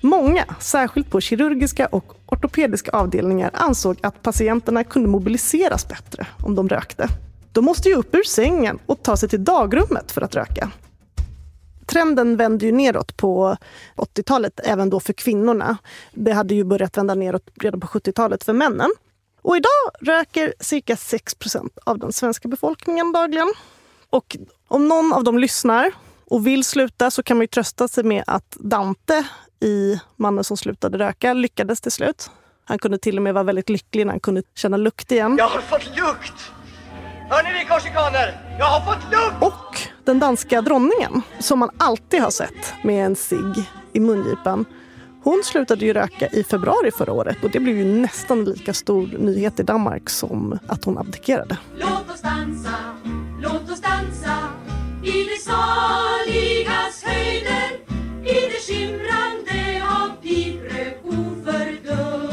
Många, 0.00 0.44
särskilt 0.60 1.10
på 1.10 1.20
kirurgiska 1.20 1.86
och 1.86 2.14
ortopediska 2.26 2.90
avdelningar, 2.90 3.50
ansåg 3.52 3.98
att 4.02 4.22
patienterna 4.22 4.84
kunde 4.84 5.08
mobiliseras 5.08 5.88
bättre 5.88 6.26
om 6.42 6.54
de 6.54 6.68
rökte. 6.68 7.08
De 7.52 7.64
måste 7.64 7.88
ju 7.88 7.94
upp 7.94 8.14
ur 8.14 8.22
sängen 8.22 8.78
och 8.86 9.02
ta 9.02 9.16
sig 9.16 9.28
till 9.28 9.44
dagrummet 9.44 10.12
för 10.12 10.22
att 10.22 10.34
röka. 10.34 10.70
Trenden 11.86 12.36
vände 12.36 12.66
ju 12.66 12.72
neråt 12.72 13.16
på 13.16 13.56
80-talet, 13.96 14.60
även 14.64 14.90
då 14.90 15.00
för 15.00 15.12
kvinnorna. 15.12 15.76
Det 16.12 16.32
hade 16.32 16.54
ju 16.54 16.64
börjat 16.64 16.96
vända 16.96 17.14
neråt 17.14 17.50
redan 17.60 17.80
på 17.80 17.86
70-talet 17.86 18.44
för 18.44 18.52
männen. 18.52 18.90
Och 19.42 19.56
idag 19.56 19.90
röker 20.00 20.54
cirka 20.60 20.94
6% 20.94 21.68
av 21.86 21.98
den 21.98 22.12
svenska 22.12 22.48
befolkningen 22.48 23.12
dagligen. 23.12 23.52
Och 24.10 24.36
om 24.68 24.88
någon 24.88 25.12
av 25.12 25.24
dem 25.24 25.38
lyssnar 25.38 25.92
och 26.26 26.46
vill 26.46 26.64
sluta 26.64 27.10
så 27.10 27.22
kan 27.22 27.36
man 27.36 27.42
ju 27.42 27.48
trösta 27.48 27.88
sig 27.88 28.04
med 28.04 28.24
att 28.26 28.56
Dante 28.60 29.24
i 29.60 30.00
Mannen 30.16 30.44
som 30.44 30.56
slutade 30.56 30.98
röka 30.98 31.32
lyckades 31.32 31.80
till 31.80 31.92
slut. 31.92 32.30
Han 32.64 32.78
kunde 32.78 32.98
till 32.98 33.16
och 33.16 33.22
med 33.22 33.34
vara 33.34 33.44
väldigt 33.44 33.68
lycklig 33.68 34.06
när 34.06 34.12
han 34.12 34.20
kunde 34.20 34.42
känna 34.54 34.76
lukt 34.76 35.12
igen. 35.12 35.36
Jag 35.38 35.48
har 35.48 35.60
fått 35.60 35.86
lukt! 35.86 36.52
Hör 37.30 37.42
ni 37.42 37.58
vi 37.58 37.64
korsikaner? 37.64 38.56
Jag 38.58 38.66
har 38.66 38.80
fått 38.80 39.12
lukt! 39.12 39.42
Och 39.42 39.93
den 40.04 40.18
danska 40.18 40.62
dronningen, 40.62 41.22
som 41.38 41.58
man 41.58 41.70
alltid 41.78 42.20
har 42.20 42.30
sett 42.30 42.74
med 42.82 43.06
en 43.06 43.16
cigg 43.16 43.70
i 43.92 44.00
mungipan. 44.00 44.64
Hon 45.22 45.42
slutade 45.44 45.84
ju 45.84 45.92
röka 45.92 46.28
i 46.28 46.44
februari 46.44 46.90
förra 46.90 47.12
året 47.12 47.44
och 47.44 47.50
det 47.50 47.60
blev 47.60 47.78
ju 47.78 47.84
nästan 47.84 48.44
lika 48.44 48.74
stor 48.74 49.06
nyhet 49.18 49.60
i 49.60 49.62
Danmark 49.62 50.10
som 50.10 50.58
att 50.68 50.84
hon 50.84 50.98
abdikerade. 50.98 51.58
Låt 51.76 52.10
oss 52.14 52.22
dansa, 52.22 52.74
låt 53.42 53.70
oss 53.70 53.80
dansa 53.80 54.36
i 55.02 55.24
det 55.24 55.40
saligas 55.42 57.04
höjder 57.04 57.70
i 58.22 58.48
det 58.50 58.60
skimrande 58.66 59.82
av 59.86 60.22
piprök 60.22 61.00
ofördunklade 61.04 62.23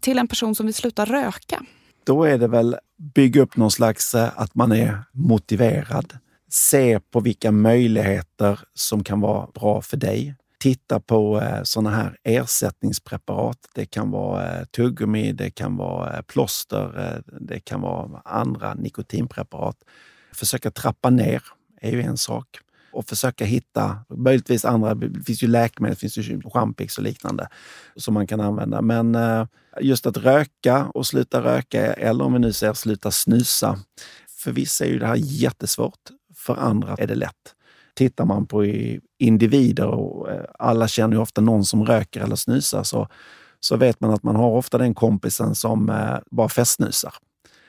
till 0.00 0.18
en 0.18 0.28
person 0.28 0.54
som 0.54 0.66
vill 0.66 0.74
sluta 0.74 1.04
röka? 1.04 1.62
Då 2.04 2.24
är 2.24 2.38
det 2.38 2.48
väl 2.48 2.76
bygga 3.14 3.42
upp 3.42 3.56
någon 3.56 3.70
slags 3.70 4.14
eh, 4.14 4.30
att 4.36 4.54
man 4.54 4.72
är 4.72 5.02
motiverad. 5.12 6.18
Se 6.50 7.00
på 7.00 7.20
vilka 7.20 7.52
möjligheter 7.52 8.60
som 8.74 9.04
kan 9.04 9.20
vara 9.20 9.46
bra 9.54 9.80
för 9.80 9.96
dig. 9.96 10.34
Titta 10.58 11.00
på 11.00 11.40
eh, 11.40 11.62
sådana 11.62 11.90
här 11.90 12.16
ersättningspreparat. 12.22 13.58
Det 13.74 13.86
kan 13.86 14.10
vara 14.10 14.58
eh, 14.58 14.64
tuggummi, 14.64 15.32
det 15.32 15.50
kan 15.50 15.76
vara 15.76 16.22
plåster, 16.22 17.22
det 17.40 17.60
kan 17.60 17.80
vara 17.80 18.22
andra 18.24 18.74
nikotinpreparat. 18.74 19.76
Försöka 20.34 20.70
trappa 20.70 21.10
ner 21.10 21.42
är 21.80 21.90
ju 21.90 22.02
en 22.02 22.16
sak. 22.16 22.46
Och 22.92 23.06
försöka 23.06 23.44
hitta, 23.44 23.98
möjligtvis 24.08 24.64
andra, 24.64 24.94
det 24.94 25.24
finns 25.24 25.42
ju 25.42 25.46
läkemedel, 25.46 25.94
det 25.94 26.00
finns 26.00 26.16
ju 26.16 26.40
Champix 26.42 26.98
och 26.98 27.04
liknande 27.04 27.48
som 27.96 28.14
man 28.14 28.26
kan 28.26 28.40
använda. 28.40 28.82
Men 28.82 29.14
eh, 29.14 29.46
just 29.80 30.06
att 30.06 30.16
röka 30.16 30.90
och 30.94 31.06
sluta 31.06 31.42
röka, 31.42 31.92
eller 31.92 32.24
om 32.24 32.32
vi 32.32 32.38
nu 32.38 32.52
säger 32.52 32.72
sluta 32.72 33.10
snusa. 33.10 33.78
För 34.38 34.52
vissa 34.52 34.84
är 34.84 34.88
ju 34.88 34.98
det 34.98 35.06
här 35.06 35.16
jättesvårt, 35.16 36.00
för 36.36 36.56
andra 36.56 36.94
är 36.98 37.06
det 37.06 37.14
lätt. 37.14 37.54
Tittar 37.94 38.24
man 38.24 38.46
på 38.46 38.64
individer, 39.18 39.86
och 39.86 40.30
eh, 40.30 40.44
alla 40.58 40.88
känner 40.88 41.16
ju 41.16 41.22
ofta 41.22 41.40
någon 41.40 41.64
som 41.64 41.84
röker 41.84 42.20
eller 42.20 42.36
snusar, 42.36 42.82
så, 42.82 43.08
så 43.60 43.76
vet 43.76 44.00
man 44.00 44.10
att 44.10 44.22
man 44.22 44.36
har 44.36 44.50
ofta 44.50 44.78
den 44.78 44.94
kompisen 44.94 45.54
som 45.54 45.90
eh, 45.90 46.18
bara 46.30 46.48
festsnusar. 46.48 47.14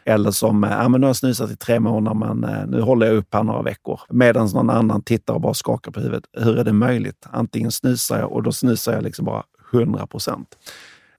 Eller 0.06 0.32
som, 0.32 0.64
eh, 0.64 0.72
ja 0.72 0.90
men 0.90 1.02
nu 1.02 1.06
har 1.06 1.10
jag 1.10 1.16
snusat 1.16 1.52
i 1.52 1.56
tre 1.56 1.80
månader 1.80 2.36
men 2.36 2.70
nu 2.70 2.82
håller 2.82 3.08
jag 3.08 3.16
upp 3.16 3.34
här 3.34 3.44
några 3.44 3.62
veckor. 3.62 4.02
Medan 4.10 4.50
någon 4.54 4.70
annan 4.70 5.02
tittar 5.02 5.34
och 5.34 5.42
bara 5.42 5.54
skakar 5.54 5.92
på 5.92 6.00
huvudet. 6.00 6.24
Hur 6.34 6.58
är 6.58 6.64
det 6.64 6.74
möjligt? 6.74 7.28
Antingen 7.32 7.72
snusar 7.72 8.20
jag 8.20 8.32
och 8.32 8.44
då 8.44 8.52
snusar 8.52 8.94
jag 8.94 9.04
liksom 9.04 9.26
bara 9.26 9.44
100 9.74 10.08
procent. 10.08 10.58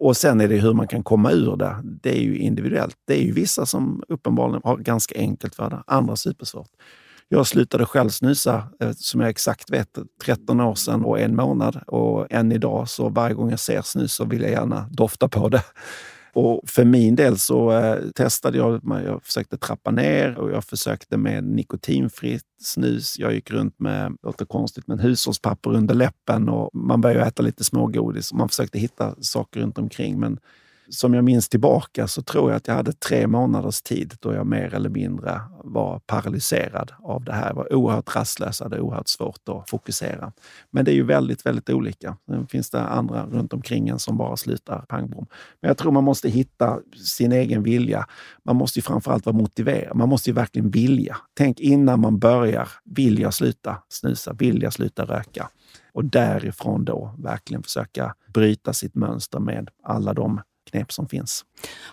Och 0.03 0.17
sen 0.17 0.41
är 0.41 0.49
det 0.49 0.57
hur 0.57 0.73
man 0.73 0.89
kan 0.89 1.03
komma 1.03 1.33
ur 1.33 1.57
det. 1.57 1.77
Det 1.85 2.19
är 2.19 2.23
ju 2.23 2.39
individuellt. 2.39 2.97
Det 3.07 3.15
är 3.15 3.23
ju 3.23 3.33
vissa 3.33 3.67
som 3.67 4.03
uppenbarligen 4.09 4.61
har 4.65 4.77
ganska 4.77 5.19
enkelt 5.19 5.55
för 5.55 5.71
det, 5.71 5.83
andra 5.87 6.17
supersvårt. 6.17 6.69
Jag 7.29 7.47
slutade 7.47 7.87
själv 7.87 8.09
snusa, 8.09 8.69
eh, 8.81 8.91
som 8.97 9.21
jag 9.21 9.31
exakt 9.31 9.71
vet, 9.71 9.99
13 10.25 10.61
år 10.61 10.75
sedan 10.75 11.05
och 11.05 11.21
en 11.21 11.37
månad. 11.37 11.81
Och 11.87 12.27
än 12.33 12.53
idag, 12.53 12.89
så 12.89 13.09
varje 13.09 13.35
gång 13.35 13.51
jag 13.51 13.61
ser 13.61 13.83
snus 13.83 14.15
så 14.15 14.25
vill 14.25 14.43
jag 14.43 14.51
gärna 14.51 14.89
dofta 14.91 15.29
på 15.29 15.49
det. 15.49 15.63
Och 16.35 16.61
för 16.67 16.85
min 16.85 17.17
del 17.17 17.39
så 17.39 17.73
eh, 17.73 18.11
testade 18.15 18.59
jag, 18.59 18.81
jag 18.85 19.23
försökte 19.25 19.57
trappa 19.57 19.91
ner 19.91 20.39
och 20.39 20.51
jag 20.51 20.65
försökte 20.65 21.17
med 21.17 21.45
nikotinfritt 21.45 22.45
snus. 22.63 23.19
Jag 23.19 23.35
gick 23.35 23.51
runt 23.51 23.81
med, 23.81 24.17
låter 24.23 24.45
konstigt, 24.45 24.87
men 24.87 24.99
hushållspapper 24.99 25.71
under 25.71 25.95
läppen 25.95 26.49
och 26.49 26.71
man 26.75 27.01
började 27.01 27.27
äta 27.27 27.43
lite 27.43 27.65
smågodis. 27.65 28.33
Man 28.33 28.49
försökte 28.49 28.79
hitta 28.79 29.15
saker 29.21 29.61
runt 29.61 29.79
omkring. 29.79 30.21
Men 30.21 30.39
som 30.89 31.15
jag 31.15 31.25
minns 31.25 31.49
tillbaka 31.49 32.09
så 32.09 32.23
tror 32.23 32.51
jag 32.51 32.57
att 32.57 32.69
jag 32.69 32.75
hade 32.75 32.93
tre 32.93 33.27
månaders 33.27 33.83
tid 33.83 34.15
då 34.21 34.33
jag 34.33 34.47
mer 34.47 34.75
eller 34.75 34.91
mindre 34.91 35.41
var 35.65 35.99
paralyserad 35.99 36.93
av 37.03 37.25
det 37.25 37.33
här. 37.33 37.47
Jag 37.47 37.55
var 37.55 37.75
oerhört 37.75 38.17
rastlös, 38.17 38.61
hade 38.61 38.81
oerhört 38.81 39.09
svårt 39.09 39.49
att 39.49 39.71
fokusera. 39.71 40.33
Men 40.71 40.85
det 40.85 40.91
är 40.91 40.95
ju 40.95 41.05
väldigt, 41.05 41.47
väldigt 41.47 41.71
olika. 41.71 42.17
Sen 42.27 42.47
finns 42.47 42.71
det 42.71 42.81
andra 42.81 43.27
runt 43.27 43.53
omkring 43.53 43.89
en 43.89 43.99
som 43.99 44.17
bara 44.17 44.37
slutar 44.37 44.79
pang 44.79 45.11
bom. 45.11 45.27
Men 45.61 45.69
jag 45.69 45.79
tror 45.79 45.93
man 45.93 46.05
måste 46.05 46.29
hitta 46.29 46.79
sin 47.05 47.33
egen 47.33 47.63
vilja. 47.63 48.07
Man 48.45 48.57
måste 48.57 48.79
ju 48.79 48.83
framförallt 48.83 49.27
vara 49.27 49.37
motiverad. 49.37 49.97
Man 49.97 50.09
måste 50.09 50.31
ju 50.31 50.35
verkligen 50.35 50.71
vilja. 50.71 51.17
Tänk 51.35 51.61
innan 51.61 52.01
man 52.01 52.19
börjar. 52.19 52.69
Vill 52.85 53.19
jag 53.19 53.35
sluta 53.35 53.83
snusa? 53.89 54.33
Vill 54.33 54.63
jag 54.63 54.73
sluta 54.73 55.05
röka? 55.05 55.49
Och 55.93 56.05
därifrån 56.05 56.85
då 56.85 57.15
verkligen 57.19 57.63
försöka 57.63 58.15
bryta 58.35 58.73
sitt 58.73 58.95
mönster 58.95 59.39
med 59.39 59.69
alla 59.83 60.15
de 60.15 60.41
knep 60.73 60.93
som 60.93 61.09
finns. 61.09 61.45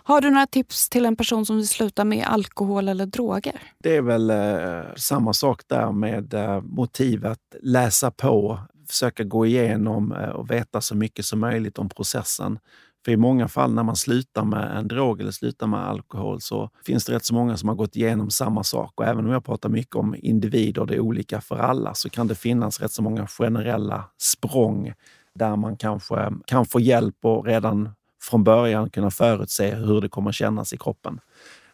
Har 0.04 0.22
du 0.22 0.30
några 0.30 0.48
tips 0.48 0.90
till 0.90 1.06
en 1.06 1.16
person 1.16 1.46
som 1.46 1.56
vill 1.56 1.68
sluta 1.68 2.06
med 2.06 2.26
alkohol 2.28 2.88
eller 2.88 3.06
droger? 3.06 3.62
Det 3.84 3.96
är 3.96 4.02
väl 4.02 4.30
eh, 4.30 4.96
samma 4.96 5.34
sak 5.34 5.62
där 5.68 5.92
med 5.92 6.34
eh, 6.34 6.62
motivet. 6.62 7.40
Läsa 7.62 8.12
på, 8.12 8.60
försöka 8.90 9.24
gå 9.24 9.46
igenom 9.46 10.12
eh, 10.12 10.30
och 10.30 10.52
veta 10.52 10.82
så 10.82 10.96
mycket 10.96 11.26
som 11.26 11.40
möjligt 11.40 11.78
om 11.78 11.90
processen. 11.90 12.60
För 13.06 13.12
i 13.12 13.18
många 13.18 13.48
fall 13.48 13.74
när 13.74 13.84
man 13.84 13.96
slutar 13.96 14.46
med 14.46 14.78
en 14.78 14.88
drog 14.88 15.22
eller 15.22 15.32
slutar 15.32 15.68
med 15.68 15.80
alkohol 15.80 16.42
så 16.42 16.70
finns 16.86 17.06
det 17.06 17.14
rätt 17.14 17.26
så 17.26 17.34
många 17.34 17.58
som 17.58 17.70
har 17.70 17.76
gått 17.76 17.96
igenom 17.96 18.30
samma 18.30 18.64
sak. 18.64 18.94
Och 18.96 19.06
även 19.06 19.26
om 19.26 19.32
jag 19.32 19.46
pratar 19.46 19.70
mycket 19.70 19.96
om 19.96 20.16
individer, 20.18 20.86
det 20.86 20.96
är 20.96 21.00
olika 21.00 21.42
för 21.42 21.58
alla, 21.58 21.94
så 21.94 22.10
kan 22.10 22.28
det 22.28 22.36
finnas 22.36 22.80
rätt 22.80 22.92
så 22.92 23.02
många 23.02 23.28
generella 23.28 24.06
språng 24.22 24.94
där 25.36 25.56
man 25.56 25.78
kanske 25.78 26.32
kan 26.46 26.66
få 26.66 26.80
hjälp 26.80 27.16
och 27.22 27.46
redan 27.46 27.90
från 28.22 28.43
början 28.43 28.89
kunna 28.89 29.11
förutse 29.11 29.76
hur 29.76 30.01
det 30.01 30.09
kommer 30.09 30.32
kännas 30.32 30.74
i 30.74 30.78
kroppen. 30.78 31.20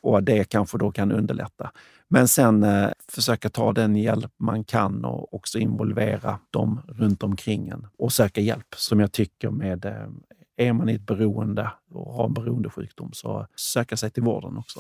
Och 0.02 0.24
det 0.24 0.50
kanske 0.50 0.78
då 0.78 0.92
kan 0.92 1.12
underlätta. 1.12 1.72
Men 2.08 2.28
sen 2.28 2.64
eh, 2.64 2.90
försöka 3.08 3.50
ta 3.50 3.74
den 3.74 3.96
hjälp 3.96 4.32
man 4.38 4.64
kan 4.64 5.06
och 5.06 5.34
också 5.34 5.60
involvera 5.60 6.40
dem 6.50 6.82
runt 6.88 7.24
omkring 7.24 7.68
en 7.68 7.88
och 7.98 8.14
söka 8.14 8.42
hjälp. 8.42 8.76
Som 8.76 9.00
jag 9.00 9.12
tycker 9.12 9.50
med, 9.50 9.86
eh, 9.86 10.08
är 10.58 10.74
man 10.74 10.90
i 10.90 10.94
ett 10.94 11.06
beroende 11.06 11.72
och 11.92 12.14
har 12.14 12.26
en 12.26 12.34
beroendesjukdom 12.34 13.10
så 13.14 13.48
söka 13.56 13.98
sig 13.98 14.12
till 14.12 14.24
vården 14.24 14.58
också. 14.58 14.80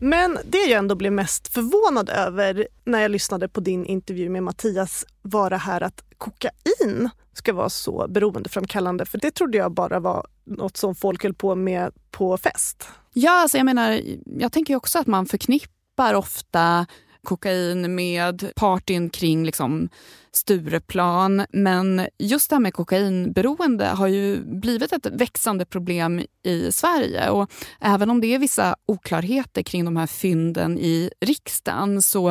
Men 0.00 0.38
det 0.44 0.58
jag 0.58 0.78
ändå 0.78 0.94
blev 0.94 1.12
mest 1.12 1.48
förvånad 1.48 2.08
över 2.08 2.68
när 2.84 3.00
jag 3.00 3.10
lyssnade 3.10 3.48
på 3.48 3.60
din 3.60 3.84
intervju 3.84 4.28
med 4.28 4.42
Mattias 4.42 5.04
var 5.22 5.50
det 5.50 5.56
här 5.56 5.80
att 5.80 6.04
kokain 6.18 7.10
ska 7.32 7.52
vara 7.52 7.68
så 7.68 8.06
beroendeframkallande. 8.08 9.06
För 9.06 9.18
det 9.18 9.30
trodde 9.30 9.58
jag 9.58 9.72
bara 9.72 10.00
var 10.00 10.26
något 10.44 10.76
som 10.76 10.94
folk 10.94 11.22
höll 11.22 11.34
på 11.34 11.54
med 11.54 11.92
på 12.10 12.36
fest. 12.36 12.88
Ja, 13.12 13.42
alltså 13.42 13.56
jag 13.56 13.64
menar, 13.64 14.00
jag 14.24 14.52
tänker 14.52 14.76
också 14.76 14.98
att 14.98 15.06
man 15.06 15.26
förknippar 15.26 16.14
ofta 16.14 16.86
kokain 17.28 17.94
med 17.94 18.52
partyn 18.56 19.10
kring 19.10 19.44
liksom 19.44 19.88
Stureplan. 20.32 21.46
Men 21.52 22.06
just 22.18 22.50
det 22.50 22.56
här 22.56 22.60
med 22.60 22.74
kokainberoende 22.74 23.86
har 23.86 24.06
ju 24.06 24.44
blivit 24.44 24.92
ett 24.92 25.06
växande 25.06 25.64
problem 25.64 26.22
i 26.42 26.72
Sverige. 26.72 27.30
Och 27.30 27.50
även 27.80 28.10
om 28.10 28.20
det 28.20 28.34
är 28.34 28.38
vissa 28.38 28.76
oklarheter 28.86 29.62
kring 29.62 29.84
de 29.84 29.96
här 29.96 30.06
fynden 30.06 30.78
i 30.78 31.10
riksdagen 31.20 32.02
så 32.02 32.28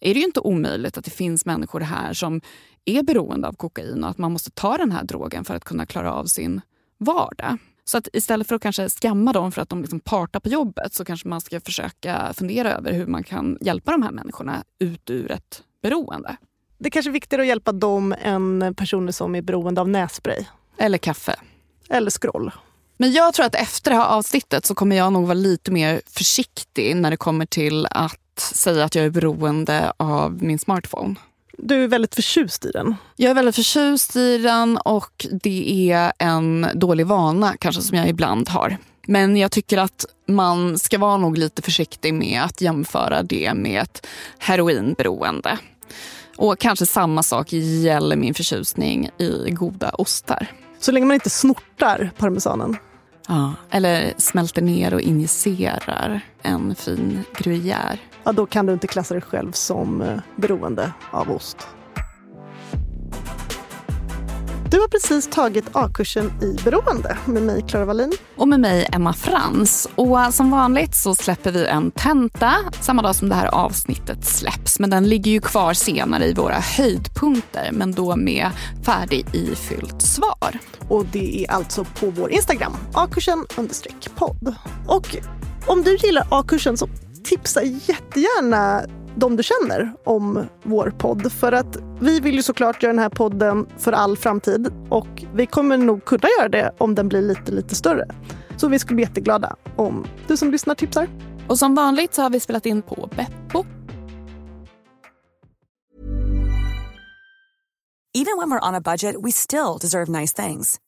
är 0.00 0.14
det 0.14 0.20
ju 0.20 0.24
inte 0.24 0.40
omöjligt 0.40 0.98
att 0.98 1.04
det 1.04 1.10
finns 1.10 1.46
människor 1.46 1.80
här 1.80 2.12
som 2.12 2.40
är 2.84 3.02
beroende 3.02 3.48
av 3.48 3.52
kokain 3.52 4.04
och 4.04 4.10
att 4.10 4.18
man 4.18 4.32
måste 4.32 4.50
ta 4.50 4.76
den 4.76 4.92
här 4.92 5.04
drogen 5.04 5.44
för 5.44 5.54
att 5.54 5.64
kunna 5.64 5.86
klara 5.86 6.12
av 6.12 6.24
sin 6.24 6.60
vardag. 6.98 7.58
Så 7.88 7.98
att 7.98 8.08
istället 8.12 8.48
för 8.48 8.54
att 8.54 8.62
kanske 8.62 8.88
skamma 8.88 9.32
dem 9.32 9.52
för 9.52 9.62
att 9.62 9.68
de 9.68 9.80
liksom 9.80 10.00
partar 10.00 10.40
på 10.40 10.48
jobbet 10.48 10.94
så 10.94 11.04
kanske 11.04 11.28
man 11.28 11.40
ska 11.40 11.60
försöka 11.60 12.32
fundera 12.34 12.72
över 12.72 12.92
hur 12.92 13.06
man 13.06 13.24
kan 13.24 13.58
hjälpa 13.60 13.92
de 13.92 14.02
här 14.02 14.10
människorna 14.10 14.64
ut 14.78 15.10
ur 15.10 15.30
ett 15.30 15.62
beroende. 15.82 16.36
Det 16.78 16.88
är 16.88 16.90
kanske 16.90 17.10
är 17.10 17.12
viktigare 17.12 17.42
att 17.42 17.48
hjälpa 17.48 17.72
dem 17.72 18.14
än 18.22 18.74
personer 18.76 19.12
som 19.12 19.34
är 19.34 19.42
beroende 19.42 19.80
av 19.80 19.88
nässpray. 19.88 20.44
Eller 20.78 20.98
kaffe. 20.98 21.36
Eller 21.88 22.10
scroll. 22.10 22.50
Men 22.96 23.12
jag 23.12 23.34
tror 23.34 23.46
att 23.46 23.54
efter 23.54 23.90
det 23.90 23.96
här 23.96 24.06
avsnittet 24.06 24.66
så 24.66 24.74
kommer 24.74 24.96
jag 24.96 25.12
nog 25.12 25.22
vara 25.22 25.34
lite 25.34 25.70
mer 25.70 26.00
försiktig 26.06 26.96
när 26.96 27.10
det 27.10 27.16
kommer 27.16 27.46
till 27.46 27.86
att 27.90 28.38
säga 28.38 28.84
att 28.84 28.94
jag 28.94 29.04
är 29.04 29.10
beroende 29.10 29.92
av 29.96 30.42
min 30.42 30.58
smartphone. 30.58 31.14
Du 31.62 31.84
är 31.84 31.88
väldigt 31.88 32.14
förtjust 32.14 32.64
i 32.64 32.70
den. 32.70 32.96
Jag 33.16 33.30
är 33.30 33.34
väldigt 33.34 33.54
förtjust 33.54 34.16
i 34.16 34.38
den 34.38 34.76
och 34.76 35.26
det 35.30 35.90
är 35.92 36.12
en 36.18 36.66
dålig 36.74 37.06
vana 37.06 37.56
kanske 37.60 37.82
som 37.82 37.98
jag 37.98 38.08
ibland 38.08 38.48
har. 38.48 38.76
Men 39.06 39.36
jag 39.36 39.50
tycker 39.52 39.78
att 39.78 40.06
man 40.28 40.78
ska 40.78 40.98
vara 40.98 41.16
nog 41.16 41.38
lite 41.38 41.62
försiktig 41.62 42.14
med 42.14 42.42
att 42.42 42.60
jämföra 42.60 43.22
det 43.22 43.54
med 43.54 43.82
ett 43.82 44.06
heroinberoende. 44.38 45.58
Och 46.36 46.58
kanske 46.58 46.86
samma 46.86 47.22
sak 47.22 47.52
gäller 47.52 48.16
min 48.16 48.34
förtjusning 48.34 49.10
i 49.18 49.50
goda 49.50 49.90
ostar. 49.90 50.46
Så 50.80 50.92
länge 50.92 51.06
man 51.06 51.14
inte 51.14 51.30
snortar 51.30 52.10
parmesanen? 52.18 52.76
Ja, 53.28 53.54
eller 53.70 54.12
smälter 54.18 54.62
ner 54.62 54.94
och 54.94 55.00
injicerar 55.00 56.20
en 56.42 56.74
fin 56.74 57.24
gruyère. 57.34 57.98
Ja, 58.28 58.32
då 58.32 58.46
kan 58.46 58.66
du 58.66 58.72
inte 58.72 58.86
klassa 58.86 59.14
dig 59.14 59.22
själv 59.22 59.52
som 59.52 60.02
eh, 60.02 60.18
beroende 60.36 60.92
av 61.10 61.30
ost. 61.30 61.56
Du 64.70 64.80
har 64.80 64.88
precis 64.88 65.26
tagit 65.26 65.64
A-kursen 65.72 66.32
i 66.42 66.62
beroende 66.64 67.18
med 67.26 67.42
mig, 67.42 67.64
Clara 67.68 67.84
Wallin. 67.84 68.12
Och 68.36 68.48
med 68.48 68.60
mig, 68.60 68.86
Emma 68.92 69.12
Frans. 69.12 69.88
Och 69.94 70.34
som 70.34 70.50
vanligt 70.50 70.94
så 70.94 71.14
släpper 71.14 71.52
vi 71.52 71.66
en 71.66 71.90
tenta 71.90 72.54
samma 72.80 73.02
dag 73.02 73.14
som 73.14 73.28
det 73.28 73.34
här 73.34 73.46
avsnittet 73.46 74.24
släpps. 74.24 74.78
Men 74.78 74.90
den 74.90 75.08
ligger 75.08 75.32
ju 75.32 75.40
kvar 75.40 75.72
senare 75.72 76.26
i 76.26 76.34
våra 76.34 76.58
höjdpunkter, 76.58 77.70
men 77.72 77.92
då 77.92 78.16
med 78.16 78.50
färdig 78.82 79.26
ifyllt 79.32 80.02
svar. 80.02 80.58
Och 80.88 81.06
det 81.12 81.44
är 81.44 81.50
alltså 81.50 81.84
på 81.84 82.10
vår 82.10 82.30
Instagram, 82.30 82.72
A-kursen 82.94 83.46
podd. 84.14 84.54
Och 84.86 85.16
om 85.66 85.82
du 85.82 85.96
gillar 85.96 86.26
A-kursen 86.30 86.76
så 86.76 86.88
tipsa 87.24 87.62
jättegärna 87.62 88.84
de 89.16 89.36
du 89.36 89.42
känner 89.42 89.92
om 90.04 90.46
vår 90.62 90.94
podd. 90.98 91.32
För 91.32 91.52
att 91.52 91.76
vi 92.00 92.20
vill 92.20 92.34
ju 92.34 92.42
såklart 92.42 92.82
göra 92.82 92.92
den 92.92 93.02
här 93.02 93.08
podden 93.08 93.66
för 93.78 93.92
all 93.92 94.16
framtid 94.16 94.72
och 94.90 95.24
vi 95.34 95.46
kommer 95.46 95.78
nog 95.78 96.04
kunna 96.04 96.28
göra 96.38 96.48
det 96.48 96.72
om 96.78 96.94
den 96.94 97.08
blir 97.08 97.22
lite, 97.22 97.52
lite 97.52 97.74
större. 97.74 98.08
Så 98.56 98.68
vi 98.68 98.78
skulle 98.78 98.94
bli 98.94 99.04
jätteglada 99.04 99.56
om 99.76 100.06
du 100.26 100.36
som 100.36 100.50
lyssnar 100.50 100.74
tipsar. 100.74 101.08
Och 101.48 101.58
som 101.58 101.74
vanligt 101.74 102.14
så 102.14 102.22
har 102.22 102.30
vi 102.30 102.40
spelat 102.40 102.66
in 102.66 102.82
på 102.82 103.10
Beppo. 103.16 103.64
Even 108.14 108.36
when 108.38 108.50
we're 108.50 108.68
on 108.68 108.74
a 108.74 108.80
budget 108.80 109.14
we 109.24 109.30
still 109.32 109.78
deserve 109.80 110.08
nice 110.20 110.46
things. 110.46 110.78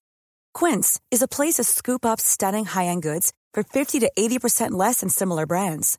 Quince 0.58 1.00
is 1.10 1.22
a 1.22 1.28
place 1.28 1.62
to 1.62 1.64
scoop 1.64 2.04
up 2.04 2.20
stunning 2.20 2.64
high-end 2.64 3.02
goods 3.02 3.30
for 3.54 3.62
50 3.62 4.00
to 4.00 4.10
80% 4.18 4.70
less 4.70 5.00
than 5.00 5.10
similar 5.10 5.46
brands. 5.46 5.98